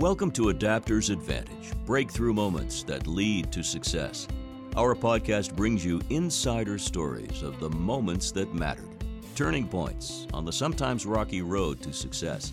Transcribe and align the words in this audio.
Welcome 0.00 0.30
to 0.30 0.44
Adapters 0.44 1.10
Advantage 1.10 1.72
breakthrough 1.84 2.32
moments 2.32 2.82
that 2.84 3.06
lead 3.06 3.52
to 3.52 3.62
success. 3.62 4.26
Our 4.74 4.94
podcast 4.94 5.54
brings 5.54 5.84
you 5.84 6.00
insider 6.08 6.78
stories 6.78 7.42
of 7.42 7.60
the 7.60 7.68
moments 7.68 8.32
that 8.32 8.54
mattered, 8.54 8.88
turning 9.34 9.68
points 9.68 10.26
on 10.32 10.46
the 10.46 10.52
sometimes 10.54 11.04
rocky 11.04 11.42
road 11.42 11.82
to 11.82 11.92
success. 11.92 12.50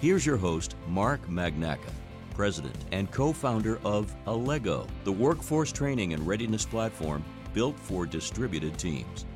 Here's 0.00 0.24
your 0.24 0.38
host, 0.38 0.76
Mark 0.86 1.20
Magnacca, 1.28 1.92
President 2.34 2.86
and 2.90 3.10
co 3.10 3.34
founder 3.34 3.78
of 3.84 4.16
Allego, 4.26 4.88
the 5.04 5.12
workforce 5.12 5.70
training 5.70 6.14
and 6.14 6.26
readiness 6.26 6.64
platform 6.64 7.22
built 7.52 7.78
for 7.78 8.06
distributed 8.06 8.78
teams. 8.78 9.26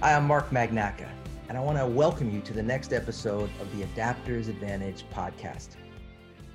Hi, 0.00 0.16
I'm 0.16 0.26
Mark 0.26 0.50
Magnacca, 0.50 1.08
and 1.48 1.56
I 1.56 1.60
want 1.60 1.78
to 1.78 1.86
welcome 1.86 2.28
you 2.34 2.40
to 2.40 2.52
the 2.52 2.62
next 2.62 2.92
episode 2.92 3.50
of 3.60 3.78
the 3.78 3.84
Adapters 3.84 4.48
Advantage 4.48 5.04
podcast. 5.14 5.76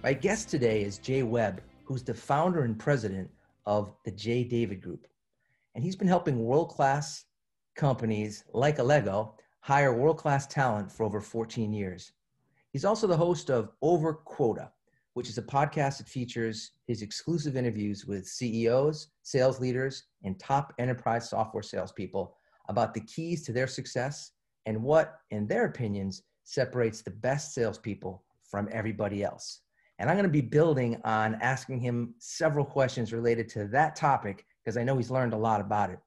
My 0.04 0.14
guest 0.14 0.50
today 0.50 0.84
is 0.84 1.00
Jay 1.00 1.24
Webb, 1.24 1.60
who's 1.83 2.04
the 2.04 2.14
founder 2.14 2.64
and 2.64 2.78
president 2.78 3.32
of 3.65 3.92
the 4.05 4.11
J. 4.11 4.43
David 4.43 4.79
Group. 4.79 5.07
And 5.74 5.83
he's 5.83 5.96
been 5.96 6.07
helping 6.07 6.46
world 6.46 6.69
class 6.69 7.25
companies 7.75 8.43
like 8.54 8.78
Allego 8.78 9.33
hire 9.61 9.93
world 9.93 10.19
class 10.19 10.46
talent 10.46 10.91
for 10.91 11.04
over 11.04 11.19
14 11.19 11.74
years. 11.74 12.11
He's 12.71 12.86
also 12.86 13.07
the 13.07 13.18
host 13.18 13.50
of 13.50 13.71
Over 13.82 14.14
Quota, 14.14 14.71
which 15.15 15.29
is 15.29 15.39
a 15.39 15.43
podcast 15.43 15.97
that 15.97 16.07
features 16.07 16.74
his 16.86 17.02
exclusive 17.02 17.57
interviews 17.57 18.05
with 18.05 18.27
CEOs, 18.27 19.07
sales 19.24 19.60
leaders, 19.60 20.04
and 20.24 20.39
top 20.39 20.74
enterprise 20.77 21.27
software 21.27 21.64
salespeople 21.64 22.38
about 22.69 22.93
the 22.93 23.02
keys 23.02 23.43
to 23.46 23.52
their 23.52 23.68
success 23.68 24.33
and 24.68 24.82
what, 24.82 25.21
in 25.32 25.47
their 25.47 25.66
opinions, 25.66 26.21
separates 26.43 27.02
the 27.02 27.10
best 27.10 27.55
salespeople 27.55 28.24
from 28.43 28.69
everybody 28.71 29.24
else. 29.24 29.61
And 30.00 30.10
I'm 30.10 30.15
going 30.15 30.24
to 30.24 30.29
be 30.29 30.42
building 30.42 31.00
on 31.04 31.36
asking 31.36 31.79
him 31.79 32.14
several 32.19 32.66
questions 32.66 33.11
related 33.11 33.49
to 33.49 33.67
that 33.67 33.95
topic 33.95 34.45
because 34.63 34.77
I 34.77 34.83
know 34.83 34.97
he's 34.97 35.09
learned 35.09 35.33
a 35.33 35.38
lot 35.38 35.59
about 35.59 35.89
it. 35.89 35.99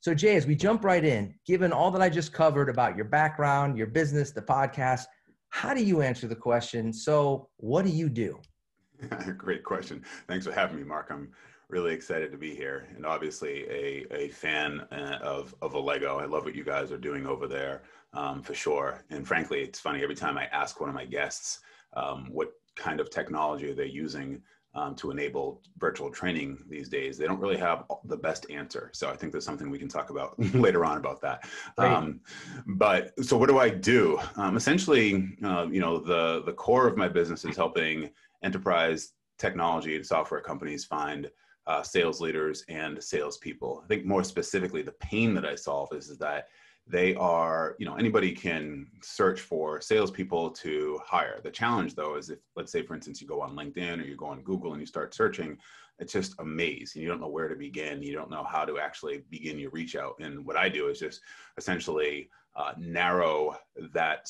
So, 0.00 0.14
Jay, 0.14 0.36
as 0.36 0.46
we 0.46 0.54
jump 0.54 0.84
right 0.84 1.04
in, 1.04 1.34
given 1.46 1.72
all 1.72 1.90
that 1.90 2.02
I 2.02 2.08
just 2.08 2.32
covered 2.32 2.68
about 2.68 2.96
your 2.96 3.04
background, 3.04 3.76
your 3.76 3.86
business, 3.86 4.30
the 4.30 4.42
podcast, 4.42 5.04
how 5.50 5.74
do 5.74 5.82
you 5.82 6.00
answer 6.00 6.26
the 6.26 6.36
question? 6.36 6.92
So, 6.92 7.48
what 7.56 7.84
do 7.84 7.90
you 7.90 8.08
do? 8.08 8.40
Great 9.36 9.64
question. 9.64 10.02
Thanks 10.26 10.46
for 10.46 10.52
having 10.52 10.76
me, 10.76 10.84
Mark. 10.84 11.08
I'm 11.10 11.30
really 11.68 11.94
excited 11.94 12.32
to 12.32 12.38
be 12.38 12.54
here 12.54 12.88
and 12.96 13.06
obviously 13.06 13.64
a, 13.70 14.04
a 14.10 14.28
fan 14.28 14.80
uh, 14.90 15.18
of, 15.22 15.54
of 15.62 15.74
Allego. 15.74 16.20
I 16.20 16.24
love 16.24 16.44
what 16.44 16.54
you 16.54 16.64
guys 16.64 16.90
are 16.90 16.98
doing 16.98 17.26
over 17.26 17.46
there 17.46 17.82
um, 18.12 18.42
for 18.42 18.54
sure. 18.54 19.04
And 19.10 19.26
frankly, 19.26 19.60
it's 19.60 19.78
funny 19.78 20.02
every 20.02 20.16
time 20.16 20.36
I 20.36 20.46
ask 20.46 20.80
one 20.80 20.88
of 20.88 20.94
my 20.94 21.04
guests 21.04 21.60
um, 21.94 22.28
what 22.30 22.52
kind 22.76 23.00
of 23.00 23.10
technology 23.10 23.70
are 23.70 23.74
they 23.74 23.86
using 23.86 24.42
um, 24.74 24.94
to 24.94 25.10
enable 25.10 25.62
virtual 25.78 26.10
training 26.10 26.58
these 26.68 26.88
days, 26.88 27.18
they 27.18 27.26
don't 27.26 27.40
really 27.40 27.56
have 27.56 27.84
the 28.04 28.16
best 28.16 28.46
answer. 28.50 28.90
So 28.92 29.10
I 29.10 29.16
think 29.16 29.32
there's 29.32 29.44
something 29.44 29.68
we 29.68 29.78
can 29.78 29.88
talk 29.88 30.10
about 30.10 30.38
later 30.54 30.84
on 30.84 30.98
about 30.98 31.20
that. 31.22 31.48
Right. 31.76 31.92
Um, 31.92 32.20
but 32.66 33.12
so 33.24 33.36
what 33.36 33.48
do 33.48 33.58
I 33.58 33.68
do? 33.68 34.18
Um, 34.36 34.56
essentially, 34.56 35.36
uh, 35.42 35.66
you 35.70 35.80
know, 35.80 35.98
the 35.98 36.42
the 36.46 36.52
core 36.52 36.86
of 36.86 36.96
my 36.96 37.08
business 37.08 37.44
is 37.44 37.56
helping 37.56 38.10
enterprise 38.44 39.12
technology 39.38 39.96
and 39.96 40.06
software 40.06 40.40
companies 40.40 40.84
find 40.84 41.30
uh, 41.66 41.82
sales 41.82 42.20
leaders 42.20 42.64
and 42.68 43.02
salespeople. 43.02 43.82
I 43.84 43.88
think 43.88 44.04
more 44.04 44.22
specifically, 44.22 44.82
the 44.82 44.92
pain 44.92 45.34
that 45.34 45.44
I 45.44 45.56
solve 45.56 45.88
is, 45.92 46.08
is 46.08 46.18
that 46.18 46.48
they 46.90 47.14
are, 47.14 47.76
you 47.78 47.86
know, 47.86 47.94
anybody 47.94 48.32
can 48.32 48.86
search 49.00 49.40
for 49.40 49.80
salespeople 49.80 50.50
to 50.50 51.00
hire. 51.04 51.40
The 51.42 51.50
challenge, 51.50 51.94
though, 51.94 52.16
is 52.16 52.30
if, 52.30 52.40
let's 52.56 52.72
say, 52.72 52.82
for 52.82 52.94
instance, 52.94 53.20
you 53.20 53.28
go 53.28 53.40
on 53.40 53.54
LinkedIn 53.54 54.00
or 54.00 54.06
you 54.06 54.16
go 54.16 54.26
on 54.26 54.42
Google 54.42 54.72
and 54.72 54.80
you 54.80 54.86
start 54.86 55.14
searching, 55.14 55.56
it's 56.00 56.12
just 56.12 56.34
a 56.40 56.44
maze. 56.44 56.92
and 56.94 57.02
You 57.02 57.08
don't 57.08 57.20
know 57.20 57.28
where 57.28 57.48
to 57.48 57.54
begin. 57.54 58.02
You 58.02 58.14
don't 58.14 58.30
know 58.30 58.42
how 58.42 58.64
to 58.64 58.80
actually 58.80 59.22
begin 59.30 59.58
your 59.58 59.70
reach 59.70 59.94
out. 59.94 60.16
And 60.18 60.44
what 60.44 60.56
I 60.56 60.68
do 60.68 60.88
is 60.88 60.98
just 60.98 61.20
essentially 61.56 62.28
uh, 62.56 62.72
narrow 62.76 63.56
that 63.92 64.28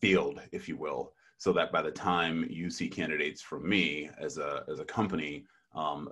field, 0.00 0.40
if 0.50 0.68
you 0.68 0.76
will, 0.76 1.12
so 1.38 1.52
that 1.52 1.70
by 1.70 1.82
the 1.82 1.90
time 1.90 2.46
you 2.50 2.68
see 2.68 2.88
candidates 2.88 3.42
from 3.42 3.68
me 3.68 4.10
as 4.18 4.38
a 4.38 4.64
as 4.68 4.80
a 4.80 4.84
company, 4.84 5.44
um, 5.74 6.08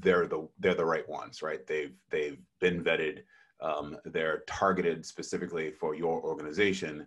they're 0.00 0.26
the 0.26 0.46
they're 0.58 0.74
the 0.74 0.84
right 0.84 1.08
ones, 1.08 1.40
right? 1.40 1.66
They've 1.66 1.94
they've 2.10 2.38
been 2.60 2.82
vetted 2.84 3.22
um, 3.62 3.96
they're 4.04 4.42
targeted 4.46 5.06
specifically 5.06 5.70
for 5.70 5.94
your 5.94 6.20
organization. 6.22 7.06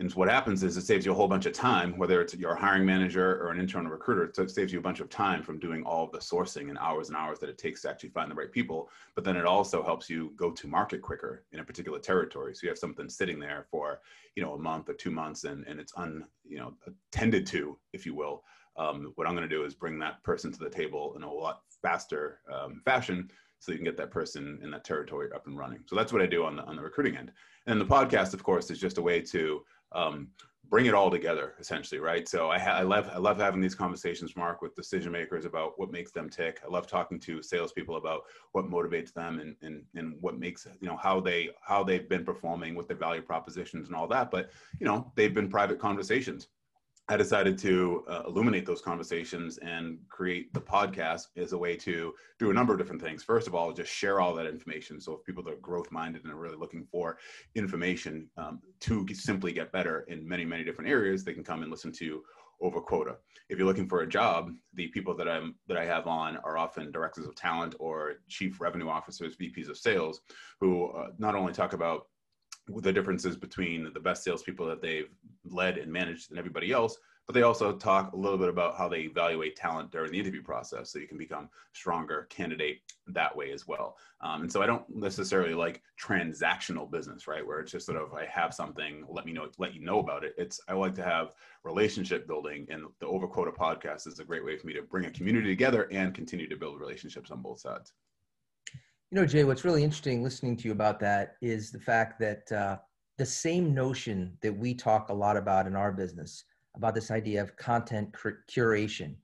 And 0.00 0.12
what 0.12 0.28
happens 0.28 0.62
is 0.62 0.76
it 0.76 0.82
saves 0.82 1.04
you 1.04 1.10
a 1.10 1.14
whole 1.14 1.26
bunch 1.26 1.46
of 1.46 1.52
time, 1.52 1.98
whether 1.98 2.20
it's 2.20 2.34
your 2.34 2.54
hiring 2.54 2.86
manager 2.86 3.42
or 3.42 3.50
an 3.50 3.58
internal 3.58 3.90
recruiter, 3.90 4.30
So 4.32 4.44
it 4.44 4.50
saves 4.50 4.72
you 4.72 4.78
a 4.78 4.82
bunch 4.82 5.00
of 5.00 5.10
time 5.10 5.42
from 5.42 5.58
doing 5.58 5.82
all 5.82 6.06
the 6.06 6.18
sourcing 6.18 6.68
and 6.68 6.78
hours 6.78 7.08
and 7.08 7.16
hours 7.16 7.40
that 7.40 7.48
it 7.48 7.58
takes 7.58 7.82
to 7.82 7.90
actually 7.90 8.10
find 8.10 8.30
the 8.30 8.36
right 8.36 8.52
people. 8.52 8.90
But 9.16 9.24
then 9.24 9.36
it 9.36 9.44
also 9.44 9.82
helps 9.82 10.08
you 10.08 10.32
go 10.36 10.52
to 10.52 10.68
market 10.68 11.02
quicker 11.02 11.44
in 11.50 11.58
a 11.58 11.64
particular 11.64 11.98
territory. 11.98 12.54
So 12.54 12.60
you 12.62 12.68
have 12.68 12.78
something 12.78 13.08
sitting 13.08 13.40
there 13.40 13.66
for, 13.72 14.00
you 14.36 14.42
know, 14.42 14.54
a 14.54 14.58
month 14.58 14.88
or 14.88 14.94
two 14.94 15.10
months 15.10 15.42
and, 15.42 15.66
and 15.66 15.80
it's 15.80 15.92
un, 15.96 16.24
you 16.44 16.58
know, 16.58 16.74
tended 17.10 17.44
to, 17.48 17.76
if 17.92 18.06
you 18.06 18.14
will. 18.14 18.44
Um, 18.76 19.12
what 19.16 19.26
I'm 19.26 19.34
going 19.34 19.48
to 19.48 19.56
do 19.56 19.64
is 19.64 19.74
bring 19.74 19.98
that 19.98 20.22
person 20.22 20.52
to 20.52 20.58
the 20.60 20.70
table 20.70 21.14
in 21.16 21.24
a 21.24 21.32
lot 21.32 21.62
faster 21.82 22.38
um, 22.52 22.82
fashion 22.84 23.28
so 23.58 23.72
you 23.72 23.78
can 23.78 23.84
get 23.84 23.96
that 23.96 24.10
person 24.10 24.58
in 24.62 24.70
that 24.70 24.84
territory 24.84 25.30
up 25.34 25.46
and 25.46 25.58
running. 25.58 25.80
So 25.86 25.96
that's 25.96 26.12
what 26.12 26.22
I 26.22 26.26
do 26.26 26.44
on 26.44 26.56
the 26.56 26.64
on 26.64 26.76
the 26.76 26.82
recruiting 26.82 27.16
end. 27.16 27.32
And 27.66 27.80
the 27.80 27.84
podcast, 27.84 28.34
of 28.34 28.42
course, 28.42 28.70
is 28.70 28.78
just 28.78 28.98
a 28.98 29.02
way 29.02 29.20
to 29.22 29.62
um, 29.92 30.28
bring 30.68 30.86
it 30.86 30.94
all 30.94 31.10
together, 31.10 31.54
essentially, 31.58 32.00
right? 32.00 32.28
So 32.28 32.50
I, 32.50 32.58
ha- 32.58 32.76
I 32.76 32.82
love 32.82 33.08
I 33.12 33.18
love 33.18 33.38
having 33.38 33.60
these 33.60 33.74
conversations, 33.74 34.36
Mark, 34.36 34.62
with 34.62 34.74
decision 34.74 35.12
makers 35.12 35.44
about 35.44 35.78
what 35.78 35.90
makes 35.90 36.12
them 36.12 36.28
tick. 36.28 36.60
I 36.64 36.70
love 36.70 36.86
talking 36.86 37.18
to 37.20 37.42
salespeople 37.42 37.96
about 37.96 38.22
what 38.52 38.66
motivates 38.66 39.12
them 39.12 39.40
and 39.40 39.56
and 39.62 39.82
and 39.94 40.14
what 40.20 40.38
makes 40.38 40.66
you 40.80 40.88
know 40.88 40.96
how 40.96 41.20
they 41.20 41.50
how 41.62 41.82
they've 41.82 42.08
been 42.08 42.24
performing, 42.24 42.74
with 42.74 42.88
their 42.88 42.96
value 42.96 43.22
propositions 43.22 43.88
and 43.88 43.96
all 43.96 44.08
that. 44.08 44.30
But 44.30 44.50
you 44.78 44.86
know, 44.86 45.10
they've 45.14 45.34
been 45.34 45.48
private 45.48 45.78
conversations 45.78 46.48
I 47.10 47.16
decided 47.16 47.56
to 47.60 48.04
uh, 48.06 48.22
illuminate 48.26 48.66
those 48.66 48.82
conversations 48.82 49.56
and 49.58 49.98
create 50.10 50.52
the 50.52 50.60
podcast 50.60 51.28
as 51.38 51.52
a 51.52 51.58
way 51.58 51.74
to 51.76 52.12
do 52.38 52.50
a 52.50 52.52
number 52.52 52.74
of 52.74 52.78
different 52.78 53.00
things. 53.00 53.22
First 53.22 53.46
of 53.46 53.54
all, 53.54 53.72
just 53.72 53.90
share 53.90 54.20
all 54.20 54.34
that 54.34 54.46
information. 54.46 55.00
So 55.00 55.14
if 55.14 55.24
people 55.24 55.42
that 55.44 55.54
are 55.54 55.56
growth 55.56 55.90
minded 55.90 56.24
and 56.24 56.32
are 56.32 56.36
really 56.36 56.58
looking 56.58 56.86
for 56.90 57.16
information 57.54 58.28
um, 58.36 58.60
to 58.80 59.06
simply 59.14 59.52
get 59.52 59.72
better 59.72 60.00
in 60.08 60.28
many, 60.28 60.44
many 60.44 60.64
different 60.64 60.90
areas, 60.90 61.24
they 61.24 61.32
can 61.32 61.44
come 61.44 61.62
and 61.62 61.70
listen 61.70 61.92
to 61.92 62.22
over 62.60 62.80
quota. 62.80 63.16
If 63.48 63.56
you're 63.56 63.66
looking 63.66 63.88
for 63.88 64.02
a 64.02 64.06
job, 64.06 64.50
the 64.74 64.88
people 64.88 65.14
that 65.16 65.28
I'm 65.28 65.54
that 65.68 65.78
I 65.78 65.86
have 65.86 66.06
on 66.06 66.36
are 66.38 66.58
often 66.58 66.92
directors 66.92 67.26
of 67.26 67.34
talent 67.36 67.74
or 67.78 68.16
chief 68.28 68.60
revenue 68.60 68.88
officers, 68.88 69.36
VPs 69.36 69.70
of 69.70 69.78
sales, 69.78 70.20
who 70.60 70.88
uh, 70.88 71.08
not 71.18 71.34
only 71.34 71.52
talk 71.52 71.72
about 71.72 72.08
the 72.76 72.92
differences 72.92 73.36
between 73.36 73.92
the 73.92 74.00
best 74.00 74.24
salespeople 74.24 74.66
that 74.66 74.82
they've 74.82 75.10
led 75.44 75.78
and 75.78 75.92
managed 75.92 76.30
and 76.30 76.38
everybody 76.38 76.72
else, 76.72 76.98
but 77.28 77.34
they 77.34 77.42
also 77.42 77.76
talk 77.76 78.12
a 78.12 78.16
little 78.16 78.38
bit 78.38 78.48
about 78.48 78.78
how 78.78 78.88
they 78.88 79.00
evaluate 79.00 79.54
talent 79.54 79.92
during 79.92 80.10
the 80.10 80.18
interview 80.18 80.42
process 80.42 80.90
so 80.90 80.98
you 80.98 81.06
can 81.06 81.18
become 81.18 81.50
stronger 81.74 82.26
candidate 82.30 82.80
that 83.06 83.36
way 83.36 83.52
as 83.52 83.68
well. 83.68 83.98
Um, 84.22 84.42
and 84.42 84.50
so 84.50 84.62
I 84.62 84.66
don't 84.66 84.88
necessarily 84.88 85.52
like 85.52 85.82
transactional 86.02 86.90
business, 86.90 87.26
right? 87.26 87.46
Where 87.46 87.60
it's 87.60 87.70
just 87.70 87.84
sort 87.84 88.00
of 88.00 88.14
I 88.14 88.24
have 88.24 88.54
something, 88.54 89.04
let 89.10 89.26
me 89.26 89.34
know, 89.34 89.48
let 89.58 89.74
you 89.74 89.84
know 89.84 89.98
about 89.98 90.24
it. 90.24 90.34
It's 90.38 90.58
I 90.68 90.72
like 90.72 90.94
to 90.94 91.04
have 91.04 91.34
relationship 91.64 92.26
building, 92.26 92.66
and 92.70 92.84
the 92.98 93.06
Overquota 93.06 93.54
podcast 93.54 94.06
is 94.06 94.20
a 94.20 94.24
great 94.24 94.44
way 94.44 94.56
for 94.56 94.66
me 94.66 94.72
to 94.72 94.82
bring 94.82 95.04
a 95.04 95.10
community 95.10 95.48
together 95.48 95.86
and 95.92 96.14
continue 96.14 96.48
to 96.48 96.56
build 96.56 96.80
relationships 96.80 97.30
on 97.30 97.42
both 97.42 97.60
sides. 97.60 97.92
You 99.10 99.16
know, 99.16 99.24
Jay, 99.24 99.44
what's 99.44 99.64
really 99.64 99.82
interesting 99.82 100.22
listening 100.22 100.54
to 100.58 100.64
you 100.64 100.72
about 100.72 101.00
that 101.00 101.36
is 101.40 101.70
the 101.70 101.80
fact 101.80 102.20
that 102.20 102.52
uh, 102.52 102.76
the 103.16 103.24
same 103.24 103.72
notion 103.72 104.36
that 104.42 104.52
we 104.52 104.74
talk 104.74 105.08
a 105.08 105.14
lot 105.14 105.38
about 105.38 105.66
in 105.66 105.74
our 105.74 105.90
business 105.90 106.44
about 106.76 106.94
this 106.94 107.10
idea 107.10 107.40
of 107.40 107.56
content 107.56 108.14
curation, 108.54 109.14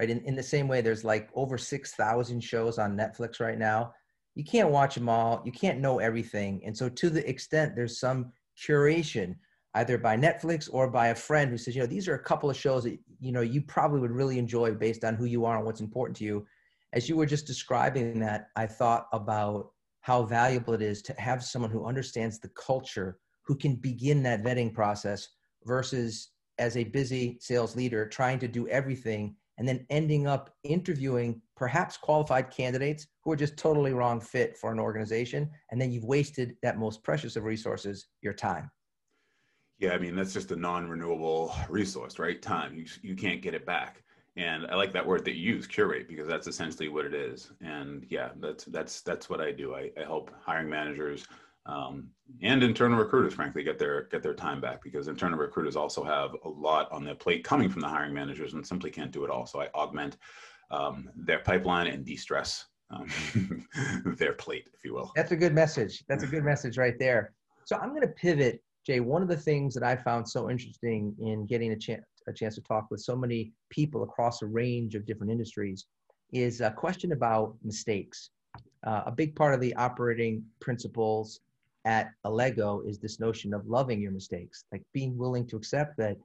right? 0.00 0.08
In, 0.08 0.20
in 0.22 0.34
the 0.34 0.42
same 0.42 0.66
way, 0.66 0.80
there's 0.80 1.04
like 1.04 1.28
over 1.34 1.58
6,000 1.58 2.40
shows 2.40 2.78
on 2.78 2.96
Netflix 2.96 3.38
right 3.38 3.58
now. 3.58 3.92
You 4.34 4.44
can't 4.44 4.70
watch 4.70 4.94
them 4.94 5.10
all, 5.10 5.42
you 5.44 5.52
can't 5.52 5.78
know 5.78 5.98
everything. 5.98 6.62
And 6.64 6.74
so, 6.74 6.88
to 6.88 7.10
the 7.10 7.28
extent 7.28 7.76
there's 7.76 8.00
some 8.00 8.32
curation, 8.58 9.36
either 9.74 9.98
by 9.98 10.16
Netflix 10.16 10.70
or 10.72 10.88
by 10.88 11.08
a 11.08 11.14
friend 11.14 11.50
who 11.50 11.58
says, 11.58 11.76
you 11.76 11.82
know, 11.82 11.86
these 11.86 12.08
are 12.08 12.14
a 12.14 12.24
couple 12.24 12.48
of 12.48 12.56
shows 12.56 12.84
that, 12.84 12.98
you 13.20 13.30
know, 13.30 13.42
you 13.42 13.60
probably 13.60 14.00
would 14.00 14.10
really 14.10 14.38
enjoy 14.38 14.72
based 14.72 15.04
on 15.04 15.16
who 15.16 15.26
you 15.26 15.44
are 15.44 15.58
and 15.58 15.66
what's 15.66 15.82
important 15.82 16.16
to 16.16 16.24
you 16.24 16.46
as 16.94 17.08
you 17.08 17.16
were 17.16 17.26
just 17.26 17.46
describing 17.46 18.20
that, 18.20 18.48
I 18.56 18.66
thought 18.66 19.08
about 19.12 19.72
how 20.00 20.22
valuable 20.22 20.74
it 20.74 20.82
is 20.82 21.02
to 21.02 21.12
have 21.20 21.42
someone 21.42 21.70
who 21.70 21.86
understands 21.86 22.38
the 22.38 22.50
culture, 22.50 23.18
who 23.42 23.56
can 23.56 23.74
begin 23.74 24.22
that 24.22 24.44
vetting 24.44 24.72
process 24.72 25.28
versus 25.64 26.30
as 26.58 26.76
a 26.76 26.84
busy 26.84 27.36
sales 27.40 27.74
leader 27.74 28.08
trying 28.08 28.38
to 28.38 28.46
do 28.46 28.68
everything 28.68 29.34
and 29.58 29.66
then 29.66 29.84
ending 29.90 30.26
up 30.26 30.54
interviewing 30.62 31.40
perhaps 31.56 31.96
qualified 31.96 32.50
candidates 32.50 33.06
who 33.24 33.32
are 33.32 33.36
just 33.36 33.56
totally 33.56 33.92
wrong 33.92 34.20
fit 34.20 34.56
for 34.56 34.70
an 34.70 34.78
organization. 34.78 35.50
And 35.70 35.80
then 35.80 35.90
you've 35.90 36.04
wasted 36.04 36.56
that 36.62 36.78
most 36.78 37.02
precious 37.02 37.34
of 37.34 37.44
resources, 37.44 38.06
your 38.20 38.34
time. 38.34 38.70
Yeah, 39.78 39.92
I 39.92 39.98
mean, 39.98 40.14
that's 40.14 40.32
just 40.32 40.52
a 40.52 40.56
non 40.56 40.88
renewable 40.88 41.54
resource, 41.68 42.20
right? 42.20 42.40
Time. 42.40 42.74
You, 42.76 42.84
you 43.02 43.16
can't 43.16 43.42
get 43.42 43.54
it 43.54 43.66
back 43.66 44.04
and 44.36 44.66
I 44.66 44.74
like 44.74 44.92
that 44.92 45.06
word 45.06 45.24
that 45.26 45.36
you 45.36 45.54
use, 45.54 45.66
curate, 45.66 46.08
because 46.08 46.26
that's 46.26 46.46
essentially 46.46 46.88
what 46.88 47.06
it 47.06 47.14
is. 47.14 47.52
And 47.60 48.06
yeah, 48.10 48.30
that's 48.40 48.64
that's 48.64 49.00
that's 49.02 49.30
what 49.30 49.40
I 49.40 49.52
do. 49.52 49.74
I, 49.74 49.90
I 49.96 50.04
help 50.04 50.30
hiring 50.44 50.68
managers 50.68 51.26
um, 51.66 52.08
and 52.42 52.62
internal 52.62 52.98
recruiters, 52.98 53.34
frankly, 53.34 53.62
get 53.62 53.78
their 53.78 54.02
get 54.04 54.22
their 54.22 54.34
time 54.34 54.60
back 54.60 54.82
because 54.82 55.08
internal 55.08 55.38
recruiters 55.38 55.76
also 55.76 56.04
have 56.04 56.36
a 56.44 56.48
lot 56.48 56.90
on 56.92 57.04
their 57.04 57.14
plate 57.14 57.44
coming 57.44 57.70
from 57.70 57.80
the 57.80 57.88
hiring 57.88 58.12
managers 58.12 58.54
and 58.54 58.66
simply 58.66 58.90
can't 58.90 59.10
do 59.10 59.24
it 59.24 59.30
all. 59.30 59.46
So 59.46 59.60
I 59.60 59.68
augment 59.74 60.16
um, 60.70 61.08
their 61.16 61.38
pipeline 61.38 61.86
and 61.86 62.04
de-stress 62.04 62.66
um, 62.90 63.08
their 64.18 64.34
plate, 64.34 64.68
if 64.74 64.84
you 64.84 64.94
will. 64.94 65.12
That's 65.16 65.32
a 65.32 65.36
good 65.36 65.54
message. 65.54 66.04
That's 66.08 66.24
a 66.24 66.26
good 66.26 66.44
message 66.44 66.76
right 66.76 66.98
there. 66.98 67.32
So 67.64 67.76
I'm 67.76 67.90
going 67.90 68.02
to 68.02 68.08
pivot, 68.08 68.62
Jay. 68.84 69.00
One 69.00 69.22
of 69.22 69.28
the 69.28 69.36
things 69.36 69.72
that 69.74 69.82
I 69.82 69.96
found 69.96 70.28
so 70.28 70.50
interesting 70.50 71.14
in 71.18 71.46
getting 71.46 71.72
a 71.72 71.76
chance 71.76 72.04
a 72.26 72.32
chance 72.32 72.54
to 72.54 72.60
talk 72.60 72.86
with 72.90 73.00
so 73.00 73.16
many 73.16 73.52
people 73.70 74.02
across 74.02 74.42
a 74.42 74.46
range 74.46 74.94
of 74.94 75.06
different 75.06 75.30
industries 75.30 75.86
is 76.32 76.60
a 76.60 76.70
question 76.70 77.12
about 77.12 77.54
mistakes. 77.62 78.30
Uh, 78.86 79.02
a 79.06 79.12
big 79.12 79.34
part 79.34 79.54
of 79.54 79.60
the 79.60 79.74
operating 79.76 80.44
principles 80.60 81.40
at 81.84 82.10
Allego 82.24 82.86
is 82.86 82.98
this 82.98 83.20
notion 83.20 83.52
of 83.52 83.66
loving 83.66 84.00
your 84.00 84.12
mistakes, 84.12 84.64
like 84.72 84.82
being 84.92 85.16
willing 85.16 85.46
to 85.46 85.56
accept 85.56 85.96
that 85.98 86.16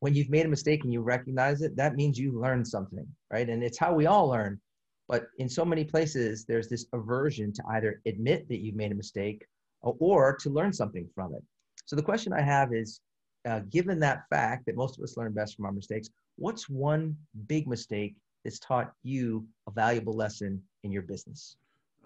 when 0.00 0.14
you've 0.14 0.30
made 0.30 0.46
a 0.46 0.48
mistake 0.48 0.84
and 0.84 0.92
you 0.92 1.00
recognize 1.00 1.60
it, 1.60 1.74
that 1.76 1.96
means 1.96 2.18
you 2.18 2.38
learned 2.38 2.66
something, 2.66 3.06
right? 3.32 3.48
And 3.48 3.64
it's 3.64 3.78
how 3.78 3.94
we 3.94 4.06
all 4.06 4.28
learn. 4.28 4.60
But 5.08 5.26
in 5.38 5.48
so 5.48 5.64
many 5.64 5.84
places, 5.84 6.44
there's 6.44 6.68
this 6.68 6.86
aversion 6.92 7.52
to 7.54 7.62
either 7.70 8.00
admit 8.06 8.48
that 8.48 8.58
you've 8.58 8.76
made 8.76 8.92
a 8.92 8.96
mistake 8.96 9.44
or 9.80 10.36
to 10.36 10.50
learn 10.50 10.72
something 10.72 11.08
from 11.14 11.34
it. 11.34 11.42
So 11.86 11.96
the 11.96 12.02
question 12.02 12.32
I 12.32 12.42
have 12.42 12.72
is, 12.72 13.00
uh, 13.48 13.60
given 13.70 13.98
that 14.00 14.24
fact 14.28 14.66
that 14.66 14.76
most 14.76 14.98
of 14.98 15.04
us 15.04 15.16
learn 15.16 15.32
best 15.32 15.56
from 15.56 15.64
our 15.64 15.72
mistakes, 15.72 16.08
what's 16.36 16.68
one 16.68 17.16
big 17.46 17.66
mistake 17.66 18.14
that's 18.44 18.58
taught 18.58 18.92
you 19.02 19.46
a 19.66 19.70
valuable 19.70 20.12
lesson 20.12 20.62
in 20.84 20.92
your 20.92 21.02
business? 21.02 21.56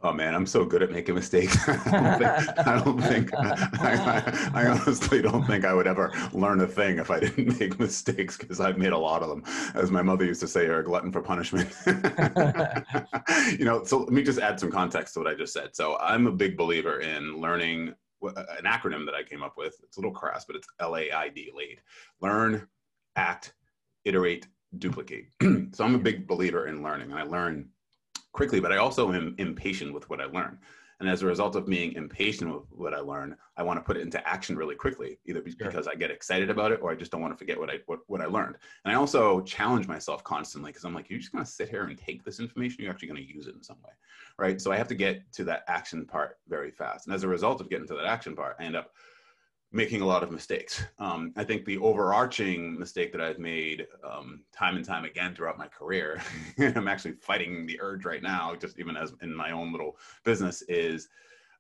Oh 0.05 0.13
man, 0.13 0.35
I'm 0.35 0.47
so 0.47 0.65
good 0.65 0.83
at 0.83 0.91
making 0.91 1.15
mistakes. 1.15 1.57
I 1.69 1.73
don't 2.05 2.19
think, 2.19 2.59
I, 2.67 2.83
don't 2.85 3.01
think 3.01 3.31
I, 3.35 4.51
I, 4.53 4.67
honestly 4.67 5.23
don't 5.23 5.45
think 5.47 5.65
I 5.65 5.73
would 5.73 5.87
ever 5.87 6.13
learn 6.33 6.61
a 6.61 6.67
thing 6.67 6.99
if 6.99 7.09
I 7.09 7.21
didn't 7.21 7.61
make 7.61 7.79
mistakes 7.79 8.37
because 8.37 8.61
I've 8.61 8.79
made 8.79 8.93
a 8.93 8.99
lot 8.99 9.23
of 9.23 9.29
them. 9.29 9.45
As 9.75 9.93
my 9.93 10.03
mother 10.03 10.25
used 10.25 10.41
to 10.41 10.49
say, 10.49 10.65
you're 10.65 10.81
a 10.81 10.85
glutton 10.85 11.13
for 11.13 11.23
punishment. 11.23 11.73
you 13.57 13.65
know, 13.65 13.85
so 13.85 13.99
let 13.99 14.11
me 14.11 14.25
just 14.25 14.41
add 14.41 14.59
some 14.59 14.73
context 14.73 15.15
to 15.15 15.21
what 15.21 15.29
I 15.29 15.35
just 15.35 15.53
said. 15.53 15.77
So 15.77 15.97
I'm 15.99 16.27
a 16.27 16.33
big 16.33 16.57
believer 16.57 16.99
in 16.99 17.41
learning 17.41 17.95
an 18.23 18.65
acronym 18.65 19.05
that 19.07 19.15
I 19.15 19.23
came 19.23 19.43
up 19.43 19.57
with. 19.57 19.75
It's 19.83 19.97
a 19.97 20.01
little 20.01 20.15
crass, 20.15 20.45
but 20.45 20.57
it's 20.57 20.69
LAID, 20.81 21.51
LAID. 21.55 21.81
Learn, 22.21 22.67
act, 23.17 23.55
iterate, 24.05 24.47
duplicate. 24.79 25.27
so 25.73 25.85
I'm 25.85 25.95
a 25.95 25.99
big 25.99 26.27
believer 26.27 26.67
in 26.67 26.83
learning 26.83 27.11
and 27.11 27.19
I 27.19 27.25
learn 27.25 27.69
quickly, 28.33 28.61
but 28.61 28.73
I 28.73 28.79
also 28.79 29.13
am 29.13 29.35
impatient 29.39 29.93
with 29.93 30.09
what 30.09 30.21
I 30.21 30.25
learn. 30.27 30.59
And 31.03 31.11
as 31.11 31.21
a 31.23 31.27
result 31.27 31.57
of 31.57 31.67
being 31.67 31.95
impatient 31.95 32.55
with 32.55 32.63
what 32.71 32.95
I 32.95 33.01
learn, 33.01 33.37
I 33.57 33.65
want 33.65 33.77
to 33.77 33.83
put 33.83 33.97
it 33.97 34.03
into 34.03 34.25
action 34.25 34.57
really 34.57 34.77
quickly, 34.77 35.19
either 35.27 35.43
sure. 35.45 35.67
because 35.67 35.89
I 35.89 35.97
get 35.97 36.13
excited 36.13 36.49
about 36.49 36.71
it 36.71 36.79
or 36.81 36.93
I 36.93 36.95
just 36.95 37.11
don't 37.11 37.21
want 37.21 37.35
to 37.35 37.37
forget 37.37 37.59
what 37.59 37.71
I 37.71 37.81
what, 37.87 37.99
what 38.07 38.21
I 38.21 38.27
learned. 38.27 38.55
And 38.85 38.95
I 38.95 38.97
also 38.97 39.41
challenge 39.41 39.89
myself 39.89 40.23
constantly 40.23 40.71
because 40.71 40.85
I'm 40.85 40.95
like, 40.95 41.11
you're 41.11 41.19
just 41.19 41.33
going 41.33 41.45
to 41.45 41.51
sit 41.51 41.69
here 41.69 41.87
and 41.87 41.99
take 41.99 42.23
this 42.23 42.39
information. 42.39 42.85
You're 42.85 42.93
actually 42.93 43.09
going 43.09 43.21
to 43.21 43.35
use 43.35 43.49
it 43.49 43.57
in 43.57 43.65
some 43.65 43.79
way, 43.85 43.91
right? 44.39 44.61
So 44.61 44.71
I 44.71 44.77
have 44.77 44.87
to 44.87 44.95
get 44.95 45.25
to 45.33 45.43
that 45.43 45.65
action 45.67 46.07
part 46.07 46.39
very 46.49 46.71
fast. 46.71 47.09
And 47.09 47.15
as 47.17 47.25
a 47.25 47.29
result 47.29 47.61
of 47.61 47.69
getting 47.69 47.89
to 47.89 47.95
that 47.95 48.07
action 48.07 48.37
part, 48.37 48.55
I 48.61 48.63
end 48.63 48.77
up 48.77 48.93
making 49.73 50.03
a 50.03 50.07
lot 50.07 50.23
of 50.23 50.31
mistakes. 50.31 50.85
Um, 50.99 51.33
I 51.37 51.45
think 51.45 51.65
the 51.65 51.79
overarching 51.79 52.79
mistake 52.79 53.11
that 53.13 53.21
I've 53.23 53.39
made 53.39 53.87
um, 54.05 54.43
time 54.55 54.77
and 54.77 54.85
time 54.85 55.05
again 55.05 55.35
throughout 55.35 55.59
my 55.59 55.67
career, 55.67 56.23
I'm 56.59 56.89
actually 56.89 57.13
fighting 57.13 57.67
the 57.67 57.81
urge 57.81 58.05
right 58.05 58.23
now, 58.23 58.55
just 58.55 58.79
even 58.79 58.97
as 58.97 59.15
in 59.23 59.35
my 59.35 59.51
own 59.51 59.73
little 59.73 59.97
business, 60.25 60.63
is 60.69 61.09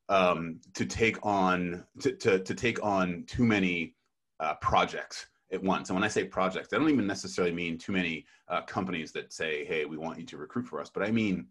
um, 0.09 0.61
to 0.75 0.85
take 0.85 1.25
on 1.25 1.85
to, 2.01 2.13
to, 2.13 2.39
to 2.41 2.55
take 2.55 2.83
on 2.83 3.25
too 3.27 3.45
many 3.45 3.95
uh, 4.41 4.55
projects 4.55 5.27
at 5.51 5.63
once. 5.63 5.89
And 5.89 5.97
when 5.97 6.05
I 6.05 6.09
say 6.09 6.25
projects, 6.25 6.73
I 6.73 6.79
don't 6.79 6.91
even 6.91 7.07
necessarily 7.07 7.55
mean 7.55 7.79
too 7.79 7.93
many 7.93 8.27
uh, 8.49 8.63
companies 8.63 9.13
that 9.13 9.33
say, 9.33 9.65
"Hey, 9.65 9.85
we 9.85 9.97
want 9.97 10.19
you 10.19 10.27
to 10.27 10.37
recruit 10.37 10.67
for 10.67 10.81
us," 10.81 10.91
but 10.91 11.03
I 11.03 11.11
mean 11.11 11.47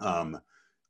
um, 0.00 0.40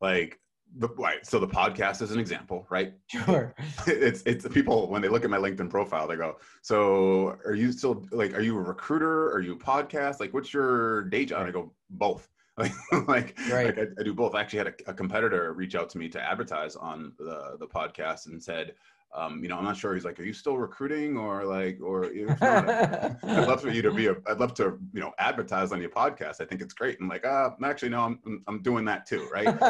like 0.01 0.41
the, 0.79 0.89
right. 0.99 1.25
So 1.27 1.39
the 1.39 1.49
podcast 1.49 2.03
is 2.03 2.11
an 2.11 2.19
example, 2.19 2.67
right? 2.71 2.95
Sure. 3.07 3.55
It's 3.87 4.23
it's 4.25 4.45
the 4.45 4.51
people 4.51 4.89
when 4.89 5.03
they 5.03 5.09
look 5.09 5.25
at 5.25 5.31
my 5.31 5.39
LinkedIn 5.39 5.71
profile, 5.71 6.07
they 6.07 6.17
go, 6.17 6.39
"So 6.63 7.37
are 7.45 7.55
you 7.55 7.73
still 7.73 8.05
like? 8.11 8.35
Are 8.35 8.41
you 8.41 8.57
a 8.57 8.63
recruiter? 8.63 9.31
Are 9.33 9.41
you 9.41 9.55
a 9.55 9.59
podcast? 9.59 10.21
Like, 10.21 10.33
what's 10.33 10.53
your 10.53 11.05
day 11.05 11.25
job?" 11.25 11.41
And 11.41 11.49
I 11.49 11.53
go, 11.53 11.73
"Both." 11.91 12.29
Like, 12.59 12.73
like, 13.09 13.39
right. 13.51 13.65
like 13.65 13.79
I, 13.79 13.87
I, 13.99 14.03
do 14.05 14.13
both. 14.13 14.35
I 14.35 14.43
actually 14.43 14.59
had 14.59 14.67
a, 14.69 14.91
a 14.91 14.95
competitor 14.95 15.55
reach 15.55 15.75
out 15.75 15.89
to 15.89 15.99
me 15.99 16.11
to 16.11 16.21
advertise 16.21 16.77
on 16.77 17.15
the 17.19 17.57
the 17.59 17.67
podcast 17.67 18.27
and 18.27 18.43
said, 18.43 18.75
um, 19.15 19.43
you 19.43 19.49
know, 19.49 19.59
I'm 19.59 19.65
not 19.65 19.77
sure. 19.77 19.95
He's 19.95 20.05
like, 20.05 20.19
are 20.19 20.25
you 20.25 20.33
still 20.33 20.57
recruiting 20.57 21.19
or 21.19 21.45
like, 21.45 21.79
or 21.83 22.07
I'd 22.41 23.17
love 23.23 23.61
for 23.61 23.69
you 23.69 23.83
to 23.83 23.93
be 23.93 24.07
a, 24.07 24.17
I'd 24.27 24.39
love 24.39 24.55
to, 24.55 24.79
you 24.95 25.01
know, 25.01 25.13
advertise 25.19 25.71
on 25.71 25.81
your 25.83 25.91
podcast. 25.91 26.41
I 26.41 26.47
think 26.47 26.63
it's 26.63 26.73
great. 26.73 26.99
And 27.01 27.11
like, 27.11 27.27
uh, 27.27 27.51
actually, 27.63 27.91
no, 27.91 28.01
I'm, 28.01 28.43
I'm 28.49 28.63
doing 28.63 28.87
that 28.87 29.07
too. 29.07 29.29
Right. 29.31 29.49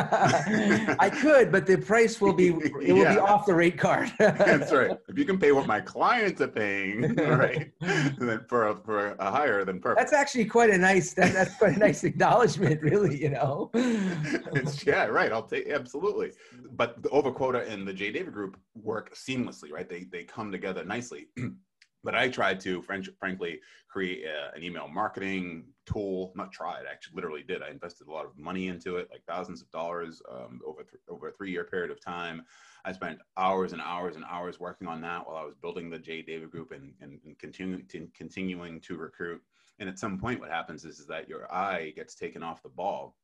I 1.00 1.10
could, 1.10 1.50
but 1.50 1.66
the 1.66 1.76
price 1.76 2.20
will 2.20 2.32
be, 2.32 2.48
it 2.64 2.72
will 2.72 2.98
yeah. 2.98 3.14
be 3.14 3.18
off 3.18 3.46
the 3.46 3.54
rate 3.54 3.78
card. 3.78 4.12
That's 4.18 4.72
right. 4.72 4.96
If 5.08 5.18
you 5.18 5.24
can 5.24 5.38
pay 5.38 5.50
what 5.50 5.66
my 5.66 5.80
clients 5.80 6.40
are 6.40 6.48
paying, 6.48 7.14
right. 7.16 7.72
then 7.80 8.44
for 8.48 8.68
a, 8.68 8.76
for 8.84 9.16
a 9.18 9.30
higher 9.30 9.64
than 9.64 9.80
perfect. 9.80 9.98
That's 9.98 10.12
actually 10.12 10.44
quite 10.44 10.70
a 10.70 10.78
nice, 10.78 11.14
that, 11.14 11.32
that's 11.32 11.56
quite 11.56 11.76
a 11.76 11.78
nice 11.80 12.04
acknowledgement 12.04 12.80
really, 12.80 13.20
you 13.20 13.30
know? 13.30 13.70
it's, 13.74 14.86
yeah, 14.86 15.06
right. 15.06 15.32
I'll 15.32 15.42
take, 15.42 15.68
absolutely. 15.68 16.30
But 16.76 17.02
the 17.02 17.08
over 17.10 17.32
quota 17.32 17.66
and 17.68 17.86
the 17.86 17.92
J 17.92 18.12
David 18.12 18.32
group 18.32 18.56
work 18.74 19.14
seamlessly, 19.14 19.31
right? 19.72 19.88
They 19.88 20.04
they 20.04 20.24
come 20.24 20.50
together 20.50 20.84
nicely. 20.84 21.28
but 22.04 22.14
I 22.14 22.28
tried 22.28 22.60
to, 22.60 22.82
frankly, 22.82 23.60
create 23.88 24.24
a, 24.24 24.54
an 24.56 24.62
email 24.62 24.88
marketing 24.88 25.64
tool. 25.86 26.32
Not 26.34 26.52
tried, 26.52 26.84
actually, 26.90 27.14
literally 27.16 27.42
did. 27.42 27.62
I 27.62 27.70
invested 27.70 28.08
a 28.08 28.12
lot 28.12 28.24
of 28.24 28.36
money 28.36 28.68
into 28.68 28.96
it, 28.96 29.08
like 29.10 29.22
thousands 29.26 29.62
of 29.62 29.70
dollars 29.70 30.20
um, 30.30 30.60
over 30.66 30.82
th- 30.82 31.02
over 31.08 31.28
a 31.28 31.32
three 31.32 31.50
year 31.50 31.64
period 31.64 31.90
of 31.90 32.00
time. 32.00 32.42
I 32.84 32.92
spent 32.92 33.20
hours 33.36 33.72
and 33.72 33.80
hours 33.80 34.16
and 34.16 34.24
hours 34.28 34.58
working 34.58 34.88
on 34.88 35.00
that 35.02 35.26
while 35.26 35.36
I 35.36 35.44
was 35.44 35.54
building 35.54 35.90
the 35.90 35.98
J 35.98 36.22
David 36.22 36.50
Group 36.50 36.72
and, 36.72 36.92
and, 37.00 37.20
and 37.24 37.38
continuing 37.38 37.86
to 37.86 38.08
continuing 38.14 38.80
to 38.80 38.96
recruit. 38.96 39.40
And 39.78 39.88
at 39.88 39.98
some 39.98 40.18
point, 40.18 40.40
what 40.40 40.50
happens 40.50 40.84
is, 40.84 40.98
is 40.98 41.06
that 41.06 41.28
your 41.28 41.52
eye 41.52 41.92
gets 41.94 42.14
taken 42.14 42.42
off 42.42 42.62
the 42.62 42.68
ball, 42.68 43.16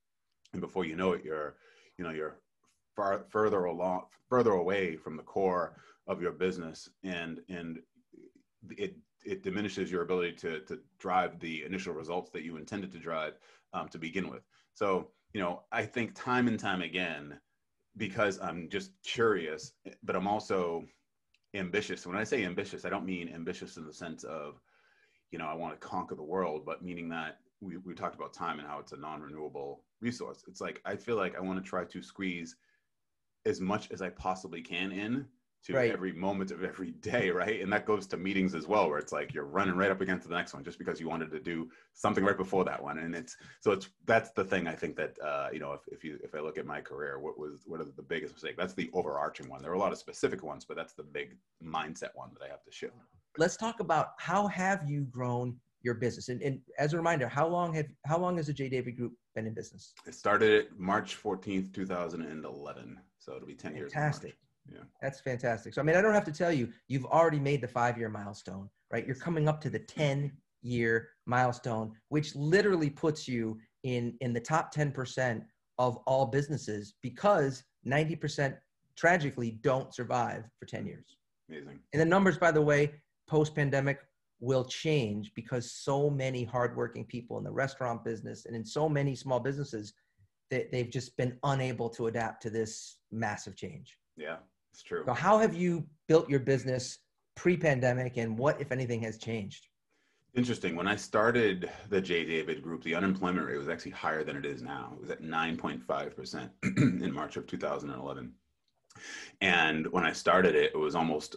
and 0.52 0.61
before 0.61 0.85
you 0.85 0.97
know 0.97 1.12
it, 1.12 1.25
you're 1.25 1.56
you 1.99 2.04
know 2.04 2.11
you're 2.11 2.38
far 2.94 3.25
further 3.28 3.64
along 3.64 4.02
further 4.28 4.52
away 4.52 4.97
from 4.97 5.16
the 5.16 5.23
core 5.23 5.76
of 6.09 6.21
your 6.21 6.33
business 6.33 6.88
and 7.05 7.41
and 7.49 7.79
it 8.71 8.97
it 9.25 9.43
diminishes 9.43 9.91
your 9.91 10.03
ability 10.03 10.33
to 10.33 10.61
to 10.61 10.79
drive 10.99 11.38
the 11.38 11.65
initial 11.65 11.95
results 11.95 12.31
that 12.31 12.43
you 12.43 12.57
intended 12.57 12.91
to 12.93 12.99
drive 12.99 13.35
um, 13.73 13.88
to 13.88 13.99
begin 13.99 14.29
with. 14.29 14.43
So 14.75 15.11
you 15.33 15.41
know 15.41 15.62
i 15.73 15.85
think 15.85 16.15
time 16.15 16.49
and 16.49 16.59
time 16.59 16.83
again 16.83 17.38
because 17.97 18.38
i'm 18.41 18.69
just 18.69 18.93
curious 19.05 19.73
but 20.03 20.17
i'm 20.17 20.29
also 20.29 20.85
ambitious. 21.55 22.07
When 22.07 22.17
i 22.17 22.25
say 22.25 22.45
ambitious 22.45 22.85
i 22.85 22.91
don't 22.91 23.07
mean 23.07 23.29
ambitious 23.29 23.77
in 23.77 23.87
the 23.87 23.93
sense 23.93 24.25
of 24.25 24.61
you 25.31 25.38
know 25.38 25.47
i 25.47 25.55
want 25.55 25.79
to 25.79 25.87
conquer 25.87 26.15
the 26.15 26.23
world 26.23 26.65
but 26.65 26.83
meaning 26.83 27.09
that 27.11 27.38
we, 27.61 27.77
we 27.79 27.95
talked 27.95 28.15
about 28.15 28.33
time 28.33 28.59
and 28.59 28.69
how 28.69 28.79
it's 28.79 28.93
a 28.93 28.97
non-renewable 28.97 29.83
resource. 30.00 30.45
It's 30.49 30.61
like 30.61 30.81
i 30.85 30.97
feel 30.97 31.17
like 31.17 31.37
i 31.37 31.41
want 31.41 31.62
to 31.62 31.69
try 31.69 31.85
to 31.85 32.03
squeeze 32.03 32.57
as 33.47 33.61
much 33.61 33.91
as 33.91 34.03
i 34.03 34.11
possibly 34.11 34.62
can 34.62 34.93
in 34.93 35.27
to 35.65 35.75
right. 35.75 35.93
every 35.93 36.12
moment 36.12 36.50
of 36.50 36.62
every 36.62 36.93
day, 36.93 37.31
right? 37.31 37.61
And 37.61 37.73
that 37.73 37.85
goes 37.85 38.07
to 38.09 38.17
meetings 38.17 38.55
as 38.55 38.67
well, 38.67 38.88
where 38.88 38.99
it's 38.99 39.12
like 39.12 39.35
you're 39.35 39.45
running 39.45 39.77
right 39.77 39.91
up 39.91 40.00
against 40.00 40.29
the 40.29 40.35
next 40.35 40.55
one 40.55 40.65
just 40.65 40.79
because 40.79 41.00
you 41.00 41.09
wanted 41.09 41.31
to 41.31 41.41
do 41.41 41.69
something 41.95 42.25
right 42.25 42.37
before 42.37 42.65
that 42.65 42.83
one. 42.83 42.99
And 42.99 43.15
it's 43.15 43.37
so 43.61 43.73
it's 43.73 43.88
that's 44.07 44.31
the 44.31 44.45
thing 44.45 44.67
I 44.67 44.75
think 44.75 44.97
that 44.97 45.15
uh, 45.25 45.49
you 45.53 45.61
know 45.61 45.73
if, 45.73 45.81
if 45.88 46.05
you 46.05 46.19
if 46.23 46.35
I 46.35 46.41
look 46.41 46.59
at 46.59 46.67
my 46.67 46.81
career, 46.81 47.19
what 47.19 47.38
was 47.38 47.65
what 47.67 47.81
are 47.81 47.85
the 47.85 48.03
biggest 48.03 48.35
mistake? 48.35 48.57
That's 48.57 48.75
the 48.75 48.91
overarching 48.93 49.49
one. 49.49 49.62
There 49.62 49.71
are 49.71 49.75
a 49.75 49.79
lot 49.79 49.93
of 49.93 49.99
specific 49.99 50.43
ones, 50.43 50.65
but 50.65 50.77
that's 50.77 50.95
the 50.95 51.03
big 51.03 51.37
mindset 51.62 52.11
one 52.15 52.31
that 52.35 52.45
I 52.45 52.49
have 52.49 52.62
to 52.65 52.73
shift. 52.73 52.95
Let's 53.37 53.57
talk 53.57 53.81
about 53.81 54.12
how 54.19 54.47
have 54.49 54.88
you 54.88 55.03
grown 55.03 55.57
your 55.83 55.95
business? 55.95 56.29
And, 56.29 56.43
and 56.43 56.61
as 56.79 56.93
a 56.93 56.97
reminder, 56.97 57.29
how 57.29 57.47
long 57.47 57.73
have 57.75 57.87
how 58.07 58.19
long 58.19 58.37
has 58.37 58.47
the 58.47 58.53
J 58.53 58.69
David 58.69 58.97
Group 58.97 59.12
been 59.35 59.47
in 59.47 59.55
business? 59.55 59.93
It 60.07 60.15
started 60.15 60.69
March 60.77 61.21
14th, 61.21 61.73
2011. 61.73 63.00
So 63.19 63.37
it'll 63.37 63.47
be 63.47 63.55
10 63.55 63.73
Fantastic. 63.73 63.79
years. 63.79 63.93
Fantastic. 63.93 64.37
Yeah. 64.72 64.80
That's 65.00 65.20
fantastic. 65.20 65.75
So, 65.75 65.80
I 65.80 65.84
mean, 65.84 65.96
I 65.96 66.02
don't 66.02 66.14
have 66.14 66.25
to 66.25 66.32
tell 66.32 66.52
you, 66.52 66.68
you've 66.88 67.06
already 67.06 67.40
made 67.40 67.60
the 67.60 67.68
five 67.68 67.98
year 67.98 68.08
milestone, 68.08 68.68
right? 68.92 69.06
You're 69.06 69.16
coming 69.16 69.48
up 69.48 69.60
to 69.62 69.70
the 69.70 69.78
10 69.78 70.32
year 70.62 71.10
milestone, 71.26 71.92
which 72.08 72.34
literally 72.34 72.90
puts 72.90 73.28
you 73.28 73.58
in, 73.84 74.14
in 74.20 74.32
the 74.32 74.40
top 74.40 74.75
10% 74.75 75.42
of 75.78 75.96
all 76.06 76.26
businesses 76.26 76.94
because 77.02 77.62
90% 77.87 78.56
tragically 78.96 79.52
don't 79.62 79.94
survive 79.94 80.44
for 80.58 80.66
10 80.66 80.87
years. 80.87 81.16
Amazing. 81.48 81.78
And 81.92 82.02
the 82.02 82.06
numbers, 82.06 82.37
by 82.37 82.50
the 82.50 82.60
way, 82.60 82.92
post 83.28 83.54
pandemic 83.54 84.00
will 84.40 84.64
change 84.64 85.32
because 85.34 85.70
so 85.72 86.10
many 86.10 86.44
hardworking 86.44 87.04
people 87.04 87.38
in 87.38 87.44
the 87.44 87.50
restaurant 87.50 88.04
business 88.04 88.46
and 88.46 88.54
in 88.54 88.64
so 88.64 88.88
many 88.88 89.14
small 89.14 89.40
businesses 89.40 89.94
that 90.50 90.70
they've 90.72 90.90
just 90.90 91.16
been 91.16 91.37
unable 91.44 91.88
to 91.90 92.06
adapt 92.06 92.42
to 92.42 92.50
this 92.50 92.98
massive 93.10 93.56
change. 93.56 93.96
Yeah, 94.16 94.37
it's 94.78 94.85
true. 94.85 95.02
So 95.06 95.12
how 95.12 95.38
have 95.38 95.54
you 95.54 95.85
built 96.06 96.30
your 96.30 96.38
business 96.38 96.99
pre-pandemic 97.35 98.16
and 98.16 98.38
what 98.38 98.61
if 98.61 98.70
anything 98.70 99.02
has 99.02 99.18
changed? 99.18 99.66
Interesting. 100.37 100.76
When 100.76 100.87
I 100.87 100.94
started 100.94 101.68
the 101.88 102.00
J. 102.00 102.25
David 102.25 102.62
Group, 102.62 102.85
the 102.85 102.94
unemployment 102.94 103.44
rate 103.44 103.58
was 103.58 103.68
actually 103.68 103.90
higher 103.90 104.23
than 104.23 104.37
it 104.37 104.47
is 104.47 104.62
now. 104.62 104.92
It 104.94 105.00
was 105.00 105.11
at 105.11 105.20
9.5% 105.20 106.50
in 107.02 107.12
March 107.12 107.37
of 107.37 107.49
2011. 107.49 108.32
And 109.40 109.87
when 109.88 110.04
I 110.04 110.12
started 110.12 110.54
it, 110.54 110.70
it 110.73 110.78
was 110.78 110.94
almost 110.94 111.35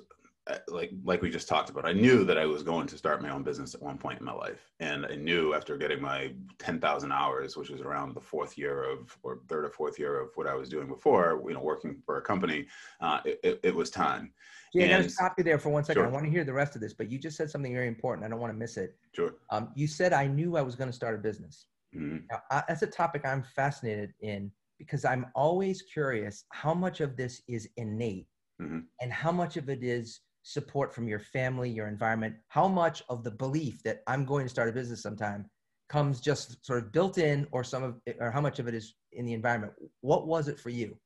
like 0.67 0.91
like 1.03 1.21
we 1.21 1.29
just 1.29 1.48
talked 1.48 1.69
about 1.69 1.86
i 1.86 1.91
knew 1.91 2.24
that 2.24 2.38
i 2.38 2.45
was 2.45 2.63
going 2.63 2.88
to 2.88 2.98
start 2.98 3.21
my 3.21 3.29
own 3.29 3.43
business 3.43 3.75
at 3.75 3.81
one 3.81 3.98
point 3.98 4.19
in 4.19 4.25
my 4.25 4.33
life 4.33 4.71
and 4.79 5.05
i 5.05 5.15
knew 5.15 5.53
after 5.53 5.77
getting 5.77 6.01
my 6.01 6.31
10000 6.57 7.12
hours 7.12 7.55
which 7.55 7.69
was 7.69 7.81
around 7.81 8.15
the 8.15 8.21
fourth 8.21 8.57
year 8.57 8.83
of 8.83 9.15
or 9.21 9.39
third 9.48 9.65
or 9.65 9.69
fourth 9.69 10.00
year 10.00 10.19
of 10.19 10.29
what 10.36 10.48
i 10.48 10.55
was 10.55 10.67
doing 10.67 10.88
before 10.88 11.41
you 11.48 11.53
know 11.53 11.62
working 11.62 12.01
for 12.05 12.17
a 12.17 12.21
company 12.21 12.65
uh, 13.01 13.19
it, 13.25 13.60
it, 13.62 13.75
was 13.75 13.91
time 13.91 14.33
yeah, 14.74 14.86
and, 14.86 14.93
I 14.93 14.98
gotta 14.98 15.10
stop 15.10 15.33
you 15.38 15.43
there 15.43 15.60
for 15.60 15.69
one 15.69 15.83
second. 15.83 16.01
Sure. 16.01 16.07
I 16.07 16.12
want 16.12 16.24
to 16.24 16.31
hear 16.31 16.45
the 16.45 16.53
rest 16.53 16.75
of 16.75 16.81
this, 16.81 16.93
but 16.93 17.12
you 17.12 17.17
just 17.19 17.36
said 17.36 17.50
something 17.50 17.74
very 17.74 17.89
important. 17.89 18.25
I 18.25 18.29
don't 18.29 18.39
want 18.39 18.53
to 18.53 18.57
miss 18.57 18.77
it. 18.77 18.95
Sure. 19.13 19.36
Um, 19.50 19.69
you 19.75 19.86
said 19.86 20.13
I 20.13 20.27
knew 20.27 20.55
I 20.55 20.62
was 20.62 20.75
going 20.75 20.89
to 20.89 20.95
start 20.95 21.13
a 21.13 21.17
business. 21.17 21.65
Mm-hmm. 21.93 22.19
Now, 22.31 22.41
I, 22.50 22.63
that's 22.69 22.81
a 22.81 22.88
topic 22.88 23.24
I'm 23.25 23.43
fascinated 23.43 24.13
in 24.21 24.50
because 24.79 25.03
I'm 25.03 25.25
always 25.36 25.81
curious 25.81 26.45
how 26.53 26.74
much 26.74 27.01
of 27.01 27.17
this 27.17 27.41
is 27.50 27.67
innate 27.75 28.27
mm-hmm. 28.62 28.79
and 29.01 29.12
how 29.12 29.31
much 29.31 29.57
of 29.57 29.69
it 29.69 29.83
is 29.83 30.21
support 30.43 30.93
from 30.93 31.07
your 31.07 31.19
family, 31.19 31.69
your 31.69 31.88
environment? 31.88 32.36
How 32.48 32.67
much 32.67 33.03
of 33.10 33.24
the 33.24 33.31
belief 33.31 33.83
that 33.83 34.01
I'm 34.07 34.25
going 34.25 34.45
to 34.45 34.50
start 34.50 34.69
a 34.69 34.71
business 34.71 35.01
sometime 35.01 35.50
comes 35.89 36.21
just 36.21 36.65
sort 36.65 36.79
of 36.79 36.91
built 36.91 37.17
in, 37.17 37.48
or 37.51 37.63
some 37.63 37.83
of, 37.83 38.00
it, 38.05 38.17
or 38.19 38.31
how 38.31 38.41
much 38.41 38.60
of 38.60 38.67
it 38.67 38.74
is 38.74 38.95
in 39.12 39.25
the 39.25 39.33
environment? 39.33 39.74
What 40.01 40.27
was 40.27 40.48
it 40.48 40.60
for 40.60 40.69
you? 40.69 40.98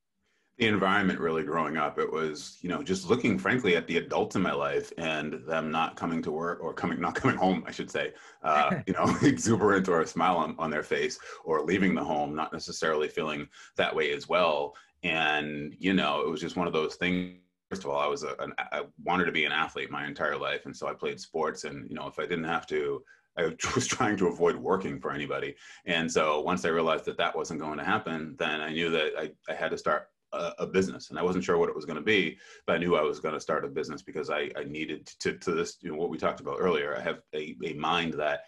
The 0.58 0.68
environment 0.68 1.20
really 1.20 1.44
growing 1.44 1.76
up, 1.76 2.00
it 2.00 2.10
was, 2.10 2.60
you 2.62 2.70
know, 2.70 2.82
just 2.82 3.10
looking 3.10 3.38
frankly 3.38 3.76
at 3.76 3.88
the 3.88 3.98
adults 3.98 4.38
in 4.38 4.42
my 4.42 4.54
life 4.54 4.94
and 4.98 5.34
them 5.46 5.70
not 5.70 5.98
coming 5.98 6.22
to 6.22 6.32
work 6.32 6.60
or 6.62 6.74
coming, 6.74 7.02
not 7.02 7.16
coming 7.16 7.36
home, 7.36 7.64
I 7.68 7.72
should 7.72 7.92
say, 7.92 8.14
uh, 8.42 8.76
you 8.88 8.94
know, 8.94 9.14
exuberant 9.24 9.90
or 9.90 10.00
a 10.02 10.08
smile 10.08 10.38
on, 10.38 10.56
on 10.58 10.70
their 10.70 10.84
face 10.84 11.20
or 11.44 11.64
leaving 11.64 11.94
the 11.94 12.04
home, 12.04 12.36
not 12.36 12.54
necessarily 12.54 13.10
feeling 13.10 13.50
that 13.76 13.94
way 13.94 14.14
as 14.14 14.30
well. 14.30 14.76
And, 15.04 15.76
you 15.78 15.94
know, 15.94 16.22
it 16.22 16.30
was 16.30 16.40
just 16.40 16.56
one 16.56 16.68
of 16.68 16.74
those 16.74 16.96
things 16.96 17.36
first 17.70 17.84
of 17.84 17.90
all, 17.90 18.00
I 18.00 18.08
was 18.08 18.24
a, 18.24 18.36
an, 18.40 18.54
I 18.58 18.84
wanted 19.04 19.26
to 19.26 19.32
be 19.32 19.46
an 19.46 19.52
athlete 19.52 19.92
my 19.92 20.06
entire 20.06 20.38
life, 20.38 20.66
and 20.66 20.76
so 20.76 20.88
I 20.88 20.94
played 20.94 21.20
sports. 21.20 21.64
And 21.64 21.90
you 21.90 21.96
know, 21.96 22.08
if 22.08 22.20
I 22.20 22.24
didn't 22.24 22.46
have 22.46 22.68
to, 22.68 23.04
I 23.38 23.44
was 23.76 23.88
trying 23.88 24.18
to 24.18 24.28
avoid 24.28 24.56
working 24.56 25.00
for 25.00 25.12
anybody. 25.12 25.56
And 25.86 26.12
so 26.12 26.42
once 26.42 26.66
I 26.66 26.70
realized 26.70 27.06
that 27.06 27.18
that 27.18 27.36
wasn't 27.36 27.60
going 27.60 27.78
to 27.78 27.84
happen, 27.84 28.36
then 28.38 28.62
I 28.62 28.72
knew 28.72 28.90
that 28.92 29.12
I, 29.18 29.32
I 29.50 29.56
had 29.56 29.72
to 29.72 29.78
start 29.78 30.08
a, 30.34 30.54
a 30.60 30.68
business. 30.68 31.10
And 31.10 31.20
I 31.20 31.24
wasn't 31.24 31.44
sure 31.44 31.58
what 31.58 31.70
it 31.70 31.76
was 31.76 31.86
going 31.86 31.98
to 31.98 32.04
be, 32.04 32.38
but 32.66 32.76
I 32.76 32.78
knew 32.78 32.96
I 32.96 33.02
was 33.02 33.20
going 33.20 33.34
to 33.34 33.40
start 33.40 33.66
a 33.66 33.70
business 33.70 34.02
because 34.02 34.30
I, 34.30 34.50
I 34.56 34.64
needed 34.64 35.08
to, 35.20 35.38
to 35.38 35.52
this, 35.52 35.78
you 35.82 35.92
know, 35.92 35.98
what 35.98 36.10
we 36.10 36.18
talked 36.18 36.42
about 36.42 36.58
earlier. 36.60 36.96
I 36.98 37.02
have 37.02 37.22
a, 37.34 37.56
a 37.66 37.74
mind 37.74 38.14
that 38.14 38.42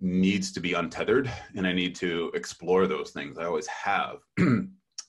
needs 0.00 0.52
to 0.52 0.60
be 0.60 0.74
untethered, 0.74 1.30
and 1.56 1.66
I 1.66 1.72
need 1.72 1.94
to 1.96 2.30
explore 2.34 2.86
those 2.86 3.10
things. 3.10 3.38
I 3.38 3.44
always 3.44 3.66
have. 3.66 4.18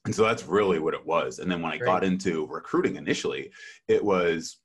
And 0.06 0.14
so 0.14 0.24
that's 0.24 0.46
really 0.46 0.80
what 0.80 0.94
it 0.94 1.06
was. 1.06 1.40
And 1.40 1.52
then 1.52 1.62
when 1.62 1.72
I 1.72 1.78
got 1.78 2.04
into 2.04 2.48
recruiting 2.48 2.96
initially, 2.96 3.52
it 3.88 4.04
was, 4.04 4.58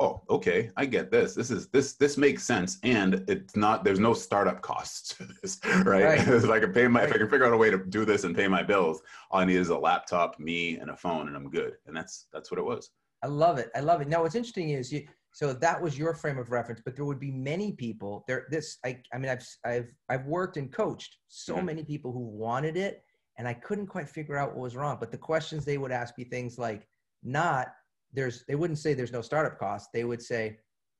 oh, 0.00 0.22
okay, 0.30 0.70
I 0.76 0.86
get 0.86 1.10
this. 1.10 1.34
This 1.34 1.50
is 1.50 1.68
this 1.68 1.94
this 1.94 2.16
makes 2.16 2.42
sense. 2.44 2.78
And 2.82 3.24
it's 3.28 3.54
not 3.56 3.84
there's 3.84 4.00
no 4.00 4.14
startup 4.14 4.62
costs 4.62 5.16
to 5.16 5.28
this, 5.42 5.60
right? 5.84 6.04
right. 6.04 6.18
if 6.28 6.50
I 6.50 6.60
can 6.60 6.72
pay 6.72 6.88
my 6.88 7.00
right. 7.00 7.08
if 7.08 7.14
I 7.14 7.18
can 7.18 7.28
figure 7.28 7.46
out 7.46 7.52
a 7.52 7.56
way 7.56 7.70
to 7.70 7.78
do 7.78 8.04
this 8.04 8.24
and 8.24 8.34
pay 8.34 8.48
my 8.48 8.62
bills, 8.62 9.02
all 9.30 9.40
I 9.40 9.44
need 9.44 9.56
is 9.56 9.68
a 9.68 9.78
laptop, 9.78 10.38
me, 10.40 10.78
and 10.78 10.90
a 10.90 10.96
phone, 10.96 11.28
and 11.28 11.36
I'm 11.36 11.50
good. 11.50 11.74
And 11.86 11.96
that's 11.96 12.26
that's 12.32 12.50
what 12.50 12.58
it 12.58 12.64
was. 12.64 12.90
I 13.22 13.26
love 13.26 13.58
it. 13.58 13.70
I 13.74 13.80
love 13.80 14.00
it. 14.00 14.08
Now 14.08 14.22
what's 14.22 14.34
interesting 14.34 14.70
is 14.70 14.92
you 14.92 15.06
so 15.34 15.52
that 15.52 15.82
was 15.82 15.98
your 15.98 16.14
frame 16.14 16.38
of 16.38 16.52
reference, 16.52 16.80
but 16.84 16.94
there 16.94 17.04
would 17.04 17.18
be 17.18 17.32
many 17.32 17.72
people 17.72 18.24
there. 18.28 18.46
This, 18.50 18.78
I, 18.84 19.00
I 19.12 19.18
mean, 19.18 19.32
I've, 19.32 19.44
I've, 19.64 19.92
I've 20.08 20.26
worked 20.26 20.56
and 20.56 20.72
coached 20.72 21.16
so 21.26 21.56
mm-hmm. 21.56 21.66
many 21.66 21.82
people 21.82 22.12
who 22.12 22.20
wanted 22.20 22.76
it 22.76 23.02
and 23.38 23.48
I 23.48 23.54
couldn't 23.54 23.86
quite 23.86 24.08
figure 24.08 24.36
out 24.36 24.50
what 24.50 24.62
was 24.62 24.76
wrong. 24.76 24.96
But 25.00 25.10
the 25.10 25.18
questions 25.18 25.64
they 25.64 25.78
would 25.78 25.92
ask 25.92 26.16
me 26.16 26.24
things 26.24 26.58
like, 26.58 26.86
not 27.22 27.68
there's, 28.12 28.44
they 28.46 28.54
wouldn't 28.54 28.78
say 28.78 28.94
there's 28.94 29.12
no 29.12 29.22
startup 29.22 29.58
cost. 29.58 29.90
They 29.92 30.04
would 30.04 30.22
say, 30.22 30.58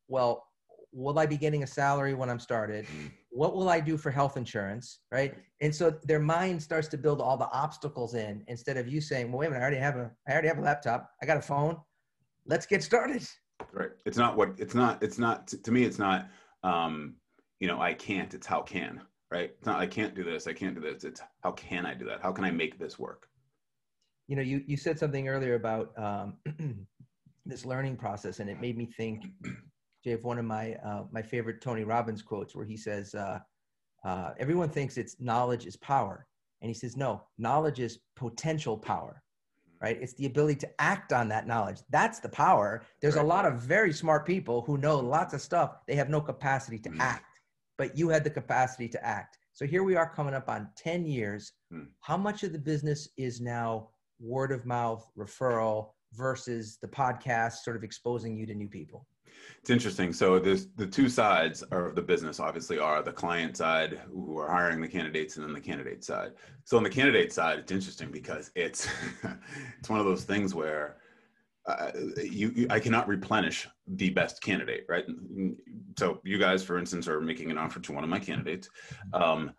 well, 0.08 0.44
will 0.92 1.18
I 1.18 1.26
be 1.26 1.36
getting 1.36 1.62
a 1.62 1.66
salary 1.66 2.14
when 2.14 2.30
I'm 2.30 2.38
started? 2.38 2.86
Mm. 2.86 3.10
What 3.30 3.54
will 3.54 3.68
I 3.68 3.80
do 3.80 3.96
for 3.96 4.10
health 4.10 4.36
insurance? 4.36 5.00
Right. 5.10 5.34
And 5.60 5.74
so 5.74 5.90
their 6.04 6.20
mind 6.20 6.62
starts 6.62 6.88
to 6.88 6.98
build 6.98 7.20
all 7.20 7.36
the 7.36 7.50
obstacles 7.50 8.14
in 8.14 8.44
instead 8.48 8.76
of 8.76 8.88
you 8.88 9.00
saying, 9.00 9.30
well, 9.30 9.40
wait 9.40 9.46
a 9.46 9.50
minute, 9.50 9.60
I 9.60 9.62
already 9.62 9.78
have 9.78 9.96
a, 9.96 10.10
I 10.28 10.32
already 10.32 10.48
have 10.48 10.58
a 10.58 10.62
laptop. 10.62 11.10
I 11.22 11.26
got 11.26 11.36
a 11.36 11.42
phone. 11.42 11.76
Let's 12.46 12.66
get 12.66 12.82
started. 12.82 13.26
Right. 13.72 13.90
It's 14.06 14.18
not 14.18 14.36
what, 14.36 14.54
it's 14.58 14.74
not, 14.74 15.02
it's 15.02 15.18
not, 15.18 15.48
to 15.48 15.72
me, 15.72 15.84
it's 15.84 15.98
not, 15.98 16.28
um, 16.62 17.16
you 17.60 17.68
know, 17.68 17.80
I 17.80 17.94
can't, 17.94 18.34
it's 18.34 18.46
how 18.46 18.62
can 18.62 19.00
right? 19.30 19.52
It's 19.56 19.66
not 19.66 19.80
I 19.80 19.86
can't 19.86 20.14
do 20.14 20.24
this, 20.24 20.46
I 20.46 20.52
can't 20.52 20.74
do 20.74 20.80
this. 20.80 21.04
It's 21.04 21.20
how 21.42 21.52
can 21.52 21.86
I 21.86 21.94
do 21.94 22.04
that? 22.06 22.22
How 22.22 22.32
can 22.32 22.44
I 22.44 22.50
make 22.50 22.78
this 22.78 22.98
work? 22.98 23.28
You 24.28 24.36
know, 24.36 24.42
you 24.42 24.62
you 24.66 24.76
said 24.76 24.98
something 24.98 25.28
earlier 25.28 25.54
about 25.54 25.92
um, 25.98 26.34
this 27.46 27.64
learning 27.64 27.96
process, 27.96 28.40
and 28.40 28.48
it 28.48 28.60
made 28.60 28.76
me 28.76 28.86
think, 28.86 29.24
Jay, 30.04 30.12
of 30.12 30.24
one 30.24 30.38
of 30.38 30.44
my 30.44 30.74
uh, 30.74 31.04
my 31.10 31.22
favorite 31.22 31.60
Tony 31.60 31.84
Robbins 31.84 32.22
quotes, 32.22 32.54
where 32.54 32.64
he 32.64 32.76
says, 32.76 33.14
uh, 33.14 33.38
uh, 34.04 34.30
"Everyone 34.38 34.68
thinks 34.68 34.96
it's 34.96 35.20
knowledge 35.20 35.66
is 35.66 35.76
power," 35.76 36.26
and 36.62 36.68
he 36.68 36.74
says, 36.74 36.96
"No, 36.96 37.22
knowledge 37.38 37.80
is 37.80 37.98
potential 38.16 38.78
power." 38.78 39.22
Right? 39.82 39.98
It's 40.00 40.14
the 40.14 40.24
ability 40.24 40.60
to 40.60 40.70
act 40.78 41.12
on 41.12 41.28
that 41.28 41.46
knowledge. 41.46 41.80
That's 41.90 42.18
the 42.18 42.28
power. 42.30 42.84
There's 43.02 43.16
right. 43.16 43.24
a 43.24 43.28
lot 43.28 43.44
of 43.44 43.60
very 43.60 43.92
smart 43.92 44.24
people 44.24 44.62
who 44.62 44.78
know 44.78 44.98
lots 44.98 45.34
of 45.34 45.42
stuff. 45.42 45.76
They 45.86 45.94
have 45.96 46.08
no 46.08 46.22
capacity 46.22 46.78
to 46.78 46.88
mm-hmm. 46.88 47.02
act 47.02 47.33
but 47.78 47.96
you 47.96 48.08
had 48.08 48.24
the 48.24 48.30
capacity 48.30 48.88
to 48.88 49.04
act. 49.04 49.38
So 49.52 49.66
here 49.66 49.84
we 49.84 49.96
are 49.96 50.08
coming 50.08 50.34
up 50.34 50.48
on 50.48 50.68
10 50.76 51.06
years. 51.06 51.52
Hmm. 51.70 51.84
How 52.00 52.16
much 52.16 52.42
of 52.42 52.52
the 52.52 52.58
business 52.58 53.08
is 53.16 53.40
now 53.40 53.90
word 54.20 54.52
of 54.52 54.66
mouth, 54.66 55.08
referral 55.16 55.90
versus 56.12 56.78
the 56.80 56.88
podcast 56.88 57.58
sort 57.64 57.76
of 57.76 57.84
exposing 57.84 58.36
you 58.36 58.46
to 58.46 58.54
new 58.54 58.68
people? 58.68 59.06
It's 59.60 59.70
interesting. 59.70 60.12
So 60.12 60.38
there's 60.38 60.66
the 60.76 60.86
two 60.86 61.08
sides 61.08 61.62
of 61.62 61.94
the 61.94 62.02
business 62.02 62.38
obviously 62.38 62.78
are 62.78 63.02
the 63.02 63.12
client 63.12 63.56
side 63.56 64.00
who 64.12 64.38
are 64.38 64.50
hiring 64.50 64.80
the 64.80 64.88
candidates 64.88 65.36
and 65.36 65.44
then 65.44 65.52
the 65.52 65.60
candidate 65.60 66.04
side. 66.04 66.32
So 66.64 66.76
on 66.76 66.82
the 66.82 66.90
candidate 66.90 67.32
side, 67.32 67.58
it's 67.60 67.72
interesting 67.72 68.10
because 68.10 68.50
it's 68.54 68.88
it's 69.78 69.90
one 69.90 70.00
of 70.00 70.06
those 70.06 70.24
things 70.24 70.54
where 70.54 70.98
uh, 71.66 71.90
you, 72.16 72.52
you, 72.54 72.66
I 72.70 72.78
cannot 72.78 73.08
replenish 73.08 73.66
the 73.86 74.10
best 74.10 74.42
candidate, 74.42 74.84
right? 74.88 75.04
So 75.98 76.20
you 76.24 76.38
guys, 76.38 76.62
for 76.62 76.78
instance, 76.78 77.08
are 77.08 77.20
making 77.20 77.50
an 77.50 77.58
offer 77.58 77.80
to 77.80 77.92
one 77.92 78.04
of 78.04 78.10
my 78.10 78.18
candidates. 78.18 78.68
Um, 79.12 79.52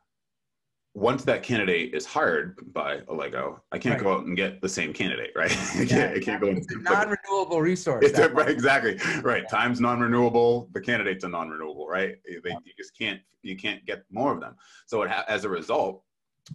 once 0.93 1.25
that 1.25 1.43
candidate 1.43 1.93
is 1.93 2.05
hired 2.05 2.57
by 2.73 2.99
Allego, 3.01 3.59
I 3.71 3.77
can't 3.77 3.95
right. 3.95 4.03
go 4.03 4.13
out 4.13 4.25
and 4.25 4.37
get 4.37 4.61
the 4.61 4.69
same 4.69 4.93
candidate, 4.93 5.31
right? 5.35 5.51
I 5.75 5.85
can't, 5.85 6.15
I 6.15 6.19
can't 6.19 6.41
go. 6.41 6.47
It's 6.47 6.73
a 6.73 6.77
non-renewable 6.79 7.61
resource. 7.61 8.05
It's 8.05 8.17
a, 8.17 8.29
right, 8.29 8.49
exactly 8.49 8.97
right. 9.21 9.47
Time's 9.49 9.81
non-renewable. 9.81 10.69
The 10.73 10.79
candidate's 10.79 11.25
a 11.25 11.27
non-renewable, 11.27 11.87
right? 11.87 12.15
They, 12.25 12.49
you 12.49 12.73
just 12.77 12.97
can't 12.97 13.19
you 13.41 13.57
can't 13.57 13.85
get 13.85 14.03
more 14.09 14.31
of 14.31 14.39
them. 14.39 14.55
So 14.85 15.05
ha- 15.05 15.25
as 15.27 15.43
a 15.43 15.49
result, 15.49 16.01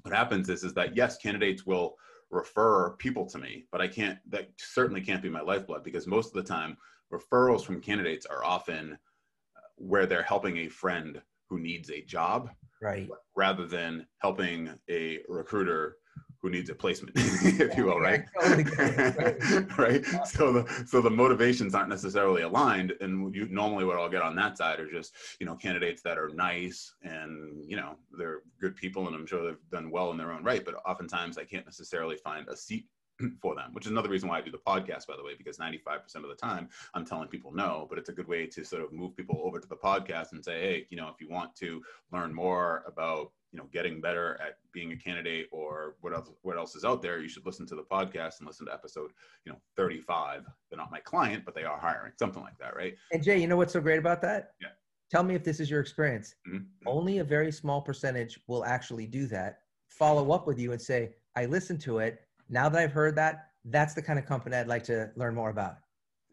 what 0.02 0.14
happens 0.14 0.48
is 0.48 0.64
is 0.64 0.72
that 0.74 0.96
yes, 0.96 1.18
candidates 1.18 1.66
will 1.66 1.96
refer 2.30 2.90
people 2.98 3.26
to 3.26 3.38
me, 3.38 3.66
but 3.72 3.80
I 3.80 3.88
can't, 3.88 4.18
that 4.28 4.50
certainly 4.58 5.00
can't 5.00 5.22
be 5.22 5.28
my 5.28 5.40
lifeblood 5.40 5.84
because 5.84 6.06
most 6.06 6.28
of 6.28 6.34
the 6.34 6.48
time 6.48 6.76
referrals 7.12 7.64
from 7.64 7.80
candidates 7.80 8.26
are 8.26 8.44
often 8.44 8.92
uh, 8.92 9.60
where 9.76 10.06
they're 10.06 10.22
helping 10.22 10.58
a 10.58 10.68
friend 10.68 11.20
who 11.48 11.58
needs 11.58 11.90
a 11.90 12.02
job 12.02 12.50
right. 12.80 13.08
rather 13.36 13.66
than 13.66 14.06
helping 14.18 14.70
a 14.88 15.18
recruiter 15.28 15.96
who 16.42 16.50
needs 16.50 16.70
a 16.70 16.74
placement, 16.74 17.12
if 17.16 17.76
you 17.76 17.86
will, 17.86 18.00
right? 18.00 18.24
right. 19.78 20.04
So 20.26 20.52
the 20.52 20.84
so 20.86 21.00
the 21.00 21.10
motivations 21.10 21.74
aren't 21.74 21.88
necessarily 21.88 22.42
aligned, 22.42 22.94
and 23.00 23.34
you 23.34 23.46
normally 23.48 23.84
what 23.84 23.96
I'll 23.96 24.08
get 24.08 24.22
on 24.22 24.34
that 24.36 24.56
side 24.56 24.80
are 24.80 24.90
just 24.90 25.14
you 25.38 25.46
know 25.46 25.54
candidates 25.54 26.02
that 26.02 26.18
are 26.18 26.30
nice 26.30 26.94
and 27.02 27.64
you 27.68 27.76
know 27.76 27.96
they're 28.16 28.40
good 28.60 28.76
people, 28.76 29.06
and 29.06 29.14
I'm 29.14 29.26
sure 29.26 29.44
they've 29.44 29.70
done 29.70 29.90
well 29.90 30.10
in 30.10 30.16
their 30.16 30.32
own 30.32 30.42
right. 30.42 30.64
But 30.64 30.76
oftentimes 30.86 31.36
I 31.38 31.44
can't 31.44 31.66
necessarily 31.66 32.16
find 32.16 32.48
a 32.48 32.56
seat 32.56 32.86
for 33.42 33.54
them, 33.54 33.72
which 33.72 33.86
is 33.86 33.90
another 33.92 34.08
reason 34.08 34.28
why 34.28 34.38
I 34.38 34.40
do 34.40 34.50
the 34.50 34.58
podcast, 34.58 35.06
by 35.06 35.16
the 35.16 35.24
way, 35.24 35.32
because 35.36 35.58
95% 35.58 36.16
of 36.16 36.28
the 36.28 36.34
time 36.34 36.68
I'm 36.94 37.04
telling 37.04 37.28
people 37.28 37.52
no, 37.52 37.86
but 37.88 37.98
it's 37.98 38.08
a 38.08 38.12
good 38.12 38.28
way 38.28 38.46
to 38.46 38.64
sort 38.64 38.82
of 38.82 38.92
move 38.92 39.16
people 39.16 39.40
over 39.44 39.58
to 39.58 39.68
the 39.68 39.76
podcast 39.76 40.32
and 40.32 40.44
say, 40.44 40.60
hey, 40.60 40.86
you 40.90 40.96
know, 40.96 41.08
if 41.08 41.20
you 41.20 41.28
want 41.28 41.54
to 41.56 41.82
learn 42.12 42.34
more 42.34 42.84
about, 42.86 43.32
you 43.52 43.58
know, 43.58 43.66
getting 43.72 44.00
better 44.00 44.38
at 44.40 44.58
being 44.72 44.92
a 44.92 44.96
candidate 44.96 45.48
or 45.50 45.96
what 46.00 46.12
else, 46.14 46.30
what 46.42 46.56
else 46.56 46.76
is 46.76 46.84
out 46.84 47.02
there, 47.02 47.20
you 47.20 47.28
should 47.28 47.44
listen 47.44 47.66
to 47.66 47.74
the 47.74 47.82
podcast 47.82 48.38
and 48.38 48.46
listen 48.46 48.66
to 48.66 48.72
episode, 48.72 49.10
you 49.44 49.50
know, 49.52 49.58
35. 49.76 50.44
They're 50.70 50.78
not 50.78 50.90
my 50.92 51.00
client, 51.00 51.44
but 51.44 51.54
they 51.54 51.64
are 51.64 51.78
hiring, 51.78 52.12
something 52.18 52.42
like 52.42 52.56
that, 52.58 52.76
right? 52.76 52.94
And 53.12 53.22
Jay, 53.22 53.38
you 53.40 53.48
know 53.48 53.56
what's 53.56 53.72
so 53.72 53.80
great 53.80 53.98
about 53.98 54.22
that? 54.22 54.52
Yeah. 54.60 54.68
tell 55.10 55.24
me 55.24 55.34
if 55.34 55.42
this 55.42 55.58
is 55.58 55.68
your 55.68 55.80
experience. 55.80 56.36
Mhm. 56.48 56.66
Only 56.86 57.18
a 57.18 57.24
very 57.24 57.50
small 57.50 57.82
percentage 57.82 58.38
will 58.46 58.64
actually 58.64 59.08
do 59.08 59.26
that. 59.26 59.62
Follow 59.88 60.30
up 60.30 60.46
with 60.46 60.56
you 60.56 60.70
and 60.70 60.80
say, 60.80 61.16
I 61.34 61.46
listened 61.46 61.80
to 61.80 61.98
it. 61.98 62.20
Now 62.50 62.68
that 62.68 62.78
I've 62.80 62.92
heard 62.92 63.14
that, 63.16 63.46
that's 63.64 63.94
the 63.94 64.02
kind 64.02 64.18
of 64.18 64.26
company 64.26 64.56
I'd 64.56 64.66
like 64.66 64.84
to 64.84 65.10
learn 65.16 65.34
more 65.34 65.50
about. 65.50 65.76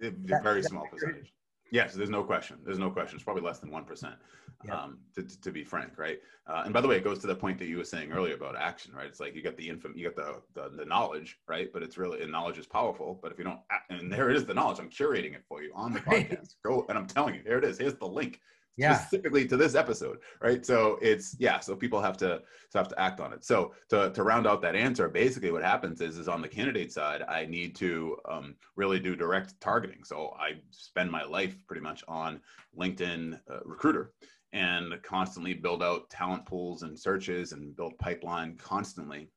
A 0.01 0.09
That- 0.09 0.43
very 0.43 0.61
that 0.61 0.69
small 0.69 0.87
percentage. 0.87 1.33
Yes, 1.71 1.93
there's 1.93 2.09
no 2.09 2.23
question. 2.23 2.57
There's 2.63 2.79
no 2.79 2.89
question. 2.89 3.15
It's 3.17 3.23
probably 3.25 3.43
less 3.43 3.59
than 3.59 3.69
1%, 3.71 4.15
Yeah. 4.63 4.73
um, 4.73 4.99
to, 5.15 5.23
to, 5.23 5.41
to 5.41 5.51
be 5.51 5.65
frank, 5.65 5.97
right? 5.97 6.17
Uh, 6.47 6.61
and 6.63 6.73
by 6.73 6.79
the 6.79 6.87
way, 6.87 6.95
it 6.95 7.03
goes 7.03 7.19
to 7.19 7.27
the 7.27 7.35
point 7.35 7.59
that 7.59 7.65
you 7.67 7.75
were 7.77 7.83
saying 7.83 8.13
earlier 8.13 8.35
about 8.35 8.55
action, 8.55 8.93
right? 8.95 9.05
It's 9.05 9.19
like 9.19 9.35
you 9.35 9.41
got 9.43 9.57
the 9.57 9.67
info, 9.67 9.89
you 9.93 10.09
got 10.09 10.15
the, 10.15 10.41
the, 10.69 10.77
the 10.77 10.85
knowledge, 10.85 11.37
right? 11.45 11.69
But 11.73 11.83
it's 11.83 11.97
really, 11.97 12.21
and 12.21 12.31
knowledge 12.31 12.57
is 12.57 12.65
powerful. 12.65 13.19
But 13.21 13.33
if 13.33 13.37
you 13.37 13.43
don't, 13.43 13.59
and 13.89 14.09
there 14.11 14.29
it 14.29 14.37
is, 14.37 14.45
the 14.45 14.53
knowledge. 14.53 14.79
I'm 14.79 14.89
curating 14.89 15.35
it 15.35 15.43
for 15.49 15.61
you 15.61 15.73
on 15.75 15.91
the 15.91 15.99
Right. 16.07 16.29
podcast. 16.31 16.55
Go, 16.65 16.85
and 16.87 16.97
I'm 16.97 17.05
telling 17.05 17.35
you, 17.35 17.41
here 17.41 17.57
it 17.57 17.65
is. 17.65 17.77
Here's 17.77 17.95
the 17.95 18.07
link 18.07 18.39
Yeah. 18.77 18.95
specifically 18.95 19.47
to 19.47 19.57
this 19.57 19.73
episode, 19.73 20.19
right? 20.41 20.63
So 20.65 20.99
it's 21.01 21.35
yeah, 21.39 21.59
so 21.59 21.75
people 21.75 21.99
have 21.99 22.15
to 22.17 22.41
so 22.69 22.79
have 22.79 22.87
to 22.89 22.99
act 22.99 23.19
on 23.19 23.33
it. 23.33 23.43
So 23.43 23.73
to 23.89 24.11
to 24.11 24.23
round 24.23 24.45
out 24.45 24.61
that 24.61 24.75
answer, 24.75 25.09
basically 25.09 25.51
what 25.51 25.63
happens 25.63 25.99
is 25.99 26.17
is 26.17 26.27
on 26.27 26.41
the 26.41 26.47
candidate 26.47 26.91
side, 26.91 27.23
I 27.27 27.45
need 27.45 27.75
to 27.77 28.17
um, 28.29 28.55
really 28.75 28.99
do 28.99 29.15
direct 29.15 29.59
targeting. 29.59 30.03
So 30.03 30.35
I 30.39 30.61
spend 30.69 31.09
my 31.11 31.23
life 31.23 31.55
pretty 31.67 31.81
much 31.81 32.03
on 32.07 32.39
LinkedIn 32.79 33.39
uh, 33.49 33.59
Recruiter 33.65 34.13
and 34.53 34.93
constantly 35.03 35.53
build 35.53 35.83
out 35.83 36.09
talent 36.09 36.45
pools 36.45 36.83
and 36.83 36.97
searches 36.97 37.51
and 37.51 37.75
build 37.75 37.97
pipeline 37.97 38.55
constantly. 38.57 39.29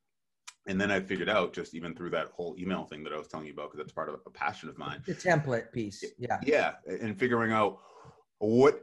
And 0.67 0.79
then 0.79 0.91
I 0.91 0.99
figured 0.99 1.29
out 1.29 1.53
just 1.53 1.73
even 1.73 1.95
through 1.95 2.11
that 2.11 2.27
whole 2.27 2.55
email 2.59 2.85
thing 2.85 3.03
that 3.03 3.11
I 3.11 3.17
was 3.17 3.27
telling 3.27 3.47
you 3.47 3.53
about, 3.53 3.71
because 3.71 3.79
that's 3.79 3.91
part 3.91 4.09
of 4.09 4.19
a 4.25 4.29
passion 4.29 4.69
of 4.69 4.77
mine 4.77 5.01
The 5.07 5.15
template 5.15 5.71
piece. 5.71 6.03
Yeah. 6.19 6.37
yeah 6.43 6.73
and 6.85 7.17
figuring 7.19 7.51
out 7.51 7.79
what 8.37 8.81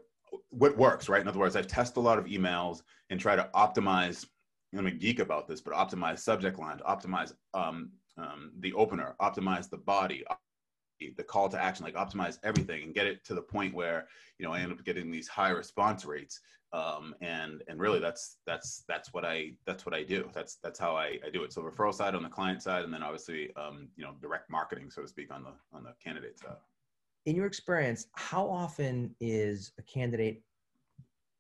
what 0.51 0.77
works 0.77 1.09
right? 1.09 1.21
In 1.21 1.29
other 1.29 1.39
words 1.39 1.57
i 1.57 1.63
test 1.63 1.97
a 1.97 2.01
lot 2.01 2.19
of 2.19 2.27
emails 2.27 2.83
and 3.11 3.19
try 3.19 3.37
to 3.37 3.49
optimize 3.55 4.27
i'm 4.77 4.87
a 4.87 4.91
geek 4.91 5.19
about 5.19 5.49
this 5.49 5.61
but 5.61 5.75
optimize 5.75 6.19
subject 6.19 6.59
lines 6.59 6.81
optimize 6.83 7.33
um, 7.55 7.91
um, 8.17 8.53
the 8.61 8.73
opener 8.73 9.15
optimize 9.21 9.69
the 9.71 9.79
body 9.79 10.25
the 11.17 11.23
call 11.23 11.49
to 11.49 11.63
action 11.63 11.85
like 11.85 11.95
optimize 11.95 12.39
everything 12.43 12.83
and 12.83 12.95
get 12.95 13.07
it 13.07 13.25
to 13.25 13.35
the 13.35 13.43
point 13.43 13.75
where 13.75 14.09
you 14.39 14.47
know 14.47 14.53
i 14.53 14.61
end 14.61 14.73
up 14.73 14.85
getting 14.85 15.11
these 15.11 15.29
high 15.29 15.51
response 15.51 16.05
rates. 16.05 16.41
Um, 16.75 17.15
and 17.23 17.63
and 17.67 17.81
really 17.81 17.99
that's 17.99 18.37
that's 18.47 18.85
that's 18.89 19.15
what 19.15 19.25
i 19.25 19.53
that's 19.65 19.87
what 19.87 19.95
i 19.95 20.03
do. 20.03 20.29
That's 20.35 20.57
that's 20.57 20.79
how 20.79 20.95
i, 20.97 21.19
I 21.27 21.31
do 21.33 21.43
it. 21.43 21.53
So 21.53 21.63
referral 21.63 21.95
side 21.95 22.15
on 22.15 22.23
the 22.23 22.29
client 22.29 22.63
side 22.63 22.85
and 22.85 22.93
then 22.93 23.03
obviously 23.03 23.55
um, 23.57 23.89
you 23.97 24.05
know 24.05 24.13
direct 24.21 24.51
marketing 24.51 24.91
so 24.91 25.01
to 25.01 25.09
speak 25.09 25.33
on 25.33 25.45
the 25.45 25.53
on 25.73 25.83
the 25.83 25.95
candidate 26.05 26.39
side 26.39 26.57
in 27.29 27.37
your 27.37 27.45
experience, 27.45 28.07
how 28.15 28.49
often 28.49 29.15
is 29.21 29.73
a 29.79 29.83
candidate 29.83 30.43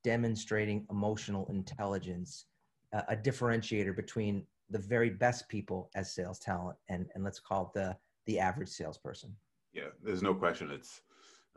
demonstrating 0.04 0.86
emotional 0.90 1.46
intelligence 1.48 2.44
uh, 2.92 3.00
a 3.08 3.16
differentiator 3.16 3.96
between 3.96 4.44
the 4.68 4.78
very 4.78 5.08
best 5.08 5.48
people 5.48 5.90
as 5.94 6.12
sales 6.12 6.38
talent 6.38 6.76
and, 6.90 7.06
and 7.14 7.24
let's 7.24 7.40
call 7.40 7.72
it 7.74 7.78
the, 7.78 7.96
the 8.26 8.38
average 8.38 8.68
salesperson? 8.68 9.34
Yeah, 9.72 9.88
there's 10.04 10.20
no 10.20 10.34
question. 10.34 10.70
It's 10.70 11.00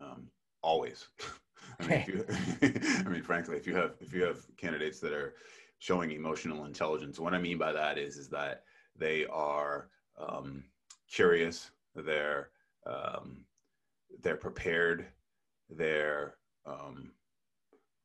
um, 0.01 0.29
always. 0.61 1.07
I 1.81 1.87
mean, 1.87 2.05
you, 2.07 2.25
I 3.05 3.09
mean, 3.09 3.23
frankly, 3.23 3.57
if 3.57 3.67
you 3.67 3.75
have 3.75 3.95
if 3.99 4.13
you 4.13 4.23
have 4.23 4.45
candidates 4.55 5.01
that 5.01 5.11
are 5.11 5.35
showing 5.79 6.11
emotional 6.11 6.63
intelligence, 6.63 7.19
what 7.19 7.33
I 7.33 7.37
mean 7.37 7.57
by 7.57 7.73
that 7.73 7.97
is 7.97 8.15
is 8.15 8.29
that 8.29 8.63
they 8.97 9.25
are 9.25 9.89
um, 10.17 10.63
curious, 11.09 11.71
they're 11.95 12.49
um, 12.85 13.45
they're 14.21 14.37
prepared, 14.37 15.07
they're 15.69 16.35
um, 16.65 17.11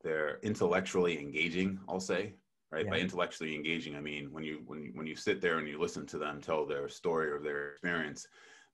they're 0.02 0.38
intellectually 0.42 1.18
engaging. 1.18 1.78
I'll 1.88 2.00
say 2.00 2.34
right 2.70 2.88
by 2.88 2.98
intellectually 2.98 3.54
engaging, 3.54 3.96
I 3.96 4.00
mean 4.00 4.32
when 4.32 4.44
you 4.44 4.62
when 4.66 4.82
you, 4.82 4.92
when 4.94 5.06
you 5.06 5.16
sit 5.16 5.40
there 5.40 5.58
and 5.58 5.68
you 5.68 5.80
listen 5.80 6.06
to 6.06 6.18
them 6.18 6.40
tell 6.40 6.66
their 6.66 6.88
story 6.88 7.30
or 7.30 7.40
their 7.40 7.72
experience. 7.72 8.26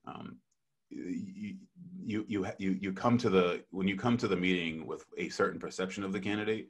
Um, 0.07 0.37
you, 0.91 1.57
you 2.05 2.25
you 2.29 2.47
you 2.59 2.79
you 2.81 2.93
come 2.93 3.17
to 3.19 3.31
the 3.31 3.65
when 3.71 3.89
you 3.89 3.97
come 3.97 4.17
to 4.19 4.29
the 4.29 4.37
meeting 4.37 4.87
with 4.87 5.05
a 5.17 5.29
certain 5.31 5.59
perception 5.59 6.05
of 6.05 6.13
the 6.13 6.21
candidate 6.21 6.69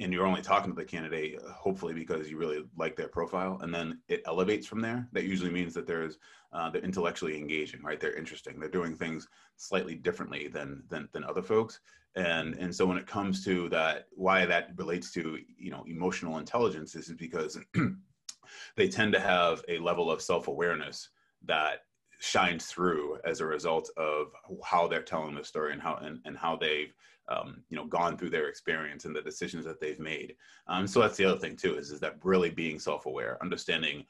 and 0.00 0.12
you're 0.12 0.26
only 0.26 0.42
talking 0.42 0.70
to 0.70 0.76
the 0.76 0.84
candidate 0.84 1.38
uh, 1.38 1.52
hopefully 1.52 1.94
because 1.94 2.28
you 2.30 2.36
really 2.36 2.64
like 2.76 2.96
their 2.96 3.08
profile 3.08 3.58
and 3.62 3.72
then 3.72 4.00
it 4.08 4.22
elevates 4.26 4.66
from 4.66 4.80
there 4.80 5.08
that 5.12 5.24
usually 5.24 5.50
means 5.50 5.74
that 5.74 5.86
there's 5.86 6.18
uh, 6.52 6.70
they're 6.70 6.82
intellectually 6.82 7.36
engaging 7.36 7.82
right? 7.82 8.00
They're 8.00 8.16
interesting. 8.16 8.58
They're 8.58 8.68
doing 8.68 8.94
things 8.94 9.28
slightly 9.56 9.94
differently 9.94 10.48
than 10.48 10.84
than, 10.88 11.08
than 11.12 11.24
other 11.24 11.42
folks. 11.42 11.80
And 12.16 12.54
and 12.54 12.74
so 12.74 12.86
when 12.86 12.96
it 12.98 13.06
comes 13.06 13.44
to 13.44 13.68
that 13.70 14.06
why 14.12 14.46
that 14.46 14.70
relates 14.76 15.10
to 15.12 15.38
you 15.58 15.70
know 15.70 15.84
emotional 15.86 16.38
intelligence 16.38 16.94
is 16.94 17.12
because 17.18 17.58
they 18.76 18.88
tend 18.88 19.12
to 19.12 19.20
have 19.20 19.62
a 19.68 19.78
level 19.78 20.10
of 20.10 20.22
self-awareness 20.22 21.08
that 21.44 21.80
shines 22.24 22.66
through 22.66 23.18
as 23.24 23.40
a 23.40 23.46
result 23.46 23.90
of 23.98 24.32
how 24.64 24.88
they're 24.88 25.02
telling 25.02 25.34
the 25.34 25.44
story 25.44 25.72
and 25.72 25.82
how 25.82 25.96
and, 25.96 26.20
and 26.24 26.38
how 26.38 26.56
they've 26.56 26.94
um, 27.28 27.62
you 27.68 27.76
know 27.76 27.84
gone 27.84 28.16
through 28.16 28.30
their 28.30 28.48
experience 28.48 29.04
and 29.04 29.14
the 29.14 29.22
decisions 29.22 29.64
that 29.66 29.80
they've 29.80 30.00
made. 30.00 30.34
Um, 30.66 30.86
so 30.86 31.00
that's 31.00 31.18
the 31.18 31.26
other 31.26 31.38
thing 31.38 31.56
too 31.56 31.76
is, 31.76 31.90
is 31.90 32.00
that 32.00 32.16
really 32.24 32.50
being 32.50 32.78
self-aware 32.78 33.38
understanding 33.42 34.04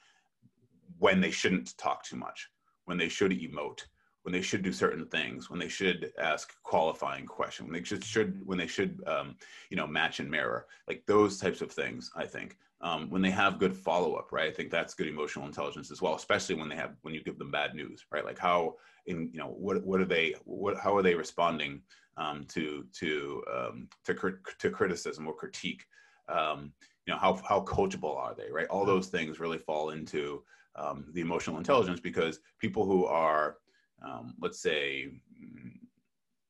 when 0.98 1.20
they 1.20 1.30
shouldn't 1.30 1.76
talk 1.76 2.04
too 2.04 2.16
much 2.16 2.50
when 2.84 2.98
they 2.98 3.08
should 3.08 3.32
emote 3.32 3.80
when 4.22 4.32
they 4.32 4.40
should 4.40 4.62
do 4.62 4.72
certain 4.72 5.06
things 5.06 5.50
when 5.50 5.58
they 5.58 5.68
should 5.68 6.12
ask 6.18 6.54
qualifying 6.62 7.26
questions 7.26 7.68
when 7.68 7.78
they 7.78 7.84
should 7.84 8.04
should 8.04 8.40
when 8.46 8.58
they 8.58 8.66
should 8.66 9.02
um, 9.06 9.36
you 9.70 9.76
know 9.76 9.86
match 9.86 10.20
and 10.20 10.30
mirror 10.30 10.66
like 10.88 11.02
those 11.06 11.38
types 11.38 11.60
of 11.60 11.70
things 11.70 12.10
i 12.16 12.24
think 12.24 12.56
um, 12.84 13.08
when 13.08 13.22
they 13.22 13.30
have 13.30 13.58
good 13.58 13.74
follow-up 13.74 14.30
right? 14.30 14.50
I 14.50 14.52
think 14.52 14.70
that's 14.70 14.94
good 14.94 15.08
emotional 15.08 15.46
intelligence 15.46 15.90
as 15.90 16.00
well 16.00 16.14
especially 16.14 16.54
when 16.54 16.68
they 16.68 16.76
have 16.76 16.92
when 17.02 17.14
you 17.14 17.24
give 17.24 17.38
them 17.38 17.50
bad 17.50 17.74
news 17.74 18.04
right? 18.12 18.24
Like 18.24 18.38
how 18.38 18.76
in 19.06 19.30
you 19.32 19.38
know 19.38 19.48
what 19.48 19.84
what 19.84 20.00
are 20.00 20.04
they 20.04 20.34
what 20.44 20.76
how 20.76 20.94
are 20.96 21.02
they 21.02 21.14
responding 21.14 21.80
um, 22.16 22.44
to 22.48 22.84
to 22.92 23.42
um, 23.52 23.88
to 24.04 24.14
crit- 24.14 24.58
to 24.58 24.70
criticism 24.70 25.26
or 25.26 25.34
critique? 25.34 25.84
Um, 26.28 26.72
you 27.06 27.12
know 27.12 27.18
how 27.18 27.40
how 27.48 27.62
coachable 27.62 28.16
are 28.16 28.34
they 28.34 28.50
right? 28.52 28.68
All 28.68 28.84
those 28.84 29.08
things 29.08 29.40
really 29.40 29.58
fall 29.58 29.90
into 29.90 30.44
um, 30.76 31.06
the 31.12 31.20
emotional 31.20 31.58
intelligence 31.58 32.00
because 32.00 32.38
people 32.58 32.84
who 32.84 33.06
are 33.06 33.56
um, 34.04 34.34
let's 34.40 34.60
say 34.60 35.08
mm, 35.42 35.72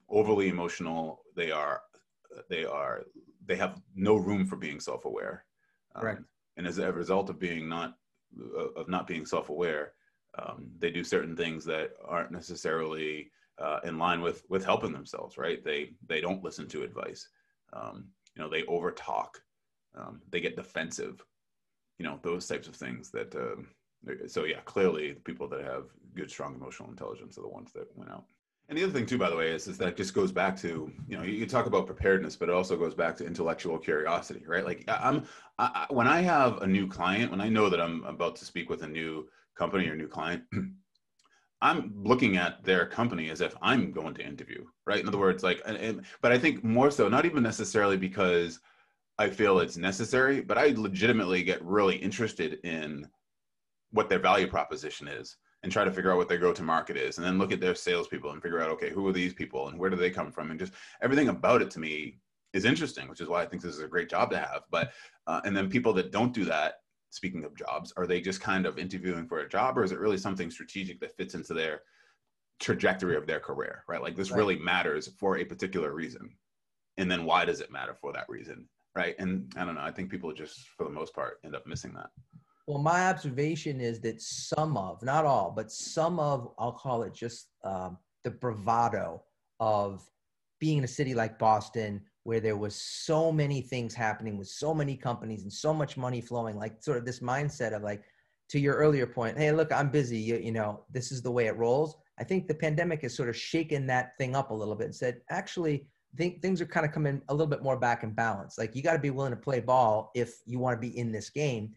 overly 0.08 0.48
emotional 0.48 1.22
they 1.36 1.50
are 1.50 1.82
they 2.50 2.64
are 2.64 3.04
they 3.46 3.56
have 3.56 3.80
no 3.94 4.16
room 4.16 4.44
for 4.46 4.56
being 4.56 4.80
self-aware 4.80 5.44
um, 5.94 6.02
and 6.56 6.66
as 6.66 6.78
a 6.78 6.92
result 6.92 7.30
of 7.30 7.38
being 7.38 7.68
not 7.68 7.94
of 8.76 8.88
not 8.88 9.06
being 9.06 9.26
self-aware 9.26 9.92
um, 10.38 10.66
they 10.78 10.90
do 10.90 11.04
certain 11.04 11.36
things 11.36 11.64
that 11.64 11.90
aren't 12.04 12.32
necessarily 12.32 13.30
uh, 13.58 13.78
in 13.84 13.98
line 13.98 14.20
with 14.20 14.42
with 14.48 14.64
helping 14.64 14.92
themselves 14.92 15.38
right? 15.38 15.64
They 15.64 15.92
they 16.06 16.20
don't 16.20 16.42
listen 16.42 16.66
to 16.68 16.82
advice. 16.82 17.28
Um, 17.72 18.08
you 18.34 18.42
know 18.42 18.50
they 18.50 18.62
overtalk. 18.62 19.36
um, 19.96 20.20
they 20.30 20.40
get 20.40 20.56
defensive. 20.56 21.24
You 21.98 22.04
know 22.06 22.18
those 22.22 22.46
types 22.48 22.66
of 22.66 22.74
things 22.74 23.10
that 23.12 23.34
um, 23.36 23.68
so 24.26 24.44
yeah 24.44 24.60
clearly 24.64 25.12
the 25.12 25.20
people 25.20 25.48
that 25.48 25.62
have 25.64 25.84
good 26.14 26.30
strong 26.30 26.54
emotional 26.54 26.90
intelligence 26.90 27.38
are 27.38 27.42
the 27.42 27.48
ones 27.48 27.72
that 27.72 27.86
went 27.96 28.10
out 28.10 28.24
and 28.68 28.78
the 28.78 28.82
other 28.82 28.92
thing 28.92 29.06
too 29.06 29.18
by 29.18 29.30
the 29.30 29.36
way 29.36 29.50
is, 29.50 29.68
is 29.68 29.78
that 29.78 29.88
it 29.88 29.96
just 29.96 30.14
goes 30.14 30.32
back 30.32 30.56
to 30.56 30.90
you 31.06 31.16
know 31.16 31.22
you, 31.22 31.46
talk 31.46 31.66
about 31.66 31.86
preparedness 31.86 32.36
but 32.36 32.48
it 32.48 32.54
also 32.54 32.76
goes 32.76 32.94
back 32.94 33.16
to 33.16 33.26
intellectual 33.26 33.78
curiosity 33.78 34.44
right? 34.46 34.64
Like 34.64 34.84
i'm 34.88 35.24
I- 35.58 35.86
when 35.90 36.06
i 36.06 36.20
have 36.20 36.62
a 36.62 36.66
new 36.66 36.86
client 36.86 37.30
when 37.30 37.40
i 37.40 37.48
know 37.48 37.68
that 37.68 37.80
i'm 37.80 38.04
about 38.04 38.36
to 38.36 38.44
speak 38.44 38.70
with 38.70 38.82
a 38.82 38.88
new 38.88 39.28
company 39.56 39.88
or 39.88 39.96
new 39.96 40.08
client 40.08 40.42
i'm 41.62 41.92
looking 41.94 42.36
at 42.36 42.64
their 42.64 42.86
company 42.86 43.30
as 43.30 43.40
if 43.40 43.54
i'm 43.62 43.92
going 43.92 44.14
to 44.14 44.26
interview 44.26 44.64
right? 44.86 45.00
In 45.00 45.08
other 45.08 45.18
words 45.18 45.42
like 45.42 45.62
and, 45.66 45.76
and, 45.76 46.02
but 46.22 46.32
i 46.32 46.38
think 46.38 46.64
more 46.64 46.90
so 46.90 47.08
not 47.08 47.26
even 47.26 47.42
necessarily 47.42 47.96
because 47.96 48.60
i 49.18 49.28
feel 49.28 49.60
it's 49.60 49.76
necessary 49.76 50.40
but 50.40 50.58
i 50.58 50.68
legitimately 50.76 51.42
get 51.42 51.64
really 51.64 51.96
interested 51.96 52.58
in 52.64 53.08
what 53.92 54.08
their 54.08 54.18
value 54.18 54.48
proposition 54.48 55.06
is 55.06 55.36
and 55.64 55.72
try 55.72 55.82
to 55.82 55.90
figure 55.90 56.12
out 56.12 56.18
what 56.18 56.28
their 56.28 56.38
go-to 56.38 56.62
market 56.62 56.94
is 56.96 57.16
and 57.16 57.26
then 57.26 57.38
look 57.38 57.50
at 57.50 57.58
their 57.58 57.74
salespeople 57.74 58.30
and 58.30 58.42
figure 58.42 58.60
out 58.60 58.68
okay 58.68 58.90
who 58.90 59.08
are 59.08 59.12
these 59.14 59.32
people 59.32 59.68
and 59.68 59.78
where 59.78 59.88
do 59.90 59.96
they 59.96 60.10
come 60.10 60.30
from? 60.30 60.50
And 60.50 60.60
just 60.60 60.74
everything 61.02 61.28
about 61.28 61.62
it 61.62 61.70
to 61.72 61.80
me 61.80 62.18
is 62.52 62.66
interesting 62.66 63.08
which 63.08 63.20
is 63.22 63.28
why 63.28 63.42
i 63.42 63.46
think 63.46 63.62
this 63.62 63.74
is 63.74 63.80
a 63.82 63.88
great 63.88 64.10
job 64.10 64.30
to 64.30 64.38
have. 64.38 64.62
But 64.70 64.92
uh, 65.26 65.40
and 65.44 65.56
then 65.56 65.70
people 65.70 65.94
that 65.94 66.12
don't 66.12 66.34
do 66.34 66.44
that 66.44 66.74
speaking 67.10 67.44
of 67.44 67.56
jobs 67.56 67.92
are 67.96 68.06
they 68.06 68.20
just 68.20 68.42
kind 68.42 68.66
of 68.66 68.78
interviewing 68.78 69.26
for 69.26 69.38
a 69.40 69.48
job 69.48 69.78
or 69.78 69.84
is 69.84 69.90
it 69.90 69.98
really 69.98 70.18
something 70.18 70.50
strategic 70.50 71.00
that 71.00 71.16
fits 71.16 71.34
into 71.34 71.54
their 71.54 71.80
trajectory 72.60 73.16
of 73.16 73.26
their 73.26 73.40
career 73.40 73.84
right? 73.88 74.02
Like 74.02 74.16
this 74.16 74.30
Right. 74.30 74.38
really 74.38 74.58
matters 74.58 75.08
for 75.18 75.38
a 75.38 75.44
particular 75.44 75.92
reason. 75.94 76.36
And 76.98 77.10
then 77.10 77.24
why 77.24 77.44
does 77.46 77.60
it 77.60 77.72
matter 77.72 77.94
for 77.94 78.12
that 78.12 78.28
reason 78.28 78.68
right? 78.94 79.14
And 79.18 79.50
i 79.56 79.64
don't 79.64 79.76
know 79.76 79.80
i 79.80 79.90
think 79.90 80.10
people 80.10 80.30
just 80.34 80.68
for 80.76 80.84
the 80.84 80.90
most 80.90 81.14
part 81.14 81.40
end 81.42 81.56
up 81.56 81.66
missing 81.66 81.94
that 81.94 82.10
Well, 82.66 82.78
my 82.78 83.08
observation 83.08 83.80
is 83.80 84.00
that 84.00 84.22
some 84.22 84.76
of, 84.76 85.02
not 85.02 85.26
all, 85.26 85.52
but 85.54 85.70
some 85.70 86.18
of, 86.18 86.52
I'll 86.58 86.72
call 86.72 87.02
it 87.02 87.12
just 87.12 87.48
um, 87.62 87.98
the 88.24 88.30
bravado 88.30 89.22
of 89.60 90.02
being 90.60 90.78
in 90.78 90.84
a 90.84 90.88
city 90.88 91.14
like 91.14 91.38
Boston 91.38 92.00
where 92.24 92.40
there 92.40 92.56
was 92.56 92.74
so 92.74 93.30
many 93.30 93.60
things 93.60 93.94
happening 93.94 94.38
with 94.38 94.48
so 94.48 94.74
many 94.74 94.96
companies 94.96 95.42
and 95.42 95.52
so 95.52 95.74
much 95.74 95.96
money 95.96 96.20
flowing 96.20 96.56
like 96.56 96.82
sort 96.82 96.96
of 96.96 97.04
this 97.04 97.20
mindset 97.20 97.74
of 97.74 97.82
like 97.82 98.02
to 98.48 98.58
your 98.58 98.74
earlier 98.74 99.06
point 99.06 99.38
hey 99.38 99.52
look 99.52 99.70
i'm 99.72 99.90
busy 99.90 100.18
you, 100.18 100.36
you 100.36 100.52
know 100.52 100.84
this 100.90 101.12
is 101.12 101.22
the 101.22 101.30
way 101.30 101.46
it 101.46 101.56
rolls. 101.56 101.96
I 102.18 102.24
think 102.24 102.46
the 102.46 102.54
pandemic 102.54 103.02
has 103.02 103.14
sort 103.14 103.28
of 103.28 103.36
shaken 103.36 103.86
that 103.88 104.16
thing 104.18 104.36
up 104.36 104.50
a 104.50 104.54
little 104.54 104.76
bit 104.76 104.86
and 104.86 104.94
said 104.94 105.20
actually 105.30 105.86
think 106.16 106.40
things 106.40 106.60
are 106.60 106.66
kind 106.66 106.86
of 106.86 106.92
coming 106.92 107.20
a 107.28 107.34
little 107.34 107.48
bit 107.48 107.62
more 107.62 107.76
back 107.76 108.04
in 108.04 108.12
balance. 108.12 108.56
Like 108.56 108.76
you 108.76 108.82
got 108.82 108.92
to 108.92 109.00
be 109.00 109.10
willing 109.10 109.32
to 109.32 109.36
play 109.36 109.58
ball 109.58 110.12
if 110.14 110.40
you 110.46 110.60
want 110.60 110.80
to 110.80 110.88
be 110.88 110.96
in 110.96 111.10
this 111.10 111.28
game 111.28 111.74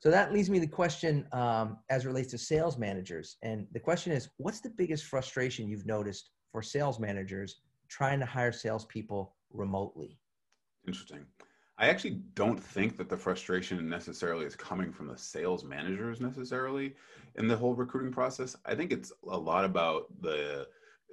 so 0.00 0.10
that 0.10 0.32
leads 0.32 0.48
me 0.48 0.60
to 0.60 0.66
the 0.66 0.72
question 0.72 1.26
um, 1.32 1.78
as 1.90 2.06
relates 2.06 2.30
to 2.30 2.38
sales 2.38 2.78
managers 2.78 3.36
and 3.42 3.66
the 3.72 3.80
question 3.80 4.12
is 4.12 4.28
what's 4.36 4.60
the 4.60 4.70
biggest 4.70 5.04
frustration 5.04 5.68
you've 5.68 5.86
noticed 5.86 6.30
for 6.52 6.62
sales 6.62 6.98
managers 6.98 7.56
trying 7.88 8.18
to 8.18 8.26
hire 8.26 8.52
salespeople 8.52 9.34
remotely 9.52 10.18
interesting 10.86 11.24
I 11.80 11.88
actually 11.88 12.20
don't 12.34 12.58
think 12.58 12.96
that 12.96 13.08
the 13.08 13.16
frustration 13.16 13.88
necessarily 13.88 14.44
is 14.44 14.56
coming 14.56 14.92
from 14.92 15.06
the 15.06 15.16
sales 15.16 15.62
managers 15.62 16.20
necessarily 16.20 16.96
in 17.36 17.46
the 17.46 17.56
whole 17.56 17.74
recruiting 17.74 18.10
process. 18.10 18.56
I 18.66 18.74
think 18.74 18.90
it's 18.90 19.12
a 19.30 19.38
lot 19.38 19.64
about 19.64 20.06
the 20.20 20.66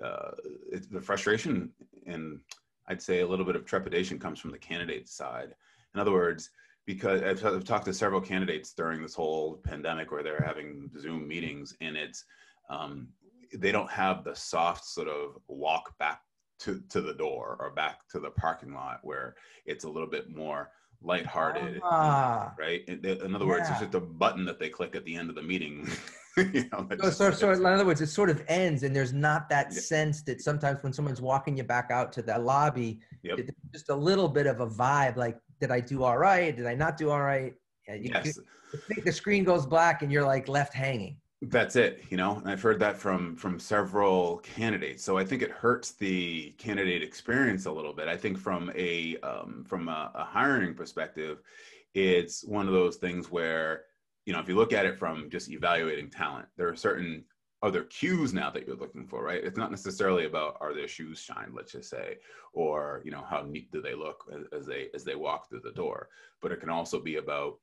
uh, 0.04 0.32
it's 0.72 0.88
the 0.88 1.00
frustration 1.00 1.72
and 2.08 2.40
I'd 2.88 3.02
say 3.02 3.22
a 3.22 3.28
little 3.28 3.46
bit 3.46 3.56
of 3.56 3.66
trepidation 3.66 4.20
comes 4.20 4.40
from 4.40 4.52
the 4.52 4.58
candidate 4.58 5.08
side. 5.08 5.54
In 5.94 6.00
other 6.00 6.12
words, 6.12 6.50
because 6.86 7.22
I've, 7.22 7.44
I've 7.46 7.64
talked 7.64 7.86
to 7.86 7.94
several 7.94 8.22
candidates 8.22 8.74
during 8.74 9.02
this 9.02 9.16
whole 9.16 9.62
pandemic 9.64 10.12
where 10.12 10.24
they're 10.24 10.44
having 10.46 10.90
Zoom 11.00 11.28
meetings 11.28 11.76
and 11.82 11.98
it's 11.98 12.26
um, 12.70 13.08
they 13.54 13.72
don't 13.72 13.90
have 13.90 14.24
the 14.24 14.36
soft 14.36 14.86
sort 14.86 15.08
of 15.08 15.38
walk 15.48 15.98
back 15.98 16.22
to 16.60 16.82
to 16.90 17.02
the 17.02 17.14
door 17.14 17.58
or 17.60 17.72
back 17.72 18.08
to 18.10 18.20
the 18.20 18.30
parking 18.30 18.74
lot 18.74 19.00
where 19.04 19.36
it's 19.66 19.84
a 19.84 19.90
little 19.90 20.10
bit 20.10 20.30
more 20.30 20.72
lighthearted, 21.06 21.80
ah, 21.84 22.54
right? 22.58 22.84
In, 22.88 23.06
in 23.06 23.36
other 23.36 23.46
words, 23.46 23.68
yeah. 23.68 23.72
it's 23.72 23.82
just 23.82 23.96
a 23.96 24.00
button 24.00 24.46
that 24.46 24.60
they 24.60 24.70
click 24.70 24.96
at 24.96 25.06
the 25.06 25.16
end 25.16 25.30
of 25.30 25.36
the 25.36 25.42
meeting. 25.42 25.90
you 26.38 26.66
know, 26.72 26.88
so, 27.02 27.10
so, 27.10 27.32
so 27.32 27.52
in 27.52 27.66
other 27.66 27.86
words, 27.86 28.02
it 28.02 28.08
sort 28.08 28.30
of 28.30 28.44
ends, 28.48 28.84
and 28.84 28.96
there's 28.96 29.14
not 29.14 29.50
that 29.50 29.68
yeah. 29.72 29.80
sense 29.80 30.22
that 30.24 30.42
sometimes 30.42 30.84
when 30.84 30.92
someone's 30.92 31.22
walking 31.22 31.58
you 31.58 31.64
back 31.64 31.92
out 31.92 32.12
to 32.14 32.22
the 32.22 32.38
lobby, 32.38 33.00
yep. 33.24 33.40
just 33.72 33.90
a 33.90 33.96
little 33.96 34.28
bit 34.28 34.48
of 34.48 34.60
a 34.60 34.68
vibe, 34.68 35.16
like, 35.16 35.38
did 35.62 35.72
I 35.72 35.80
do 35.80 36.04
all 36.04 36.18
right? 36.18 36.56
Did 36.56 36.66
I 36.66 36.76
not 36.76 36.98
do 36.98 37.10
all 37.10 37.22
right? 37.22 37.54
Yeah, 37.88 37.96
you, 37.96 38.10
yes. 38.14 38.38
you, 38.90 39.02
the 39.04 39.12
screen 39.12 39.44
goes 39.44 39.66
black, 39.66 40.02
and 40.02 40.12
you're 40.12 40.26
like 40.26 40.48
left 40.48 40.74
hanging 40.74 41.18
that's 41.42 41.76
it 41.76 42.02
you 42.10 42.18
know 42.18 42.38
and 42.38 42.50
i've 42.50 42.62
heard 42.62 42.80
that 42.80 42.98
from 42.98 43.36
from 43.36 43.60
several 43.60 44.38
candidates. 44.38 45.04
So 45.04 45.18
i 45.18 45.26
think 45.26 45.42
it 45.42 45.52
hurts 45.52 45.92
the 45.92 46.52
candidate 46.58 47.04
experience 47.04 47.66
a 47.66 47.72
little 47.72 47.94
bit. 47.94 48.08
I 48.08 48.18
think 48.18 48.38
from 48.38 48.72
a 48.76 49.18
um, 49.18 49.66
from 49.68 49.90
a, 49.90 50.12
a, 50.16 50.24
hiring 50.24 50.74
perspective 50.74 51.40
it's 51.94 52.44
one 52.44 52.68
of 52.68 52.74
those 52.74 52.98
things 52.98 53.30
where 53.30 53.84
you 54.26 54.34
know 54.34 54.40
if 54.40 54.48
you 54.48 54.56
look 54.56 54.74
at 54.74 54.86
it 54.86 54.98
from 54.98 55.30
just 55.30 55.52
evaluating 55.52 56.10
talent 56.10 56.48
there 56.58 56.70
are 56.70 56.76
certain 56.76 57.24
other 57.64 57.84
cues 57.84 58.34
now 58.34 58.50
that 58.52 58.66
you're 58.66 58.76
looking 58.78 59.06
for 59.06 59.24
right? 59.24 59.44
It's 59.44 59.58
not 59.58 59.72
necessarily 59.72 60.26
about 60.26 60.58
are 60.62 60.74
their 60.74 60.88
shoes 60.88 61.20
shined 61.20 61.54
let's 61.54 61.74
just 61.74 61.90
say 61.90 62.18
or 62.54 63.02
you 63.04 63.12
know 63.12 63.26
how 63.30 63.42
neat 63.42 63.72
do 63.74 63.82
they 63.82 63.94
look 63.94 64.24
as, 64.34 64.46
as 64.58 64.66
they 64.66 64.88
as 64.94 65.04
they 65.04 65.16
walk 65.16 65.50
through 65.50 65.62
the 65.62 65.72
door 65.72 66.08
but 66.42 66.54
it 66.54 66.62
can 66.62 66.70
also 66.70 67.00
be 67.00 67.18
about 67.18 67.58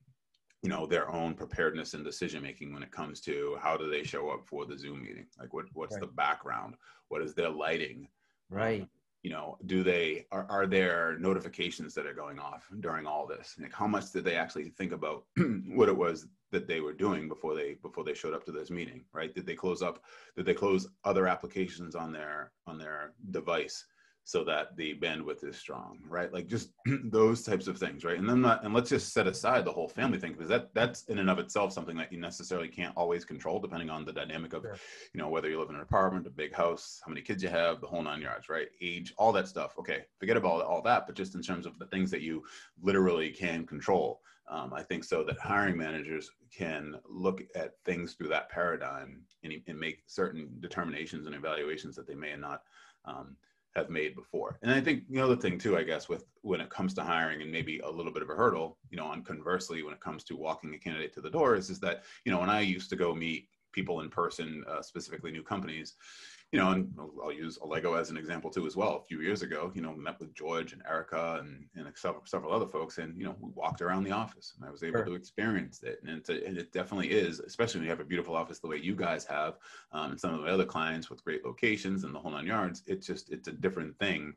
you 0.62 0.68
know 0.68 0.86
their 0.86 1.10
own 1.10 1.34
preparedness 1.34 1.94
and 1.94 2.04
decision 2.04 2.42
making 2.42 2.72
when 2.72 2.82
it 2.82 2.92
comes 2.92 3.20
to 3.20 3.58
how 3.60 3.76
do 3.76 3.90
they 3.90 4.04
show 4.04 4.30
up 4.30 4.46
for 4.46 4.64
the 4.64 4.78
zoom 4.78 5.02
meeting? 5.02 5.26
Like 5.38 5.52
what 5.52 5.66
what's 5.72 5.94
right. 5.94 6.00
the 6.00 6.06
background? 6.06 6.76
What 7.08 7.22
is 7.22 7.34
their 7.34 7.50
lighting? 7.50 8.08
Right. 8.48 8.82
um, 8.82 8.88
you 9.22 9.30
know 9.30 9.56
do 9.66 9.82
they 9.82 10.26
are, 10.32 10.46
are 10.50 10.66
there 10.66 11.16
notifications 11.18 11.94
that 11.94 12.06
are 12.06 12.14
going 12.14 12.38
off 12.38 12.68
during 12.80 13.06
all 13.06 13.26
this? 13.26 13.56
Like 13.60 13.72
how 13.72 13.86
much 13.86 14.12
did 14.12 14.24
they 14.24 14.36
actually 14.36 14.70
think 14.70 14.92
about 14.92 15.24
what 15.66 15.88
it 15.88 15.96
was 15.96 16.26
that 16.50 16.68
they 16.68 16.80
were 16.80 16.92
doing 16.92 17.28
before 17.28 17.54
they 17.54 17.74
before 17.82 18.04
they 18.04 18.14
showed 18.14 18.34
up 18.34 18.44
to 18.46 18.52
this 18.52 18.70
meeting 18.70 19.04
right? 19.12 19.34
Did 19.34 19.46
they 19.46 19.54
close 19.54 19.82
up 19.82 20.02
did 20.36 20.46
they 20.46 20.54
close 20.54 20.88
other 21.04 21.26
applications 21.26 21.94
on 21.94 22.12
their 22.12 22.52
on 22.66 22.78
their 22.78 23.14
device 23.30 23.84
so 24.24 24.44
that 24.44 24.76
the 24.76 24.94
bandwidth 24.94 25.44
is 25.44 25.56
strong, 25.56 25.98
right? 26.08 26.32
Like 26.32 26.46
just 26.46 26.70
those 27.04 27.42
types 27.42 27.66
of 27.66 27.76
things, 27.76 28.04
right? 28.04 28.18
And 28.18 28.28
then 28.28 28.40
not, 28.40 28.64
and 28.64 28.72
let's 28.72 28.90
just 28.90 29.12
set 29.12 29.26
aside 29.26 29.64
the 29.64 29.72
whole 29.72 29.88
family 29.88 30.18
thing 30.18 30.32
because 30.32 30.48
that 30.48 30.72
that's 30.74 31.04
in 31.04 31.18
and 31.18 31.28
of 31.28 31.38
itself 31.38 31.72
something 31.72 31.96
that 31.96 32.12
you 32.12 32.20
necessarily 32.20 32.68
can't 32.68 32.96
always 32.96 33.24
control 33.24 33.58
depending 33.58 33.90
on 33.90 34.04
the 34.04 34.12
dynamic 34.12 34.52
of, 34.52 34.62
sure. 34.62 34.76
you 35.12 35.20
know, 35.20 35.28
whether 35.28 35.48
you 35.48 35.58
live 35.58 35.70
in 35.70 35.74
an 35.74 35.82
apartment, 35.82 36.26
a 36.26 36.30
big 36.30 36.54
house, 36.54 37.00
how 37.04 37.10
many 37.10 37.20
kids 37.20 37.42
you 37.42 37.48
have, 37.48 37.80
the 37.80 37.86
whole 37.86 38.02
nine 38.02 38.20
yards, 38.20 38.48
right? 38.48 38.68
Age, 38.80 39.12
all 39.16 39.32
that 39.32 39.48
stuff. 39.48 39.74
Okay, 39.78 40.02
forget 40.18 40.36
about 40.36 40.62
all 40.62 40.82
that, 40.82 41.06
but 41.06 41.16
just 41.16 41.34
in 41.34 41.42
terms 41.42 41.66
of 41.66 41.78
the 41.78 41.86
things 41.86 42.10
that 42.10 42.22
you 42.22 42.44
literally 42.80 43.30
can 43.30 43.66
control. 43.66 44.20
Um, 44.48 44.72
I 44.74 44.82
think 44.82 45.04
so 45.04 45.24
that 45.24 45.38
hiring 45.38 45.76
managers 45.76 46.30
can 46.56 46.96
look 47.08 47.42
at 47.54 47.74
things 47.84 48.14
through 48.14 48.28
that 48.28 48.50
paradigm 48.50 49.22
and, 49.44 49.54
and 49.66 49.78
make 49.78 50.02
certain 50.06 50.48
determinations 50.60 51.26
and 51.26 51.34
evaluations 51.34 51.96
that 51.96 52.06
they 52.06 52.14
may 52.14 52.36
not 52.36 52.62
um, 53.04 53.36
have 53.74 53.90
made 53.90 54.14
before. 54.14 54.58
And 54.62 54.70
I 54.70 54.80
think 54.80 55.04
the 55.08 55.20
other 55.20 55.36
thing 55.36 55.58
too, 55.58 55.76
I 55.76 55.82
guess, 55.82 56.08
with 56.08 56.24
when 56.42 56.60
it 56.60 56.70
comes 56.70 56.94
to 56.94 57.02
hiring 57.02 57.42
and 57.42 57.50
maybe 57.50 57.78
a 57.80 57.90
little 57.90 58.12
bit 58.12 58.22
of 58.22 58.30
a 58.30 58.34
hurdle, 58.34 58.78
you 58.90 58.96
know, 58.96 59.06
on 59.06 59.22
conversely, 59.22 59.82
when 59.82 59.94
it 59.94 60.00
comes 60.00 60.24
to 60.24 60.36
walking 60.36 60.74
a 60.74 60.78
candidate 60.78 61.12
to 61.14 61.20
the 61.20 61.30
doors, 61.30 61.70
is 61.70 61.80
that 61.80 62.02
you 62.24 62.32
know 62.32 62.40
when 62.40 62.50
I 62.50 62.60
used 62.60 62.90
to 62.90 62.96
go 62.96 63.14
meet 63.14 63.48
people 63.72 64.00
in 64.00 64.10
person, 64.10 64.64
uh, 64.68 64.82
specifically 64.82 65.30
new 65.30 65.42
companies, 65.42 65.94
you 66.52 66.58
know, 66.58 66.70
and 66.70 66.92
I'll 67.22 67.32
use 67.32 67.58
Allego 67.58 67.98
as 67.98 68.10
an 68.10 68.18
example 68.18 68.50
too 68.50 68.66
as 68.66 68.76
well. 68.76 69.00
A 69.02 69.06
few 69.06 69.22
years 69.22 69.40
ago, 69.40 69.72
you 69.74 69.80
know, 69.80 69.94
met 69.94 70.20
with 70.20 70.34
George 70.34 70.74
and 70.74 70.82
Erica 70.86 71.40
and, 71.40 71.64
and 71.74 71.90
several, 71.96 72.22
several 72.26 72.52
other 72.52 72.66
folks, 72.66 72.98
and 72.98 73.18
you 73.18 73.24
know, 73.24 73.34
we 73.40 73.50
walked 73.54 73.80
around 73.80 74.04
the 74.04 74.12
office, 74.12 74.52
and 74.54 74.68
I 74.68 74.70
was 74.70 74.82
able 74.82 74.98
sure. 74.98 75.06
to 75.06 75.14
experience 75.14 75.82
it. 75.82 76.00
And, 76.06 76.22
a, 76.28 76.46
and, 76.46 76.58
it 76.58 76.70
definitely 76.70 77.10
is, 77.10 77.40
especially 77.40 77.80
when 77.80 77.86
you 77.86 77.90
have 77.90 78.00
a 78.00 78.04
beautiful 78.04 78.36
office 78.36 78.58
the 78.58 78.66
way 78.66 78.76
you 78.76 78.94
guys 78.94 79.24
have, 79.24 79.54
um, 79.92 80.10
and 80.10 80.20
some 80.20 80.34
of 80.34 80.42
the 80.42 80.52
other 80.52 80.66
clients 80.66 81.08
with 81.08 81.24
great 81.24 81.42
locations 81.42 82.04
and 82.04 82.14
the 82.14 82.18
whole 82.18 82.30
nine 82.30 82.46
yards. 82.46 82.82
It's 82.86 83.06
just 83.06 83.32
it's 83.32 83.48
a 83.48 83.52
different 83.52 83.98
thing 83.98 84.34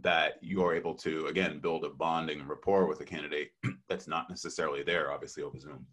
that 0.00 0.38
you're 0.40 0.74
able 0.74 0.94
to 0.94 1.26
again 1.26 1.58
build 1.58 1.84
a 1.84 1.90
bonding 1.90 2.40
and 2.40 2.48
rapport 2.48 2.86
with 2.86 3.02
a 3.02 3.04
candidate 3.04 3.50
that's 3.90 4.08
not 4.08 4.30
necessarily 4.30 4.82
there, 4.82 5.12
obviously 5.12 5.42
over 5.42 5.58
Zoom. 5.58 5.84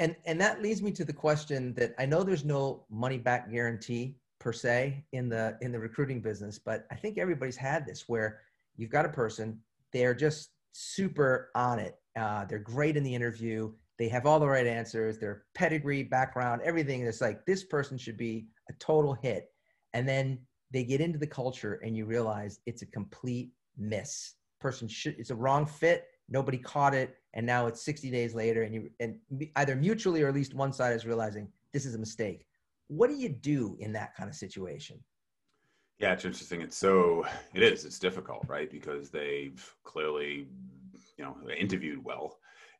And 0.00 0.16
and 0.26 0.40
that 0.40 0.60
leads 0.60 0.82
me 0.82 0.90
to 0.90 1.04
the 1.04 1.12
question 1.12 1.72
that 1.74 1.94
I 2.00 2.06
know 2.06 2.24
there's 2.24 2.44
no 2.44 2.84
money 2.90 3.18
back 3.18 3.48
guarantee 3.48 4.16
per 4.44 4.52
se 4.52 5.04
in 5.12 5.28
the 5.28 5.56
in 5.62 5.72
the 5.72 5.78
recruiting 5.78 6.20
business 6.20 6.58
but 6.58 6.86
i 6.92 6.94
think 6.94 7.18
everybody's 7.18 7.56
had 7.56 7.84
this 7.86 8.04
where 8.08 8.40
you've 8.76 8.90
got 8.90 9.04
a 9.06 9.08
person 9.08 9.58
they're 9.94 10.14
just 10.14 10.50
super 10.74 11.50
on 11.54 11.78
it. 11.78 11.96
Uh, 12.18 12.44
they're 12.44 12.58
great 12.58 12.96
in 12.96 13.02
the 13.02 13.14
interview. 13.14 13.72
They 13.98 14.08
have 14.08 14.26
all 14.26 14.40
the 14.40 14.46
right 14.46 14.66
answers. 14.66 15.18
Their 15.18 15.44
pedigree 15.54 16.02
background 16.02 16.60
everything. 16.64 17.02
It's 17.02 17.20
like 17.20 17.46
this 17.46 17.64
person 17.64 17.96
should 17.96 18.18
be 18.18 18.48
a 18.68 18.72
total 18.74 19.14
hit. 19.14 19.50
And 19.94 20.06
then 20.06 20.40
they 20.72 20.84
get 20.84 21.00
into 21.00 21.18
the 21.18 21.26
culture 21.26 21.80
and 21.84 21.96
you 21.96 22.04
realize 22.04 22.58
it's 22.66 22.82
a 22.82 22.86
complete 22.86 23.50
miss. 23.78 24.34
Person 24.60 24.88
should 24.88 25.14
it's 25.18 25.30
a 25.30 25.34
wrong 25.34 25.64
fit. 25.64 26.06
Nobody 26.28 26.58
caught 26.58 26.94
it. 26.94 27.16
And 27.34 27.46
now 27.46 27.66
it's 27.66 27.84
60 27.84 28.10
days 28.10 28.34
later 28.34 28.62
and 28.62 28.74
you 28.74 28.90
and 28.98 29.16
either 29.56 29.76
mutually 29.76 30.22
or 30.22 30.28
at 30.28 30.34
least 30.34 30.54
one 30.54 30.72
side 30.72 30.94
is 30.94 31.06
realizing 31.06 31.48
this 31.72 31.86
is 31.86 31.94
a 31.94 31.98
mistake 31.98 32.46
what 32.88 33.08
do 33.10 33.16
you 33.16 33.28
do 33.28 33.76
in 33.80 33.92
that 33.92 34.14
kind 34.14 34.28
of 34.28 34.36
situation? 34.36 35.02
Yeah, 35.98 36.12
it's 36.12 36.24
interesting. 36.24 36.60
It's 36.60 36.76
so 36.76 37.24
it 37.54 37.62
is. 37.62 37.84
It's 37.84 37.98
difficult, 37.98 38.44
right? 38.48 38.70
Because 38.70 39.10
they've 39.10 39.74
clearly, 39.84 40.48
you 41.16 41.24
know, 41.24 41.36
interviewed 41.56 42.04
well, 42.04 42.38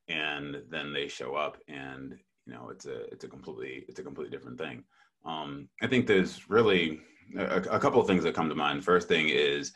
and 0.08 0.62
then 0.68 0.92
they 0.92 1.08
show 1.08 1.34
up, 1.34 1.58
and 1.68 2.18
you 2.46 2.52
know, 2.52 2.70
it's 2.70 2.86
a 2.86 3.04
it's 3.12 3.24
a 3.24 3.28
completely 3.28 3.84
it's 3.88 4.00
a 4.00 4.02
completely 4.02 4.36
different 4.36 4.58
thing. 4.58 4.84
Um, 5.24 5.68
I 5.80 5.86
think 5.86 6.06
there's 6.06 6.50
really 6.50 7.00
a, 7.38 7.62
a 7.70 7.78
couple 7.78 8.00
of 8.00 8.06
things 8.06 8.24
that 8.24 8.34
come 8.34 8.48
to 8.48 8.54
mind. 8.54 8.84
First 8.84 9.08
thing 9.08 9.28
is 9.28 9.72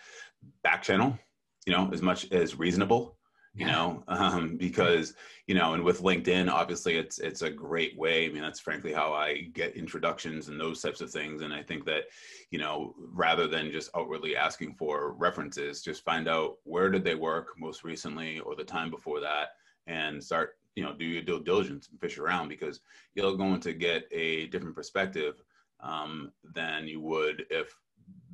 back 0.62 0.83
channel. 0.83 1.17
You 1.64 1.75
know, 1.75 1.91
as 1.93 2.03
much 2.03 2.31
as 2.33 2.59
reasonable 2.59 3.17
you 3.55 3.67
know 3.67 4.03
um, 4.09 4.57
because 4.57 5.15
you 5.47 5.55
know 5.55 5.75
and 5.75 5.83
with 5.83 6.03
linkedin 6.03 6.51
obviously 6.51 6.97
it's 6.97 7.19
it's 7.19 7.43
a 7.43 7.51
great 7.51 7.97
way. 7.97 8.27
I 8.27 8.33
mean 8.33 8.43
that's 8.43 8.61
frankly 8.61 8.93
how 8.93 9.13
i 9.13 9.49
get 9.53 9.77
introductions 9.77 10.49
and 10.49 10.61
those 10.61 10.81
types 10.81 11.01
of 11.01 11.11
things. 11.11 11.43
And 11.43 11.53
i 11.53 11.63
think 11.63 11.85
that 11.87 12.05
you 12.51 12.59
know 12.59 12.95
rather 12.99 13.47
than 13.47 13.73
just 13.73 13.91
outwardly 13.97 14.37
asking 14.37 14.75
for 14.75 15.13
references 15.13 15.83
just 15.83 16.05
find 16.05 16.29
out 16.29 16.57
where 16.65 16.91
did 16.91 17.05
they 17.05 17.15
work 17.15 17.49
most 17.59 17.85
recently 17.85 18.41
or 18.41 18.55
the 18.55 18.65
time 18.65 18.91
before 18.91 19.21
that 19.21 19.49
and 19.87 20.23
start 20.23 20.59
you 20.75 20.83
know 20.83 20.95
do 20.95 21.05
your 21.05 21.23
due 21.23 21.43
diligence 21.43 21.89
and 21.91 22.01
fish 22.01 22.19
around 22.19 22.49
because 22.49 22.81
you're 23.15 23.37
going 23.37 23.61
to 23.61 23.73
get 23.73 24.05
a 24.13 24.47
different 24.47 24.77
perspective 24.77 25.43
um, 25.81 26.33
than 26.55 26.87
you 26.87 27.01
would 27.01 27.47
if 27.51 27.75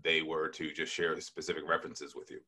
they 0.03 0.23
were 0.23 0.49
to 0.49 0.73
just 0.73 0.93
share 0.93 1.19
specific 1.21 1.67
references 1.69 2.15
with 2.15 2.31
you. 2.31 2.41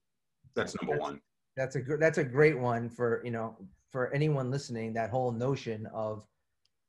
That's 0.54 0.76
number 0.80 0.98
one 0.98 1.20
that's 1.56 1.76
a 1.76 1.82
that's 1.98 2.18
a 2.18 2.24
great 2.24 2.58
one 2.58 2.88
for 2.88 3.22
you 3.24 3.30
know 3.30 3.56
for 3.90 4.12
anyone 4.12 4.50
listening. 4.50 4.92
That 4.92 5.10
whole 5.10 5.32
notion 5.32 5.86
of 5.94 6.26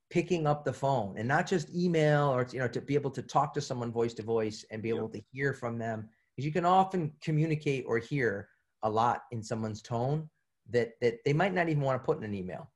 picking 0.09 0.47
up 0.47 0.63
the 0.63 0.73
phone 0.73 1.15
and 1.17 1.27
not 1.27 1.47
just 1.47 1.73
email 1.75 2.29
or 2.29 2.47
you 2.51 2.59
know 2.59 2.67
to 2.67 2.81
be 2.81 2.95
able 2.95 3.11
to 3.11 3.21
talk 3.21 3.53
to 3.53 3.61
someone 3.61 3.91
voice 3.91 4.13
to 4.15 4.23
voice 4.23 4.65
and 4.71 4.81
be 4.81 4.89
able 4.89 5.09
yep. 5.13 5.13
to 5.13 5.21
hear 5.31 5.53
from 5.53 5.77
them 5.77 6.07
because 6.35 6.45
you 6.45 6.51
can 6.51 6.65
often 6.65 7.11
communicate 7.21 7.83
or 7.87 7.97
hear 7.97 8.47
a 8.83 8.89
lot 8.89 9.23
in 9.31 9.43
someone's 9.43 9.81
tone 9.81 10.29
that 10.69 10.91
that 11.01 11.15
they 11.25 11.33
might 11.33 11.53
not 11.53 11.69
even 11.69 11.81
want 11.81 12.01
to 12.01 12.05
put 12.05 12.17
in 12.17 12.23
an 12.23 12.33
email. 12.33 12.69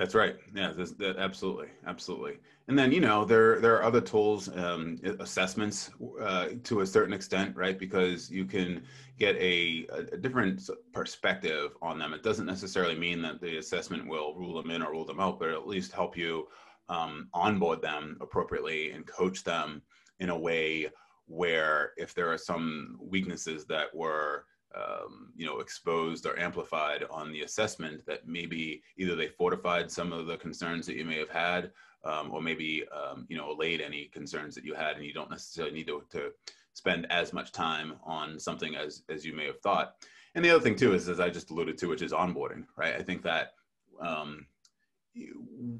That's 0.00 0.14
right. 0.14 0.36
Yeah, 0.54 0.72
this, 0.74 0.92
that, 0.92 1.18
absolutely, 1.18 1.68
absolutely. 1.86 2.38
And 2.68 2.78
then 2.78 2.90
you 2.90 3.00
know 3.02 3.26
there 3.26 3.60
there 3.60 3.76
are 3.76 3.82
other 3.82 4.00
tools, 4.00 4.48
um, 4.56 4.98
assessments 5.18 5.90
uh, 6.22 6.48
to 6.64 6.80
a 6.80 6.86
certain 6.86 7.12
extent, 7.12 7.54
right? 7.54 7.78
Because 7.78 8.30
you 8.30 8.46
can 8.46 8.82
get 9.18 9.36
a, 9.36 9.86
a 10.10 10.16
different 10.16 10.70
perspective 10.94 11.72
on 11.82 11.98
them. 11.98 12.14
It 12.14 12.22
doesn't 12.22 12.46
necessarily 12.46 12.94
mean 12.94 13.20
that 13.20 13.42
the 13.42 13.58
assessment 13.58 14.08
will 14.08 14.34
rule 14.34 14.54
them 14.54 14.70
in 14.70 14.80
or 14.80 14.90
rule 14.90 15.04
them 15.04 15.20
out, 15.20 15.38
but 15.38 15.50
at 15.50 15.68
least 15.68 15.92
help 15.92 16.16
you 16.16 16.48
um, 16.88 17.28
onboard 17.34 17.82
them 17.82 18.16
appropriately 18.22 18.92
and 18.92 19.06
coach 19.06 19.44
them 19.44 19.82
in 20.18 20.30
a 20.30 20.38
way 20.38 20.88
where 21.26 21.92
if 21.98 22.14
there 22.14 22.32
are 22.32 22.38
some 22.38 22.96
weaknesses 23.02 23.66
that 23.66 23.94
were 23.94 24.46
um, 24.74 25.32
you 25.36 25.46
know 25.46 25.60
exposed 25.60 26.26
or 26.26 26.38
amplified 26.38 27.04
on 27.10 27.32
the 27.32 27.42
assessment 27.42 28.04
that 28.06 28.26
maybe 28.26 28.82
either 28.96 29.16
they 29.16 29.28
fortified 29.28 29.90
some 29.90 30.12
of 30.12 30.26
the 30.26 30.36
concerns 30.36 30.86
that 30.86 30.96
you 30.96 31.04
may 31.04 31.18
have 31.18 31.30
had 31.30 31.70
um, 32.04 32.30
or 32.32 32.40
maybe 32.40 32.84
um, 32.88 33.26
you 33.28 33.36
know 33.36 33.50
allayed 33.50 33.80
any 33.80 34.06
concerns 34.06 34.54
that 34.54 34.64
you 34.64 34.74
had 34.74 34.96
and 34.96 35.04
you 35.04 35.12
don't 35.12 35.30
necessarily 35.30 35.74
need 35.74 35.86
to, 35.86 36.02
to 36.10 36.30
spend 36.72 37.06
as 37.10 37.32
much 37.32 37.52
time 37.52 37.94
on 38.04 38.38
something 38.38 38.76
as 38.76 39.02
as 39.08 39.24
you 39.24 39.34
may 39.34 39.46
have 39.46 39.60
thought 39.60 39.96
and 40.34 40.44
the 40.44 40.50
other 40.50 40.62
thing 40.62 40.76
too 40.76 40.94
is 40.94 41.08
as 41.08 41.20
i 41.20 41.28
just 41.28 41.50
alluded 41.50 41.76
to 41.76 41.86
which 41.86 42.02
is 42.02 42.12
onboarding 42.12 42.64
right 42.76 42.94
i 42.94 43.02
think 43.02 43.22
that 43.22 43.54
um, 44.00 44.46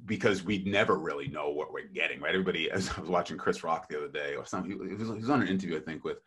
because 0.07 0.43
we 0.43 0.65
never 0.65 0.97
really 0.97 1.29
know 1.29 1.51
what 1.51 1.73
we're 1.73 1.87
getting, 1.87 2.21
right? 2.21 2.35
Everybody, 2.35 2.71
as 2.71 2.91
I 2.97 3.01
was 3.01 3.11
watching 3.11 3.39
Chris 3.39 3.63
Rock 3.63 3.89
the 3.89 3.97
other 3.97 4.09
day, 4.09 4.35
or 4.35 4.45
something, 4.45 4.71
he 4.71 4.77
was, 4.77 4.91
he 4.91 5.21
was 5.21 5.31
on 5.31 5.43
an 5.43 5.49
interview, 5.49 5.77
I 5.77 5.81
think, 5.81 6.05
with 6.05 6.19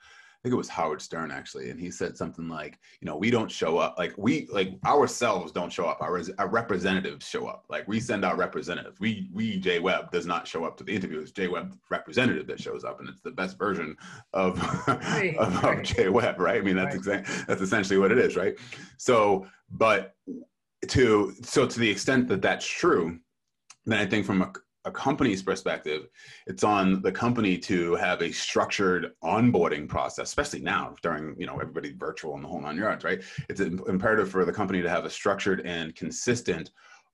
think 0.44 0.54
it 0.54 0.58
was 0.58 0.68
Howard 0.68 1.02
Stern 1.02 1.32
actually, 1.32 1.70
and 1.70 1.80
he 1.80 1.90
said 1.90 2.18
something 2.18 2.50
like, 2.50 2.78
you 3.00 3.06
know, 3.06 3.16
we 3.16 3.32
don't 3.32 3.50
show 3.50 3.78
up, 3.78 3.96
like 3.98 4.14
we, 4.18 4.48
like 4.52 4.74
ourselves 4.86 5.54
don't 5.54 5.72
show 5.72 5.86
up. 5.86 6.02
Our, 6.02 6.22
our 6.38 6.50
representatives 6.50 7.26
show 7.26 7.48
up. 7.48 7.64
Like 7.70 7.88
we 7.88 8.02
send 8.02 8.26
our 8.26 8.36
representatives. 8.36 9.00
We, 9.00 9.30
we 9.32 9.58
Jay 9.58 9.80
Webb 9.80 10.12
does 10.12 10.26
not 10.26 10.46
show 10.46 10.66
up 10.66 10.76
to 10.78 10.84
the 10.84 10.94
interview. 10.94 11.22
It's 11.22 11.32
Jay 11.32 11.48
Webb 11.48 11.78
representative 11.90 12.46
that 12.48 12.60
shows 12.60 12.84
up, 12.84 13.00
and 13.00 13.08
it's 13.08 13.22
the 13.22 13.32
best 13.32 13.58
version 13.58 13.96
of 14.34 14.62
right, 14.88 15.36
of, 15.38 15.64
right. 15.64 15.80
of, 15.80 15.84
Jay 15.86 16.10
Webb, 16.10 16.40
right? 16.40 16.58
I 16.58 16.62
mean, 16.62 16.76
that's 16.76 17.08
right. 17.08 17.20
exactly 17.20 17.46
that's 17.48 17.62
essentially 17.62 17.98
what 17.98 18.12
it 18.12 18.18
is, 18.18 18.36
right? 18.36 18.56
So, 18.98 19.48
but 19.72 20.16
to 20.90 21.34
so 21.42 21.66
to 21.66 21.80
the 21.80 21.90
extent 21.90 22.28
that 22.28 22.42
that's 22.42 22.66
true, 22.66 23.18
then 23.86 23.98
I 24.00 24.06
think 24.06 24.26
from 24.26 24.42
a, 24.42 24.52
a 24.86 24.92
company's 24.92 25.42
perspective, 25.42 26.08
it's 26.48 26.64
on 26.64 27.02
the 27.02 27.12
company 27.12 27.58
to 27.58 27.96
have 27.96 28.22
a 28.22 28.32
structured 28.32 29.12
onboarding 29.24 29.88
process, 29.88 30.28
especially 30.28 30.60
now 30.62 30.96
during 31.02 31.36
you 31.38 31.46
know 31.46 31.60
everybody 31.60 31.94
virtual 31.94 32.36
and 32.36 32.44
the 32.44 32.48
whole 32.48 32.62
nine 32.62 32.78
yards, 32.78 33.04
right? 33.04 33.22
It's 33.50 33.62
imperative 33.62 34.30
for 34.30 34.46
the 34.46 34.54
company 34.54 34.82
to 34.82 34.90
have 34.90 35.06
a 35.06 35.10
structured 35.10 35.62
and 35.66 35.96
consistent 35.96 36.72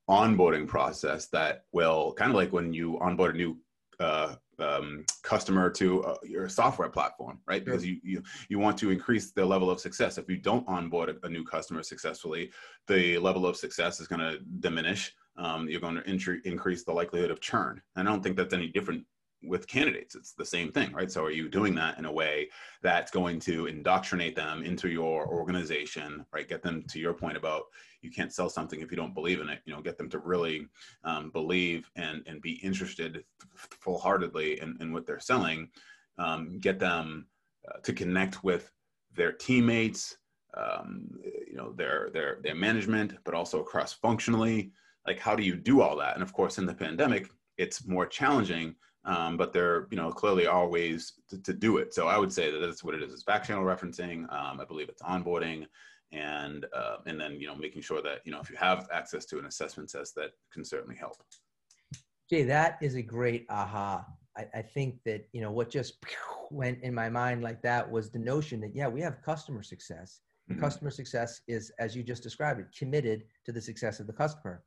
onboarding 0.10 0.68
process 0.68 1.28
that 1.28 1.66
will 1.72 2.14
kind 2.14 2.32
of 2.32 2.36
like 2.36 2.52
when 2.52 2.74
you 2.74 3.00
onboard 3.00 3.36
a 3.36 3.38
new 3.38 3.58
uh, 4.00 4.36
um, 4.60 5.06
customer 5.24 5.70
to 5.70 6.04
uh, 6.04 6.16
your 6.24 6.50
software 6.50 6.90
platform, 6.90 7.40
right? 7.48 7.64
Because 7.64 7.86
you, 7.86 7.98
you 8.04 8.22
you 8.50 8.60
want 8.60 8.78
to 8.80 8.92
increase 8.92 9.32
the 9.32 9.46
level 9.46 9.70
of 9.70 9.80
success. 9.80 10.18
If 10.18 10.30
you 10.30 10.38
don't 10.38 10.68
onboard 10.68 11.10
a, 11.10 11.26
a 11.26 11.30
new 11.30 11.44
customer 11.44 11.84
successfully, 11.84 12.52
the 12.88 13.18
level 13.20 13.46
of 13.46 13.56
success 13.56 14.00
is 14.00 14.08
going 14.08 14.20
to 14.20 14.40
diminish. 14.60 15.14
Um, 15.40 15.70
you're 15.70 15.82
going 15.82 15.96
to 15.96 16.42
increase 16.44 16.84
the 16.84 16.92
likelihood 16.92 17.32
of 17.32 17.40
churn. 17.40 17.82
And 17.96 18.08
I 18.08 18.12
don't 18.12 18.22
think 18.22 18.36
that's 18.36 18.54
any 18.54 18.68
different 18.68 19.06
with 19.44 19.68
candidates. 19.68 20.16
It's 20.16 20.34
the 20.34 20.46
same 20.46 20.72
thing 20.72 20.92
right? 20.92 21.12
So 21.12 21.24
are 21.24 21.32
you 21.32 21.50
doing 21.50 21.74
that 21.76 21.98
in 21.98 22.06
a 22.06 22.12
way 22.12 22.50
that's 22.82 23.12
going 23.12 23.40
to 23.42 23.68
indoctrinate 23.68 24.36
them 24.36 24.64
into 24.64 24.90
your 24.90 25.28
organization 25.28 26.26
right? 26.34 26.48
Get 26.48 26.62
them 26.62 26.84
to 26.90 27.00
your 27.00 27.14
point 27.14 27.38
about 27.38 27.64
you 28.02 28.12
can't 28.12 28.34
sell 28.34 28.50
something 28.50 28.82
if 28.82 28.92
you 28.92 28.98
don't 28.98 29.14
believe 29.14 29.40
in 29.40 29.50
it. 29.50 29.62
You 29.66 29.74
know 29.74 29.82
get 29.82 29.98
them 29.98 30.10
to 30.10 30.20
really 30.20 30.68
um, 31.04 31.30
believe 31.32 31.90
and 31.96 32.22
and 32.28 32.42
be 32.42 32.54
interested 32.64 33.24
full-heartedly 33.56 34.60
in, 34.62 34.78
in 34.82 34.92
what 34.92 35.06
they're 35.06 35.20
selling. 35.20 35.70
Um, 36.18 36.60
get 36.60 36.80
them 36.80 37.28
uh, 37.70 37.80
to 37.80 37.94
connect 37.94 38.44
with 38.44 38.72
their 39.16 39.32
teammates 39.32 40.18
um, 40.56 41.08
you 41.48 41.56
know 41.56 41.72
their 41.74 42.10
their 42.14 42.40
their 42.44 42.56
management 42.56 43.14
but 43.24 43.34
also 43.34 43.64
cross 43.64 43.94
functionally 43.94 44.72
like 45.08 45.20
how 45.20 45.36
do 45.36 45.44
you 45.44 45.56
do 45.56 45.82
all 45.82 45.96
that? 45.98 46.16
And 46.16 46.24
of 46.24 46.34
course 46.34 46.58
in 46.58 46.66
the 46.66 46.74
pandemic 46.74 47.30
it's 47.58 47.86
more 47.86 48.06
challenging 48.06 48.76
um, 49.06 49.38
but 49.38 49.54
there 49.54 49.88
you 49.92 49.98
know 49.98 50.12
clearly 50.12 50.46
are 50.46 50.68
ways 50.68 51.14
to, 51.30 51.42
to, 51.42 51.54
do 51.54 51.78
it. 51.78 51.94
So 51.94 52.08
i 52.08 52.18
would 52.18 52.34
say 52.34 52.52
that 52.52 52.60
that's 52.60 52.84
what 52.84 52.96
it 52.96 53.02
is. 53.02 53.14
It's 53.14 53.24
back 53.24 53.44
channel 53.44 53.64
referencing 53.64 54.32
um, 54.34 54.60
i 54.60 54.66
believe 54.66 54.90
it's 54.90 55.02
onboarding 55.02 55.66
and 56.12 56.66
uh, 56.74 56.98
and 57.06 57.20
then 57.20 57.40
you 57.40 57.48
know 57.48 57.56
making 57.56 57.82
sure 57.82 58.02
that 58.02 58.20
you 58.26 58.32
know 58.32 58.40
if 58.40 58.50
you 58.50 58.56
have 58.58 58.88
access 58.92 59.26
to 59.26 59.40
an 59.40 59.46
assessment 59.46 59.90
test 59.90 60.16
that 60.16 60.32
can 60.52 60.64
certainly 60.64 60.96
help. 60.96 61.18
Jay 62.30 62.44
that 62.44 62.78
is 62.82 62.96
a 62.96 63.02
great 63.02 63.46
aha. 63.50 64.06
I, 64.38 64.46
I 64.54 64.62
think 64.62 64.96
that 65.06 65.28
you 65.34 65.42
know 65.42 65.52
what 65.52 65.70
just 65.70 66.04
went 66.52 66.82
in 66.84 66.94
my 66.94 67.10
mind 67.10 67.44
like 67.44 67.62
that 67.62 67.90
was 67.90 68.10
the 68.10 68.20
notion 68.20 68.60
that 68.62 68.76
yeah 68.76 68.88
we 68.88 69.02
have 69.02 69.22
customer 69.24 69.64
success. 69.64 70.22
Mm-hmm. 70.50 70.62
customer 70.62 70.90
success 70.90 71.42
is 71.48 71.72
as 71.78 71.96
you 71.96 72.02
just 72.02 72.24
described 72.24 72.60
it 72.60 72.66
committed 72.76 73.26
to 73.46 73.52
the 73.52 73.62
success 73.62 74.00
of 74.00 74.08
the 74.08 74.14
customer. 74.14 74.64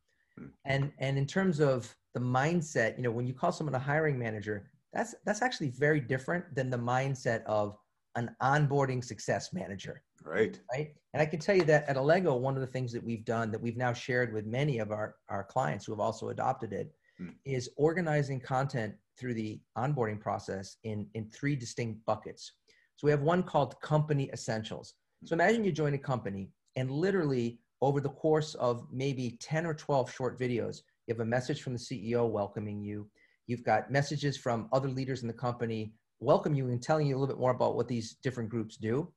And 0.65 0.93
and 0.99 1.19
in 1.19 1.27
terms 1.27 1.61
of 1.61 1.95
the 2.15 2.21
mindset, 2.21 2.97
you 2.97 3.03
know, 3.03 3.11
when 3.11 3.27
you 3.27 3.35
call 3.35 3.53
someone 3.53 3.75
a 3.75 3.79
hiring 3.79 4.19
manager, 4.19 4.71
that's 4.93 5.15
that's 5.25 5.43
actually 5.43 5.71
very 5.71 6.01
different 6.01 6.55
than 6.55 6.71
the 6.71 6.79
mindset 6.79 7.45
of 7.45 7.77
an 8.17 8.35
onboarding 8.43 9.03
success 9.03 9.53
manager. 9.53 10.03
Right. 10.25 10.59
Right. 10.71 10.95
And 11.15 11.23
I 11.23 11.27
can 11.27 11.41
tell 11.41 11.57
you 11.57 11.65
that 11.65 11.89
at 11.89 11.97
Allego, 11.97 12.39
one 12.39 12.55
of 12.55 12.61
the 12.61 12.67
things 12.67 12.93
that 12.93 13.03
we've 13.03 13.25
done 13.25 13.51
that 13.51 13.61
we've 13.61 13.77
now 13.77 13.93
shared 13.93 14.33
with 14.33 14.47
many 14.47 14.79
of 14.79 14.91
our, 14.91 15.17
our 15.29 15.45
clients 15.45 15.85
who 15.85 15.93
have 15.93 16.01
also 16.01 16.29
adopted 16.29 16.73
it 16.73 16.93
hmm. 17.19 17.29
is 17.45 17.71
organizing 17.77 18.41
content 18.41 18.95
through 19.19 19.35
the 19.35 19.61
onboarding 19.77 20.21
process 20.21 20.77
in, 20.85 21.07
in 21.15 21.29
three 21.31 21.57
distinct 21.57 22.05
buckets. 22.07 22.53
So 22.97 23.07
we 23.07 23.11
have 23.11 23.23
one 23.23 23.43
called 23.43 23.81
company 23.81 24.31
essentials. 24.33 24.95
So 25.25 25.35
imagine 25.35 25.65
you 25.65 25.73
join 25.73 25.95
a 25.95 25.99
company 25.99 26.51
and 26.77 26.91
literally 26.91 27.61
over 27.83 28.01
the 28.01 28.09
course 28.09 28.55
of 28.55 28.87
maybe 28.91 29.37
10 29.41 29.67
or 29.67 29.75
12 29.75 30.11
short 30.11 30.39
videos, 30.39 30.83
you 31.07 31.15
have 31.15 31.21
a 31.21 31.25
message 31.25 31.61
from 31.61 31.75
the 31.75 31.79
CEO 31.79 32.31
welcoming 32.31 32.81
you. 32.81 33.07
You've 33.47 33.65
got 33.65 33.91
messages 33.91 34.39
from 34.39 34.69
other 34.73 34.89
leaders 34.89 35.21
in 35.21 35.29
the 35.29 35.35
company 35.35 35.93
welcome 36.23 36.55
you 36.55 36.69
and 36.69 36.81
telling 36.81 37.07
you 37.07 37.17
a 37.17 37.19
little 37.19 37.35
bit 37.35 37.41
more 37.41 37.51
about 37.51 37.75
what 37.75 37.89
these 37.89 38.15
different 38.23 38.49
groups 38.49 38.77
do. 38.77 39.09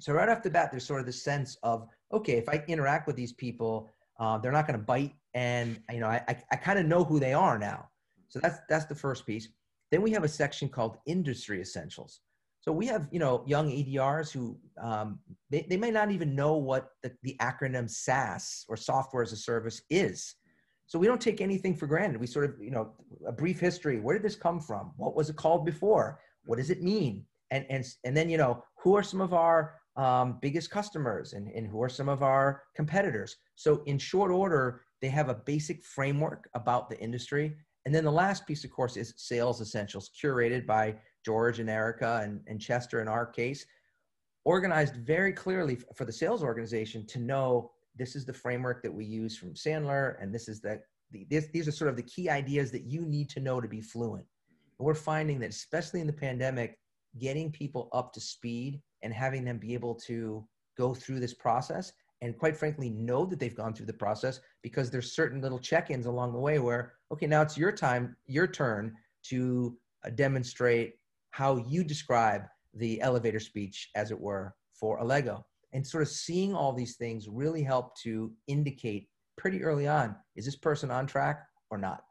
So 0.00 0.12
right 0.12 0.28
off 0.28 0.42
the 0.42 0.50
bat, 0.50 0.70
there's 0.70 0.86
sort 0.86 1.00
of 1.00 1.06
the 1.06 1.12
sense 1.12 1.56
of, 1.62 1.88
okay, 2.12 2.34
if 2.34 2.48
I 2.48 2.62
interact 2.68 3.06
with 3.06 3.16
these 3.16 3.32
people, 3.32 3.88
uh, 4.20 4.38
they're 4.38 4.52
not 4.52 4.66
going 4.66 4.78
to 4.78 4.84
bite, 4.84 5.14
and 5.32 5.80
you 5.90 6.00
know, 6.00 6.06
I, 6.06 6.22
I, 6.28 6.36
I 6.52 6.56
kind 6.56 6.78
of 6.78 6.86
know 6.86 7.02
who 7.02 7.18
they 7.18 7.32
are 7.32 7.58
now. 7.58 7.88
So 8.28 8.38
that's 8.40 8.58
that's 8.68 8.84
the 8.84 8.94
first 8.94 9.26
piece. 9.26 9.48
Then 9.90 10.02
we 10.02 10.10
have 10.12 10.24
a 10.24 10.28
section 10.28 10.68
called 10.68 10.98
industry 11.06 11.60
essentials. 11.60 12.20
So 12.64 12.72
we 12.72 12.86
have 12.86 13.08
you 13.10 13.18
know 13.18 13.44
young 13.46 13.70
EDRs 13.70 14.32
who 14.32 14.56
um, 14.82 15.18
they, 15.50 15.66
they 15.68 15.76
may 15.76 15.90
not 15.90 16.10
even 16.10 16.34
know 16.34 16.56
what 16.56 16.92
the, 17.02 17.12
the 17.22 17.36
acronym 17.38 17.90
SaaS 17.90 18.64
or 18.70 18.76
software 18.78 19.22
as 19.22 19.32
a 19.32 19.36
service 19.36 19.82
is. 19.90 20.36
So 20.86 20.98
we 20.98 21.06
don't 21.06 21.20
take 21.20 21.42
anything 21.42 21.76
for 21.76 21.86
granted. 21.86 22.18
We 22.18 22.26
sort 22.26 22.46
of, 22.46 22.54
you 22.58 22.70
know, 22.70 22.92
a 23.28 23.32
brief 23.32 23.60
history. 23.60 24.00
Where 24.00 24.16
did 24.16 24.24
this 24.24 24.34
come 24.34 24.60
from? 24.60 24.92
What 24.96 25.14
was 25.14 25.28
it 25.28 25.36
called 25.36 25.66
before? 25.66 26.20
What 26.46 26.56
does 26.56 26.70
it 26.70 26.82
mean? 26.82 27.26
And 27.50 27.66
and 27.68 27.84
and 28.02 28.16
then 28.16 28.30
you 28.30 28.38
know, 28.38 28.64
who 28.82 28.96
are 28.96 29.02
some 29.02 29.20
of 29.20 29.34
our 29.34 29.74
um, 29.96 30.38
biggest 30.40 30.70
customers 30.70 31.34
and, 31.34 31.48
and 31.48 31.66
who 31.66 31.82
are 31.82 31.90
some 31.90 32.08
of 32.08 32.22
our 32.22 32.62
competitors? 32.74 33.36
So 33.56 33.82
in 33.84 33.98
short 33.98 34.30
order, 34.30 34.80
they 35.02 35.08
have 35.08 35.28
a 35.28 35.34
basic 35.34 35.84
framework 35.84 36.48
about 36.54 36.88
the 36.88 36.98
industry. 36.98 37.56
And 37.84 37.94
then 37.94 38.04
the 38.04 38.10
last 38.10 38.46
piece, 38.46 38.64
of 38.64 38.70
course, 38.70 38.96
is 38.96 39.12
sales 39.18 39.60
essentials, 39.60 40.10
curated 40.18 40.66
by 40.66 40.94
George 41.24 41.58
and 41.58 41.70
Erica 41.70 42.20
and, 42.22 42.40
and 42.46 42.60
Chester 42.60 43.00
in 43.00 43.08
our 43.08 43.26
case, 43.26 43.66
organized 44.44 44.96
very 44.96 45.32
clearly 45.32 45.78
for 45.94 46.04
the 46.04 46.12
sales 46.12 46.42
organization 46.42 47.06
to 47.06 47.18
know 47.18 47.70
this 47.96 48.16
is 48.16 48.24
the 48.24 48.32
framework 48.32 48.82
that 48.82 48.92
we 48.92 49.04
use 49.04 49.36
from 49.36 49.54
Sandler, 49.54 50.16
and 50.20 50.34
this 50.34 50.48
is 50.48 50.60
the, 50.60 50.80
the 51.10 51.26
this, 51.30 51.48
these 51.52 51.68
are 51.68 51.72
sort 51.72 51.90
of 51.90 51.96
the 51.96 52.02
key 52.02 52.28
ideas 52.28 52.70
that 52.72 52.84
you 52.84 53.02
need 53.02 53.28
to 53.30 53.40
know 53.40 53.60
to 53.60 53.68
be 53.68 53.80
fluent. 53.80 54.24
And 54.78 54.86
we're 54.86 54.94
finding 54.94 55.38
that 55.40 55.50
especially 55.50 56.00
in 56.00 56.06
the 56.06 56.12
pandemic, 56.12 56.78
getting 57.18 57.50
people 57.50 57.88
up 57.92 58.12
to 58.12 58.20
speed 58.20 58.80
and 59.02 59.12
having 59.12 59.44
them 59.44 59.58
be 59.58 59.74
able 59.74 59.94
to 59.94 60.44
go 60.76 60.94
through 60.94 61.20
this 61.20 61.34
process 61.34 61.92
and 62.20 62.38
quite 62.38 62.56
frankly 62.56 62.90
know 62.90 63.24
that 63.26 63.38
they've 63.38 63.54
gone 63.54 63.74
through 63.74 63.86
the 63.86 63.92
process 63.92 64.40
because 64.62 64.90
there's 64.90 65.12
certain 65.12 65.40
little 65.40 65.58
check-ins 65.58 66.06
along 66.06 66.32
the 66.32 66.38
way 66.38 66.58
where 66.58 66.94
okay 67.12 67.26
now 67.26 67.42
it's 67.42 67.56
your 67.56 67.70
time 67.70 68.16
your 68.26 68.46
turn 68.46 68.94
to 69.22 69.76
uh, 70.04 70.10
demonstrate 70.10 70.94
how 71.34 71.56
you 71.56 71.82
describe 71.82 72.42
the 72.74 73.00
elevator 73.00 73.40
speech 73.40 73.90
as 73.96 74.12
it 74.12 74.20
were 74.20 74.54
for 74.72 75.00
Allego 75.00 75.42
and 75.72 75.84
sort 75.84 76.04
of 76.04 76.08
seeing 76.08 76.54
all 76.54 76.72
these 76.72 76.94
things 76.94 77.28
really 77.28 77.60
help 77.60 77.98
to 77.98 78.32
indicate 78.46 79.08
pretty 79.36 79.64
early 79.64 79.88
on 79.88 80.14
is 80.36 80.44
this 80.44 80.54
person 80.54 80.92
on 80.92 81.08
track 81.08 81.44
or 81.70 81.78
not 81.78 82.02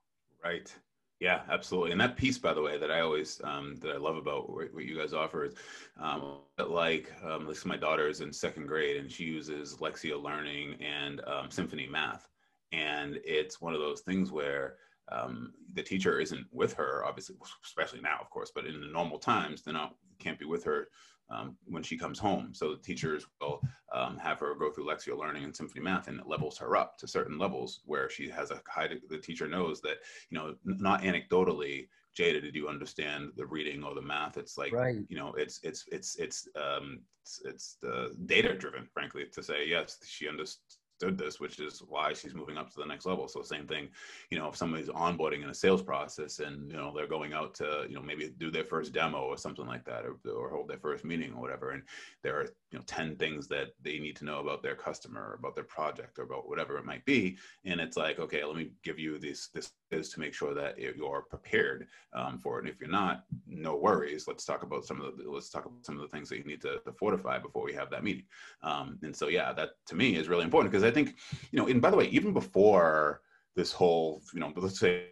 right 0.44 0.76
Yeah, 1.22 1.44
absolutely. 1.50 1.94
And 1.94 2.02
that 2.02 2.18
piece, 2.18 2.38
by 2.38 2.54
the 2.54 2.62
way, 2.62 2.78
that 2.78 2.92
I 2.92 3.00
always 3.00 3.40
um, 3.46 3.78
that 3.82 3.92
I 3.96 3.98
love 3.98 4.18
about 4.18 4.50
what, 4.50 4.74
what 4.74 4.84
you 4.84 4.98
guys 4.98 5.14
offer 5.14 5.46
is 5.46 5.54
um, 5.98 6.40
like 6.68 7.10
um, 7.24 7.46
this. 7.48 7.64
My 7.66 7.78
daughter 7.78 8.10
is 8.10 8.20
in 8.20 8.34
second 8.34 8.68
grade, 8.68 8.98
and 8.98 9.10
she 9.10 9.24
uses 9.24 9.78
Lexia 9.78 10.22
Learning 10.22 10.76
and 10.82 11.22
um, 11.26 11.50
Symphony 11.50 11.88
Math, 11.88 12.28
and 12.74 13.20
it's 13.24 13.62
one 13.62 13.74
of 13.74 13.80
those 13.80 14.02
things 14.02 14.34
where 14.34 14.76
um, 15.12 15.54
the 15.74 15.84
teacher 15.84 16.20
isn't 16.20 16.46
with 16.52 16.74
her, 16.74 17.04
obviously, 17.06 17.36
especially 17.64 18.02
now, 18.02 18.18
of 18.22 18.30
course, 18.30 18.52
but 18.54 18.66
in 18.66 18.80
the 18.80 18.88
normal 18.88 19.20
times, 19.20 19.62
they're 19.62 19.74
not 19.74 19.96
can't 20.20 20.40
be 20.40 20.46
with 20.46 20.64
her 20.64 20.88
um, 21.30 21.58
when 21.66 21.84
she 21.84 21.98
comes 21.98 22.20
home. 22.20 22.54
So 22.54 22.72
the 22.72 22.82
teachers 22.82 23.26
will 23.42 23.62
um, 23.94 24.18
have 24.18 24.40
her 24.40 24.56
go 24.56 24.72
through 24.72 24.86
Lexia 24.86 25.18
Learning 25.18 25.44
and 25.44 25.56
Symphony 25.56 25.84
Math, 25.84 26.08
and 26.08 26.20
it 26.20 26.28
levels 26.28 26.58
her 26.58 26.76
up 26.76 26.98
to 27.00 27.08
certain 27.08 27.38
levels 27.38 27.82
where 27.86 28.10
she 28.10 28.30
has 28.30 28.52
a 28.52 28.62
high. 28.68 28.90
The 29.10 29.18
teacher 29.18 29.48
knows 29.48 29.82
that 29.82 29.98
you 30.30 30.38
know, 30.38 30.56
not 30.64 31.02
anecdotally, 31.02 31.88
Jada, 32.18 32.42
did 32.42 32.56
you 32.56 32.68
understand 32.68 33.32
the 33.36 33.46
reading 33.46 33.84
or 33.84 33.96
the 33.96 34.02
math? 34.02 34.38
It's 34.38 34.58
like 34.58 34.74
right. 34.74 35.04
you 35.10 35.18
know, 35.18 35.34
it's 35.34 35.60
it's 35.64 35.86
it's 35.92 36.16
it's 36.18 36.48
um, 36.56 37.02
it's, 37.24 37.42
it's 37.46 37.78
the 37.82 38.16
data 38.26 38.56
driven, 38.56 38.88
frankly, 38.94 39.26
to 39.32 39.44
say 39.44 39.68
yes, 39.68 39.98
she 40.06 40.28
understood 40.28 40.78
understood 40.94 41.18
this, 41.26 41.40
which 41.40 41.60
is 41.60 41.82
why 41.88 42.14
she's 42.14 42.34
moving 42.34 42.58
up 42.58 42.70
to 42.70 42.78
the 42.78 42.86
next 42.86 43.06
level. 43.06 43.28
So 43.28 43.42
same 43.42 43.68
thing, 43.68 43.90
you 44.30 44.38
know, 44.38 44.48
if 44.50 44.56
somebody's 44.56 44.90
onboarding 44.90 45.44
in 45.44 45.50
a 45.50 45.54
sales 45.54 45.82
process 45.82 46.40
and 46.40 46.70
you 46.72 46.78
know 46.78 46.94
they're 46.96 47.08
going 47.08 47.34
out 47.34 47.54
to 47.56 47.86
you 47.88 47.96
know 47.96 48.02
maybe 48.02 48.30
do 48.38 48.52
their 48.52 48.64
first 48.64 48.94
demo 48.94 49.20
or 49.20 49.38
something 49.38 49.66
like 49.66 49.86
that, 49.86 50.06
or, 50.06 50.18
or 50.32 50.50
hold 50.50 50.68
their 50.68 50.78
first 50.78 51.06
meeting 51.06 51.34
or 51.34 51.42
whatever, 51.42 51.72
and 51.72 51.84
there 52.22 52.40
are 52.40 52.46
you 52.72 52.80
know 52.80 52.84
ten 52.86 53.16
things 53.16 53.48
that 53.48 53.70
they 53.82 54.00
need 54.00 54.16
to 54.18 54.26
know 54.26 54.40
about 54.40 54.64
their 54.64 54.76
customer, 54.76 55.36
about 55.38 55.56
their 55.56 55.64
project, 55.64 56.20
or 56.20 56.24
about 56.24 56.48
whatever 56.48 56.78
it 56.78 56.86
might 56.86 57.06
be, 57.06 57.38
and 57.66 57.80
it's 57.80 57.98
like 57.98 58.20
okay, 58.20 58.44
let 58.44 58.56
me 58.56 58.72
give 58.84 59.00
you 59.00 59.20
this 59.20 59.50
this 59.50 59.72
is 59.94 60.10
to 60.10 60.20
make 60.20 60.34
sure 60.34 60.54
that 60.54 60.78
you're 60.78 61.26
prepared 61.30 61.88
um, 62.14 62.38
for 62.40 62.58
it. 62.58 62.66
And 62.66 62.70
if 62.70 62.80
you're 62.80 62.90
not, 62.90 63.26
no 63.48 63.76
worries. 63.76 64.28
Let's 64.28 64.46
talk 64.46 64.64
about 64.64 64.86
some 64.86 65.02
of 65.02 65.18
the 65.18 65.30
let's 65.30 65.50
talk 65.50 65.66
about 65.66 65.86
some 65.86 65.96
of 65.96 66.02
the 66.02 66.08
things 66.08 66.30
that 66.30 66.38
you 66.38 66.44
need 66.44 66.62
to, 66.62 66.80
to 66.86 66.92
fortify 66.92 67.40
before 67.40 67.64
we 67.64 67.74
have 67.74 67.90
that 67.92 68.04
meeting. 68.04 68.26
Um, 68.62 69.00
and 69.04 69.16
so 69.16 69.28
yeah, 69.28 69.54
that 69.54 69.72
to 69.88 69.96
me 69.96 70.16
is 70.16 70.28
really 70.28 70.44
important 70.44 70.72
because 70.72 70.84
I 70.84 70.92
think 70.92 71.16
you 71.52 71.60
know. 71.60 71.68
And 71.68 71.82
by 71.82 71.90
the 71.90 71.98
way, 71.98 72.08
even 72.08 72.34
before 72.34 73.22
this 73.56 73.72
whole 73.72 74.22
you 74.34 74.40
know, 74.40 74.52
let's 74.56 74.80
say 74.80 75.08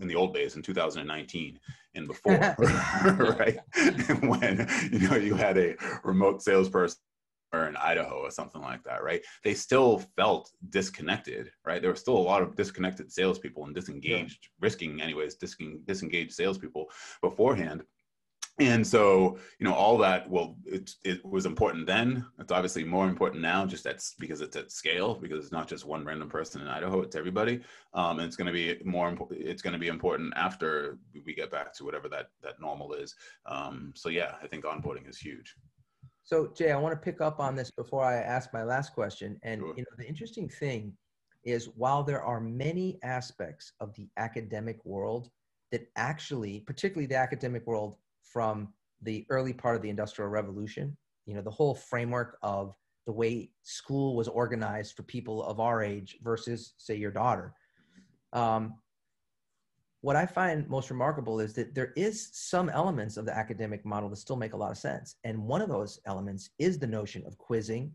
in 0.00 0.06
the 0.06 0.14
old 0.14 0.32
days 0.32 0.56
in 0.56 0.62
2019 0.62 1.58
and 1.94 2.06
before 2.06 2.34
right 2.58 3.58
when 4.22 4.68
you 4.92 5.08
know 5.08 5.16
you 5.16 5.34
had 5.34 5.58
a 5.58 5.74
remote 6.04 6.42
salesperson 6.42 6.98
in 7.52 7.76
Idaho 7.76 8.20
or 8.20 8.30
something 8.30 8.60
like 8.60 8.82
that, 8.84 9.02
right? 9.02 9.22
They 9.44 9.54
still 9.54 10.02
felt 10.16 10.50
disconnected, 10.70 11.50
right? 11.64 11.80
There 11.80 11.90
were 11.90 11.96
still 11.96 12.16
a 12.16 12.18
lot 12.18 12.42
of 12.42 12.56
disconnected 12.56 13.12
salespeople 13.12 13.64
and 13.64 13.74
disengaged, 13.74 14.38
yeah. 14.42 14.48
risking 14.60 15.00
anyways, 15.00 15.36
disengaged 15.36 16.32
salespeople 16.32 16.90
beforehand. 17.20 17.82
And 18.58 18.86
so, 18.86 19.38
you 19.58 19.66
know, 19.66 19.72
all 19.72 19.96
that, 19.98 20.28
well, 20.28 20.56
it, 20.66 20.90
it 21.04 21.24
was 21.24 21.46
important 21.46 21.86
then. 21.86 22.26
It's 22.38 22.52
obviously 22.52 22.84
more 22.84 23.08
important 23.08 23.40
now, 23.40 23.64
just 23.64 23.82
that's 23.82 24.14
because 24.18 24.42
it's 24.42 24.56
at 24.56 24.70
scale, 24.70 25.14
because 25.14 25.42
it's 25.42 25.52
not 25.52 25.66
just 25.66 25.86
one 25.86 26.04
random 26.04 26.28
person 26.28 26.60
in 26.60 26.68
Idaho, 26.68 27.00
it's 27.00 27.16
everybody. 27.16 27.62
Um, 27.94 28.18
and 28.18 28.26
it's 28.26 28.36
going 28.36 28.46
to 28.46 28.52
be 28.52 28.78
more 28.84 29.08
important. 29.08 29.40
It's 29.40 29.62
going 29.62 29.72
to 29.72 29.78
be 29.78 29.88
important 29.88 30.34
after 30.36 30.98
we 31.24 31.34
get 31.34 31.50
back 31.50 31.74
to 31.76 31.84
whatever 31.84 32.10
that, 32.10 32.28
that 32.42 32.60
normal 32.60 32.92
is. 32.92 33.14
Um, 33.46 33.94
so 33.96 34.10
yeah, 34.10 34.34
I 34.42 34.46
think 34.46 34.64
onboarding 34.64 35.08
is 35.08 35.18
huge. 35.18 35.54
So 36.24 36.52
Jay, 36.54 36.70
I 36.70 36.76
want 36.76 36.94
to 36.94 37.04
pick 37.04 37.20
up 37.20 37.40
on 37.40 37.56
this 37.56 37.70
before 37.70 38.04
I 38.04 38.14
ask 38.14 38.52
my 38.52 38.62
last 38.62 38.94
question. 38.94 39.38
And 39.42 39.60
sure. 39.60 39.74
you 39.76 39.82
know, 39.82 39.96
the 39.98 40.06
interesting 40.06 40.48
thing 40.48 40.96
is 41.44 41.70
while 41.76 42.04
there 42.04 42.22
are 42.22 42.40
many 42.40 42.98
aspects 43.02 43.72
of 43.80 43.94
the 43.96 44.08
academic 44.16 44.84
world 44.84 45.30
that 45.72 45.88
actually, 45.96 46.60
particularly 46.60 47.06
the 47.06 47.16
academic 47.16 47.66
world 47.66 47.96
from 48.22 48.68
the 49.02 49.26
early 49.30 49.52
part 49.52 49.74
of 49.74 49.82
the 49.82 49.90
Industrial 49.90 50.30
Revolution, 50.30 50.96
you 51.26 51.34
know, 51.34 51.42
the 51.42 51.50
whole 51.50 51.74
framework 51.74 52.38
of 52.42 52.74
the 53.06 53.12
way 53.12 53.50
school 53.62 54.14
was 54.14 54.28
organized 54.28 54.94
for 54.94 55.02
people 55.02 55.42
of 55.42 55.58
our 55.58 55.82
age 55.82 56.18
versus, 56.22 56.74
say, 56.76 56.94
your 56.94 57.10
daughter. 57.10 57.52
Um, 58.32 58.74
what 60.02 60.16
I 60.16 60.26
find 60.26 60.68
most 60.68 60.90
remarkable 60.90 61.40
is 61.40 61.54
that 61.54 61.74
there 61.74 61.92
is 61.96 62.28
some 62.32 62.68
elements 62.68 63.16
of 63.16 63.24
the 63.24 63.36
academic 63.36 63.84
model 63.84 64.10
that 64.10 64.16
still 64.16 64.36
make 64.36 64.52
a 64.52 64.56
lot 64.56 64.72
of 64.72 64.76
sense. 64.76 65.16
And 65.24 65.46
one 65.46 65.62
of 65.62 65.68
those 65.68 66.00
elements 66.06 66.50
is 66.58 66.78
the 66.78 66.88
notion 66.88 67.24
of 67.24 67.38
quizzing 67.38 67.92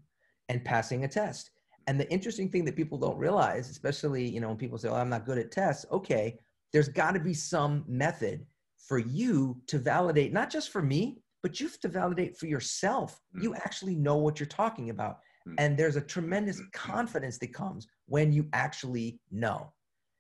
and 0.48 0.64
passing 0.64 1.04
a 1.04 1.08
test. 1.08 1.52
And 1.86 2.00
the 2.00 2.10
interesting 2.10 2.50
thing 2.50 2.64
that 2.66 2.78
people 2.78 2.98
don't 2.98 3.18
realize, 3.18 3.70
especially, 3.70 4.28
you 4.28 4.40
know, 4.40 4.48
when 4.48 4.58
people 4.58 4.78
say, 4.78 4.88
oh, 4.88 4.96
I'm 4.96 5.10
not 5.10 5.26
good 5.26 5.38
at 5.38 5.52
tests, 5.52 5.86
okay, 5.92 6.40
there's 6.72 6.90
got 6.90 7.12
to 7.12 7.20
be 7.20 7.34
some 7.34 7.84
method 7.88 8.46
for 8.78 9.00
you 9.00 9.62
to 9.68 9.78
validate, 9.78 10.32
not 10.32 10.50
just 10.50 10.70
for 10.70 10.82
me, 10.82 11.20
but 11.44 11.60
you 11.60 11.68
have 11.68 11.80
to 11.82 11.90
validate 11.90 12.38
for 12.38 12.48
yourself. 12.48 13.20
Mm-hmm. 13.36 13.44
You 13.44 13.56
actually 13.56 13.96
know 13.96 14.16
what 14.16 14.40
you're 14.40 14.48
talking 14.48 14.92
about. 14.92 15.20
Mm-hmm. 15.46 15.56
And 15.60 15.78
there's 15.78 15.98
a 15.98 16.02
tremendous 16.02 16.62
confidence 16.74 17.38
that 17.40 17.54
comes 17.54 17.88
when 18.06 18.32
you 18.32 18.48
actually 18.54 19.20
know. 19.30 19.74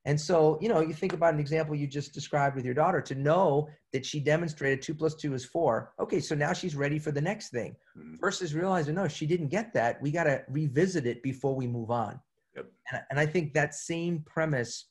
And 0.07 0.19
so, 0.19 0.57
you 0.61 0.69
know, 0.69 0.79
you 0.79 0.93
think 0.93 1.11
about 1.11 1.33
an 1.33 1.39
example 1.41 1.75
you 1.75 1.85
just 1.85 2.13
described 2.13 2.55
with 2.55 2.63
your 2.63 2.73
daughter 2.73 3.01
to 3.01 3.13
know 3.13 3.67
that 3.91 4.05
she 4.05 4.21
demonstrated 4.21 4.81
two 4.81 4.95
plus 4.95 5.15
two 5.15 5.33
is 5.33 5.43
four. 5.43 5.91
Okay, 5.99 6.21
so 6.21 6.33
now 6.33 6.53
she's 6.53 6.77
ready 6.77 6.97
for 6.97 7.11
the 7.11 7.19
next 7.19 7.49
thing 7.49 7.75
mm-hmm. 7.97 8.15
versus 8.15 8.55
realizing, 8.55 8.95
no, 8.95 9.09
she 9.09 9.25
didn't 9.25 9.49
get 9.49 9.73
that. 9.73 10.01
We 10.01 10.11
got 10.11 10.23
to 10.23 10.43
revisit 10.47 11.05
it 11.05 11.21
before 11.23 11.57
we 11.57 11.67
move 11.67 11.91
on. 11.91 12.21
Yep. 12.55 12.67
And, 12.89 13.01
and, 13.09 13.19
I 13.19 13.25
think 13.25 13.53
that 13.53 13.75
same 13.75 14.23
premise 14.25 14.85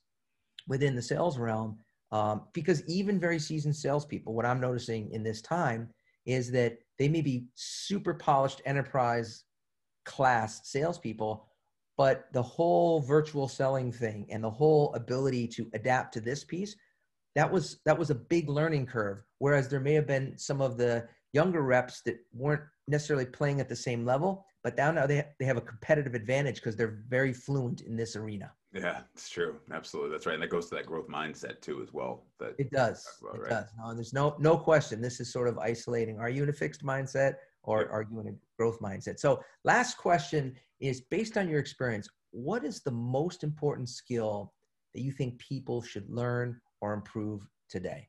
within 0.68 0.94
the 0.94 1.00
sales 1.00 1.38
realm, 1.38 1.78
um, 2.12 2.42
because 2.52 2.86
even 2.86 3.18
very 3.18 3.38
seasoned 3.38 3.74
salespeople, 3.74 4.34
what 4.34 4.44
I'm 4.44 4.60
noticing 4.60 5.10
in 5.12 5.22
this 5.22 5.40
time 5.40 5.88
is 6.26 6.50
that 6.52 6.76
they 6.98 7.08
may 7.08 7.22
be 7.22 7.46
super 7.54 8.12
polished 8.12 8.60
enterprise 8.66 9.44
class 10.04 10.68
salespeople, 10.70 11.48
but 11.96 12.26
the 12.32 12.42
whole 12.42 13.00
virtual 13.00 13.48
selling 13.48 13.90
thing 13.92 14.26
and 14.30 14.42
the 14.42 14.50
whole 14.50 14.92
ability 14.94 15.48
to 15.48 15.68
adapt 15.74 16.12
to 16.14 16.20
this 16.20 16.44
piece 16.44 16.76
that 17.34 17.50
was 17.50 17.78
that 17.84 17.98
was 17.98 18.10
a 18.10 18.14
big 18.14 18.48
learning 18.48 18.86
curve 18.86 19.22
whereas 19.38 19.68
there 19.68 19.80
may 19.80 19.94
have 19.94 20.06
been 20.06 20.36
some 20.36 20.60
of 20.60 20.76
the 20.76 21.06
younger 21.32 21.62
reps 21.62 22.02
that 22.02 22.16
weren't 22.32 22.62
necessarily 22.88 23.26
playing 23.26 23.60
at 23.60 23.68
the 23.68 23.76
same 23.76 24.04
level 24.04 24.46
but 24.66 24.76
now 24.76 24.90
now 24.90 25.06
they, 25.06 25.24
they 25.38 25.44
have 25.44 25.56
a 25.56 25.60
competitive 25.60 26.14
advantage 26.16 26.56
because 26.56 26.74
they're 26.74 26.98
very 27.08 27.32
fluent 27.32 27.82
in 27.82 27.96
this 27.96 28.16
arena. 28.16 28.50
Yeah 28.72 29.02
it's 29.14 29.28
true. 29.28 29.60
Absolutely. 29.70 30.10
That's 30.10 30.26
right. 30.26 30.34
And 30.34 30.42
that 30.42 30.50
goes 30.50 30.68
to 30.70 30.74
that 30.74 30.86
growth 30.86 31.06
mindset 31.06 31.60
too 31.60 31.80
as 31.82 31.92
well 31.92 32.24
that 32.40 32.56
it 32.58 32.72
does. 32.72 33.06
about, 33.22 33.36
it 33.36 33.42
right? 33.42 33.50
does. 33.50 33.68
No 33.78 33.94
there's 33.94 34.12
no 34.12 34.34
no 34.40 34.56
question. 34.58 35.00
This 35.00 35.20
is 35.20 35.32
sort 35.32 35.46
of 35.46 35.56
isolating. 35.58 36.18
Are 36.18 36.28
you 36.28 36.42
in 36.42 36.48
a 36.48 36.52
fixed 36.52 36.84
mindset 36.84 37.34
or 37.66 37.88
are 37.90 38.06
you 38.10 38.20
in 38.20 38.28
a 38.28 38.34
growth 38.56 38.80
mindset 38.80 39.18
so 39.18 39.40
last 39.64 39.98
question 39.98 40.54
is 40.80 41.00
based 41.00 41.36
on 41.36 41.48
your 41.48 41.60
experience, 41.60 42.08
what 42.30 42.64
is 42.64 42.80
the 42.80 42.90
most 42.90 43.44
important 43.44 43.88
skill 43.88 44.52
that 44.94 45.00
you 45.02 45.12
think 45.12 45.38
people 45.38 45.82
should 45.82 46.08
learn 46.08 46.60
or 46.80 46.92
improve 46.92 47.46
today? 47.68 48.08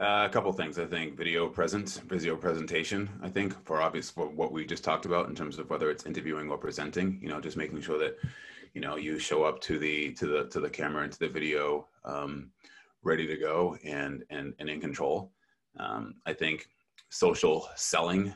Uh, 0.00 0.26
a 0.28 0.32
couple 0.32 0.52
things. 0.52 0.78
I 0.78 0.84
think 0.84 1.16
video 1.16 1.48
presence, 1.48 1.98
video 1.98 2.36
presentation. 2.36 3.08
I 3.20 3.28
think 3.28 3.64
for 3.64 3.82
obvious 3.82 4.10
for 4.10 4.28
what 4.28 4.52
we 4.52 4.64
just 4.64 4.84
talked 4.84 5.06
about 5.06 5.28
in 5.28 5.34
terms 5.34 5.58
of 5.58 5.70
whether 5.70 5.90
it's 5.90 6.06
interviewing 6.06 6.50
or 6.50 6.56
presenting. 6.56 7.18
You 7.20 7.28
know, 7.28 7.40
just 7.40 7.56
making 7.56 7.80
sure 7.80 7.98
that 7.98 8.16
you 8.74 8.80
know 8.80 8.96
you 8.96 9.18
show 9.18 9.42
up 9.42 9.60
to 9.62 9.76
the 9.76 10.12
to 10.12 10.26
the 10.26 10.44
to 10.50 10.60
the 10.60 10.70
camera 10.70 11.02
and 11.02 11.12
to 11.12 11.18
the 11.18 11.28
video 11.28 11.88
um, 12.04 12.50
ready 13.02 13.26
to 13.26 13.36
go 13.36 13.76
and 13.84 14.22
and 14.30 14.54
and 14.60 14.68
in 14.68 14.80
control. 14.80 15.32
Um, 15.80 16.14
I 16.26 16.32
think 16.32 16.68
social 17.10 17.68
selling 17.76 18.34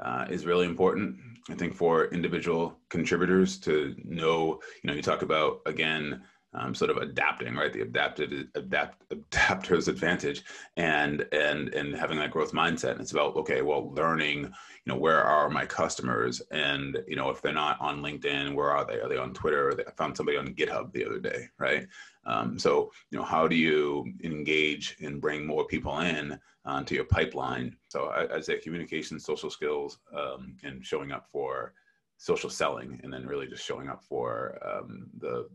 uh, 0.00 0.26
is 0.28 0.46
really 0.46 0.66
important. 0.66 1.16
I 1.48 1.54
think 1.54 1.74
for 1.74 2.06
individual 2.06 2.76
contributors 2.88 3.58
to 3.60 3.94
know, 4.04 4.60
you 4.82 4.88
know, 4.88 4.94
you 4.94 5.02
talk 5.02 5.22
about 5.22 5.60
again, 5.66 6.22
um, 6.54 6.74
sort 6.74 6.90
of 6.90 6.96
adapting, 6.96 7.54
right? 7.54 7.72
The 7.72 7.82
adapted 7.82 8.48
adapt 8.54 9.02
adapter's 9.12 9.88
advantage, 9.88 10.42
and 10.76 11.26
and 11.32 11.68
and 11.74 11.94
having 11.94 12.18
that 12.18 12.30
growth 12.30 12.52
mindset. 12.52 12.92
And 12.92 13.00
it's 13.00 13.12
about 13.12 13.36
okay, 13.36 13.62
well, 13.62 13.92
learning, 13.92 14.44
you 14.44 14.52
know, 14.86 14.96
where 14.96 15.22
are 15.22 15.50
my 15.50 15.66
customers, 15.66 16.40
and 16.50 16.98
you 17.06 17.16
know, 17.16 17.30
if 17.30 17.42
they're 17.42 17.52
not 17.52 17.80
on 17.80 18.00
LinkedIn, 18.00 18.54
where 18.54 18.70
are 18.70 18.86
they? 18.86 19.00
Are 19.00 19.08
they 19.08 19.18
on 19.18 19.34
Twitter? 19.34 19.74
I 19.86 19.90
found 19.92 20.16
somebody 20.16 20.38
on 20.38 20.54
GitHub 20.54 20.92
the 20.92 21.04
other 21.04 21.18
day, 21.18 21.48
right? 21.58 21.86
Um, 22.26 22.58
so 22.58 22.90
you 23.10 23.18
know, 23.18 23.24
how 23.24 23.46
do 23.46 23.56
you 23.56 24.12
engage 24.24 24.96
and 25.00 25.20
bring 25.20 25.46
more 25.46 25.64
people 25.66 26.00
in 26.00 26.38
onto 26.66 26.94
your 26.94 27.04
pipeline. 27.04 27.76
So 27.88 28.06
I, 28.06 28.26
would 28.26 28.44
say 28.44 28.58
communication, 28.58 29.18
social 29.20 29.50
skills, 29.50 29.98
um, 30.14 30.56
and 30.64 30.84
showing 30.84 31.12
up 31.12 31.28
for 31.30 31.72
social 32.18 32.50
selling, 32.50 33.00
and 33.02 33.12
then 33.12 33.26
really 33.26 33.46
just 33.46 33.64
showing 33.64 33.88
up 33.88 34.02
for 34.02 34.58
um, 34.66 35.06
the 35.18 35.48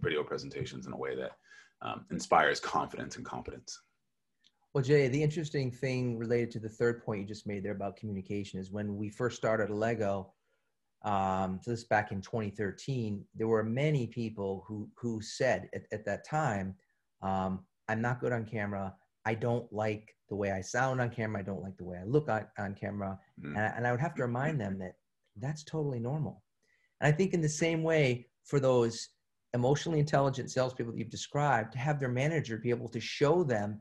video 0.00 0.22
presentations 0.22 0.86
in 0.86 0.92
a 0.92 0.96
way 0.96 1.16
that 1.16 1.32
um, 1.80 2.04
inspires 2.10 2.60
confidence 2.60 3.16
and 3.16 3.24
competence. 3.24 3.80
Well, 4.74 4.84
Jay, 4.84 5.08
the 5.08 5.22
interesting 5.22 5.70
thing 5.70 6.18
related 6.18 6.50
to 6.52 6.58
the 6.58 6.68
third 6.68 7.02
point 7.04 7.20
you 7.20 7.26
just 7.26 7.46
made 7.46 7.62
there 7.62 7.72
about 7.72 7.96
communication 7.96 8.60
is 8.60 8.70
when 8.70 8.96
we 8.96 9.08
first 9.08 9.36
started 9.36 9.70
Allego, 9.70 10.28
um, 11.04 11.58
so 11.62 11.70
this 11.72 11.84
back 11.84 12.12
in 12.12 12.20
2013, 12.20 13.24
there 13.34 13.48
were 13.48 13.64
many 13.64 14.06
people 14.06 14.64
who 14.66 14.88
who 14.96 15.20
said 15.20 15.68
at, 15.74 15.82
at 15.92 16.04
that 16.04 16.24
time, 16.24 16.76
Um, 17.22 17.64
I'm 17.88 18.00
not 18.00 18.20
good 18.20 18.32
on 18.32 18.44
camera. 18.44 18.94
I 19.24 19.34
don't 19.34 19.70
like 19.72 20.16
the 20.28 20.36
way 20.36 20.50
I 20.50 20.60
sound 20.60 21.00
on 21.00 21.10
camera. 21.10 21.40
I 21.40 21.44
don't 21.44 21.62
like 21.62 21.76
the 21.76 21.84
way 21.84 21.98
I 21.98 22.04
look 22.04 22.28
on, 22.28 22.46
on 22.58 22.74
camera. 22.74 23.18
Mm. 23.40 23.50
And, 23.50 23.58
I, 23.58 23.66
and 23.76 23.86
I 23.86 23.90
would 23.90 24.00
have 24.00 24.14
to 24.16 24.22
remind 24.22 24.60
them 24.60 24.78
that 24.78 24.94
that's 25.36 25.64
totally 25.64 26.00
normal. 26.00 26.42
And 27.00 27.12
I 27.12 27.16
think 27.16 27.34
in 27.34 27.40
the 27.40 27.48
same 27.48 27.82
way 27.82 28.26
for 28.44 28.60
those 28.60 29.08
emotionally 29.54 30.00
intelligent 30.00 30.50
salespeople 30.50 30.92
that 30.92 30.98
you've 30.98 31.10
described, 31.10 31.72
to 31.72 31.78
have 31.78 32.00
their 32.00 32.08
manager 32.08 32.56
be 32.56 32.70
able 32.70 32.88
to 32.88 33.00
show 33.00 33.44
them 33.44 33.80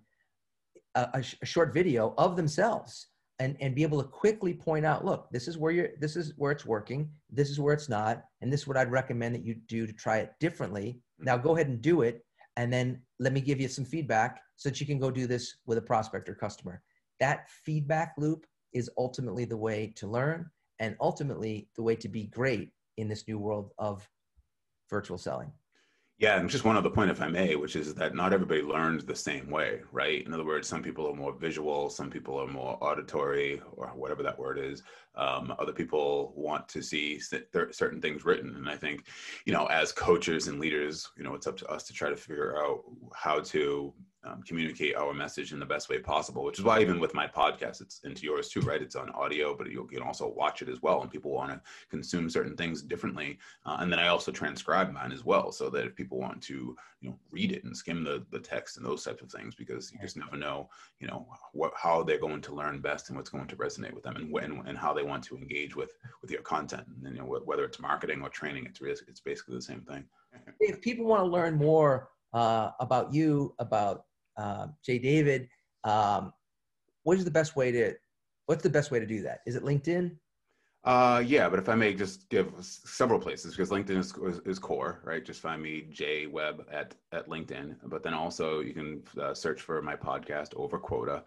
a, 0.95 1.01
a, 1.13 1.23
a 1.41 1.45
short 1.45 1.73
video 1.73 2.13
of 2.17 2.35
themselves 2.35 3.07
and, 3.41 3.57
and 3.59 3.73
be 3.73 3.81
able 3.81 3.99
to 3.99 4.07
quickly 4.07 4.53
point 4.53 4.85
out, 4.85 5.03
look, 5.03 5.27
this 5.31 5.47
is 5.47 5.57
where 5.57 5.71
you're, 5.71 5.89
this 5.99 6.15
is 6.15 6.31
where 6.37 6.51
it's 6.51 6.63
working. 6.63 7.09
This 7.31 7.49
is 7.49 7.59
where 7.59 7.73
it's 7.73 7.89
not. 7.89 8.21
And 8.41 8.53
this 8.53 8.61
is 8.61 8.67
what 8.67 8.77
I'd 8.77 8.91
recommend 8.91 9.33
that 9.33 9.43
you 9.43 9.55
do 9.67 9.87
to 9.87 9.93
try 9.93 10.17
it 10.19 10.33
differently. 10.39 10.99
Mm-hmm. 11.19 11.25
Now 11.25 11.37
go 11.37 11.55
ahead 11.55 11.67
and 11.67 11.81
do 11.81 12.03
it. 12.03 12.23
And 12.55 12.71
then 12.71 13.01
let 13.19 13.33
me 13.33 13.41
give 13.41 13.59
you 13.59 13.67
some 13.67 13.83
feedback 13.83 14.41
so 14.57 14.69
that 14.69 14.79
you 14.79 14.85
can 14.85 14.99
go 14.99 15.09
do 15.09 15.25
this 15.25 15.55
with 15.65 15.79
a 15.79 15.81
prospect 15.81 16.29
or 16.29 16.35
customer. 16.35 16.83
That 17.19 17.49
feedback 17.49 18.13
loop 18.19 18.45
is 18.73 18.91
ultimately 18.95 19.45
the 19.45 19.57
way 19.57 19.91
to 19.95 20.05
learn 20.05 20.47
and 20.77 20.95
ultimately 21.01 21.67
the 21.75 21.81
way 21.81 21.95
to 21.95 22.09
be 22.09 22.25
great 22.25 22.69
in 22.97 23.07
this 23.07 23.27
new 23.27 23.39
world 23.39 23.71
of 23.79 24.07
virtual 24.87 25.17
selling. 25.17 25.51
Yeah, 26.21 26.39
and 26.39 26.47
just 26.47 26.65
one 26.65 26.77
other 26.77 26.91
point, 26.91 27.09
if 27.09 27.19
I 27.19 27.27
may, 27.27 27.55
which 27.55 27.75
is 27.75 27.95
that 27.95 28.13
not 28.13 28.31
everybody 28.31 28.61
learns 28.61 29.03
the 29.03 29.15
same 29.15 29.49
way, 29.49 29.79
right? 29.91 30.23
In 30.23 30.35
other 30.35 30.45
words, 30.45 30.67
some 30.67 30.83
people 30.83 31.07
are 31.09 31.15
more 31.15 31.33
visual, 31.33 31.89
some 31.89 32.11
people 32.11 32.39
are 32.39 32.45
more 32.45 32.77
auditory, 32.79 33.59
or 33.71 33.87
whatever 33.87 34.21
that 34.21 34.37
word 34.37 34.59
is. 34.59 34.83
Um, 35.15 35.51
other 35.57 35.73
people 35.73 36.31
want 36.35 36.69
to 36.69 36.83
see 36.83 37.19
certain 37.19 37.99
things 37.99 38.23
written, 38.23 38.55
and 38.55 38.69
I 38.69 38.77
think, 38.77 39.07
you 39.45 39.53
know, 39.53 39.65
as 39.65 39.91
coaches 39.91 40.47
and 40.47 40.59
leaders, 40.59 41.09
you 41.17 41.23
know, 41.23 41.33
it's 41.33 41.47
up 41.47 41.57
to 41.57 41.67
us 41.69 41.85
to 41.85 41.93
try 41.93 42.11
to 42.11 42.15
figure 42.15 42.55
out 42.55 42.83
how 43.15 43.39
to 43.39 43.91
um, 44.23 44.43
communicate 44.43 44.95
our 44.95 45.13
message 45.13 45.53
in 45.53 45.59
the 45.59 45.65
best 45.65 45.89
way 45.89 45.99
possible, 45.99 46.43
which 46.43 46.59
is 46.59 46.65
why 46.65 46.79
even 46.79 46.99
with 46.99 47.13
my 47.13 47.27
podcast, 47.27 47.81
it's 47.81 48.01
into 48.03 48.25
yours 48.25 48.49
too, 48.49 48.61
right? 48.61 48.81
It's 48.81 48.95
on 48.95 49.09
audio, 49.11 49.55
but 49.55 49.71
you 49.71 49.83
can 49.91 50.03
also 50.03 50.27
watch 50.27 50.61
it 50.61 50.69
as 50.69 50.81
well. 50.81 51.01
And 51.01 51.09
people 51.09 51.31
want 51.31 51.51
to 51.51 51.61
consume 51.89 52.29
certain 52.29 52.55
things 52.55 52.81
differently. 52.81 53.39
Uh, 53.65 53.77
and 53.79 53.91
then 53.91 53.99
I 53.99 54.07
also 54.07 54.31
transcribe 54.31 54.91
mine 54.91 55.11
as 55.11 55.25
well, 55.25 55.51
so 55.51 55.69
that 55.69 55.85
if 55.85 55.95
people 55.95 56.19
want 56.19 56.41
to, 56.43 56.75
you 57.01 57.09
know, 57.09 57.17
read 57.31 57.51
it 57.51 57.63
and 57.63 57.75
skim 57.75 58.03
the, 58.03 58.23
the 58.31 58.39
text 58.39 58.77
and 58.77 58.85
those 58.85 59.03
types 59.03 59.21
of 59.21 59.31
things, 59.31 59.55
because 59.55 59.91
you 59.91 59.99
just 59.99 60.17
never 60.17 60.37
know, 60.37 60.69
you 60.99 61.07
know, 61.07 61.27
what, 61.53 61.73
how 61.75 62.03
they're 62.03 62.19
going 62.19 62.41
to 62.41 62.53
learn 62.53 62.79
best 62.79 63.09
and 63.09 63.17
what's 63.17 63.29
going 63.29 63.47
to 63.47 63.55
resonate 63.55 63.93
with 63.93 64.03
them 64.03 64.17
and 64.17 64.31
when, 64.31 64.61
and 64.67 64.77
how 64.77 64.93
they 64.93 65.03
want 65.03 65.23
to 65.23 65.37
engage 65.37 65.75
with, 65.75 65.93
with 66.21 66.29
your 66.29 66.41
content. 66.41 66.85
And, 67.03 67.15
you 67.15 67.21
know, 67.21 67.39
whether 67.43 67.63
it's 67.63 67.79
marketing 67.79 68.21
or 68.21 68.29
training, 68.29 68.67
it's, 68.67 68.79
it's 69.07 69.19
basically 69.19 69.55
the 69.55 69.61
same 69.61 69.81
thing. 69.81 70.03
If 70.59 70.79
people 70.79 71.05
want 71.05 71.21
to 71.21 71.27
learn 71.27 71.57
more 71.57 72.09
uh, 72.33 72.69
about 72.79 73.13
you, 73.13 73.53
about 73.59 74.05
uh, 74.37 74.67
Jay 74.85 74.99
David. 74.99 75.47
Um, 75.83 76.33
what 77.03 77.17
is 77.17 77.25
the 77.25 77.31
best 77.31 77.55
way 77.55 77.71
to 77.71 77.93
what's 78.45 78.63
the 78.63 78.69
best 78.69 78.91
way 78.91 78.99
to 78.99 79.05
do 79.05 79.21
that? 79.23 79.39
Is 79.45 79.55
it 79.55 79.63
LinkedIn? 79.63 80.15
Uh, 80.83 81.23
yeah, 81.25 81.47
but 81.47 81.59
if 81.59 81.69
I 81.69 81.75
may 81.75 81.93
just 81.93 82.27
give 82.29 82.51
several 82.59 83.19
places 83.19 83.55
because 83.55 83.69
LinkedIn 83.69 83.97
is, 83.97 84.41
is, 84.45 84.57
core, 84.57 84.99
right? 85.03 85.23
Just 85.23 85.39
find 85.39 85.61
me 85.61 85.85
J 85.91 86.25
Webb 86.25 86.65
at 86.71 86.95
at 87.11 87.27
LinkedIn. 87.27 87.75
But 87.83 88.01
then 88.01 88.15
also 88.15 88.61
you 88.61 88.73
can 88.73 89.03
uh, 89.21 89.33
search 89.33 89.61
for 89.61 89.81
my 89.81 89.95
podcast 89.95 90.55
Over 90.55 90.79
Quota. 90.79 91.23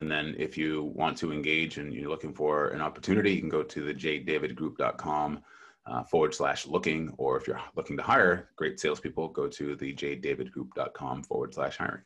And 0.00 0.10
then 0.10 0.34
if 0.36 0.58
you 0.58 0.92
want 0.96 1.16
to 1.18 1.32
engage 1.32 1.78
and 1.78 1.94
you're 1.94 2.10
looking 2.10 2.34
for 2.34 2.70
an 2.70 2.80
opportunity, 2.80 3.32
you 3.32 3.40
can 3.40 3.48
go 3.48 3.62
to 3.62 3.84
the 3.84 3.94
jdavidgroup.com 3.94 5.40
uh, 5.86 6.04
forward 6.04 6.34
slash 6.34 6.66
looking, 6.66 7.12
or 7.18 7.36
if 7.36 7.46
you're 7.46 7.60
looking 7.76 7.96
to 7.96 8.02
hire 8.02 8.50
great 8.56 8.78
salespeople, 8.78 9.28
go 9.28 9.48
to 9.48 9.74
the 9.76 9.94
jdavidgroup.com 9.94 11.24
forward 11.24 11.54
slash 11.54 11.76
hiring. 11.76 12.02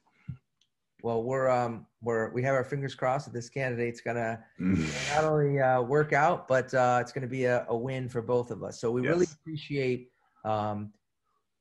Well, 1.03 1.23
we're 1.23 1.49
um 1.49 1.87
we're 2.03 2.33
we 2.33 2.43
have 2.43 2.55
our 2.55 2.65
fingers 2.65 2.95
crossed 2.95 3.27
that 3.27 3.35
this 3.35 3.51
candidate's 3.51 4.01
gonna 4.01 4.43
mm. 4.59 5.15
not 5.15 5.25
only 5.25 5.61
uh, 5.61 5.83
work 5.83 6.13
out, 6.13 6.49
but 6.49 6.73
uh, 6.73 6.99
it's 7.01 7.13
gonna 7.13 7.27
be 7.27 7.45
a, 7.45 7.67
a 7.69 7.77
win 7.77 8.09
for 8.09 8.23
both 8.23 8.51
of 8.51 8.65
us. 8.65 8.81
So 8.81 8.91
we 8.91 9.03
yes. 9.03 9.11
really 9.11 9.27
appreciate 9.41 10.09
um, 10.45 10.93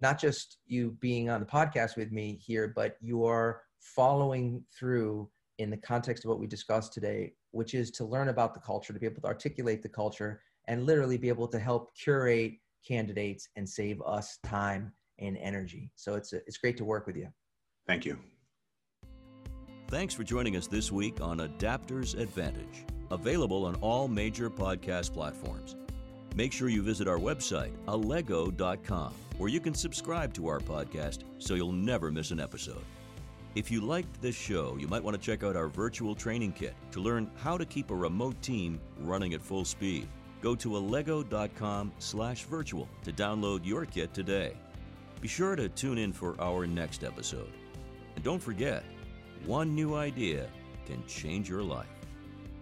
not 0.02 0.20
just 0.20 0.58
you 0.68 0.98
being 1.02 1.30
on 1.30 1.42
the 1.42 1.46
podcast 1.46 1.98
with 1.98 2.12
me 2.12 2.40
here, 2.42 2.72
but 2.76 2.98
you 3.02 3.26
are 3.26 3.62
following 3.80 4.64
through 4.78 5.30
in 5.58 5.70
the 5.70 5.78
context 5.78 6.26
of 6.26 6.30
what 6.30 6.40
we 6.40 6.48
discussed 6.48 6.94
today, 6.94 7.34
which 7.52 7.74
is 7.74 7.92
to 7.92 8.06
learn 8.06 8.30
about 8.30 8.54
the 8.54 8.60
culture, 8.60 8.94
to 8.94 9.00
be 9.00 9.06
able 9.06 9.22
to 9.22 9.28
articulate 9.28 9.82
the 9.82 9.90
culture, 9.90 10.42
and 10.68 10.86
literally 10.86 11.18
be 11.18 11.30
able 11.30 11.48
to 11.48 11.60
help 11.60 11.96
curate 11.96 12.54
candidates 12.88 13.50
and 13.56 13.68
save 13.68 14.02
us 14.02 14.38
time 14.44 14.92
and 15.20 15.38
energy. 15.38 15.92
So 15.96 16.16
it's, 16.16 16.34
a, 16.34 16.38
it's 16.48 16.58
great 16.58 16.78
to 16.78 16.86
work 16.86 17.08
with 17.08 17.16
you. 17.16 17.28
Thank 17.88 18.06
you. 18.06 18.18
Thanks 19.88 20.14
for 20.14 20.24
joining 20.24 20.56
us 20.58 20.68
this 20.68 20.92
week 20.92 21.22
on 21.22 21.38
Adapters 21.38 22.20
Advantage, 22.20 22.86
available 23.12 23.66
on 23.66 23.76
all 23.76 24.08
major 24.08 24.50
podcast 24.50 25.14
platforms. 25.14 25.76
Make 26.36 26.52
sure 26.52 26.68
you 26.70 26.82
visit 26.82 27.08
our 27.08 27.18
website, 27.18 27.72
allego.com, 27.88 29.14
where 29.38 29.50
you 29.50 29.60
can 29.60 29.74
subscribe 29.74 30.34
to 30.34 30.48
our 30.48 30.60
podcast 30.60 31.20
so 31.38 31.54
you'll 31.54 31.72
never 31.72 32.12
miss 32.12 32.32
an 32.32 32.40
episode. 32.40 32.84
If 33.54 33.72
you 33.72 33.80
liked 33.80 34.22
this 34.22 34.36
show, 34.36 34.76
you 34.78 34.88
might 34.90 35.02
want 35.02 35.16
to 35.16 35.22
check 35.22 35.44
out 35.44 35.56
our 35.56 35.70
virtual 35.70 36.14
training 36.14 36.52
kit 36.52 36.76
to 36.92 37.00
learn 37.00 37.32
how 37.38 37.58
to 37.58 37.66
keep 37.66 37.90
a 37.90 37.96
remote 37.96 38.42
team 38.42 38.82
running 39.00 39.34
at 39.34 39.42
full 39.42 39.64
speed. 39.64 40.10
Go 40.42 40.56
to 40.56 40.70
allego.com 40.70 41.92
slash 42.00 42.44
virtual 42.44 42.88
to 43.04 43.12
download 43.12 43.66
your 43.66 43.86
kit 43.86 44.14
today. 44.14 44.56
Be 45.22 45.28
sure 45.28 45.56
to 45.56 45.70
tune 45.70 45.98
in 45.98 46.14
for 46.14 46.40
our 46.40 46.68
next 46.68 47.04
episode. 47.04 47.52
And 48.16 48.24
don't 48.24 48.42
forget, 48.42 48.84
one 49.46 49.74
new 49.74 49.96
idea 49.96 50.48
can 50.86 51.06
change 51.08 51.50
your 51.50 51.64
life. 51.64 51.88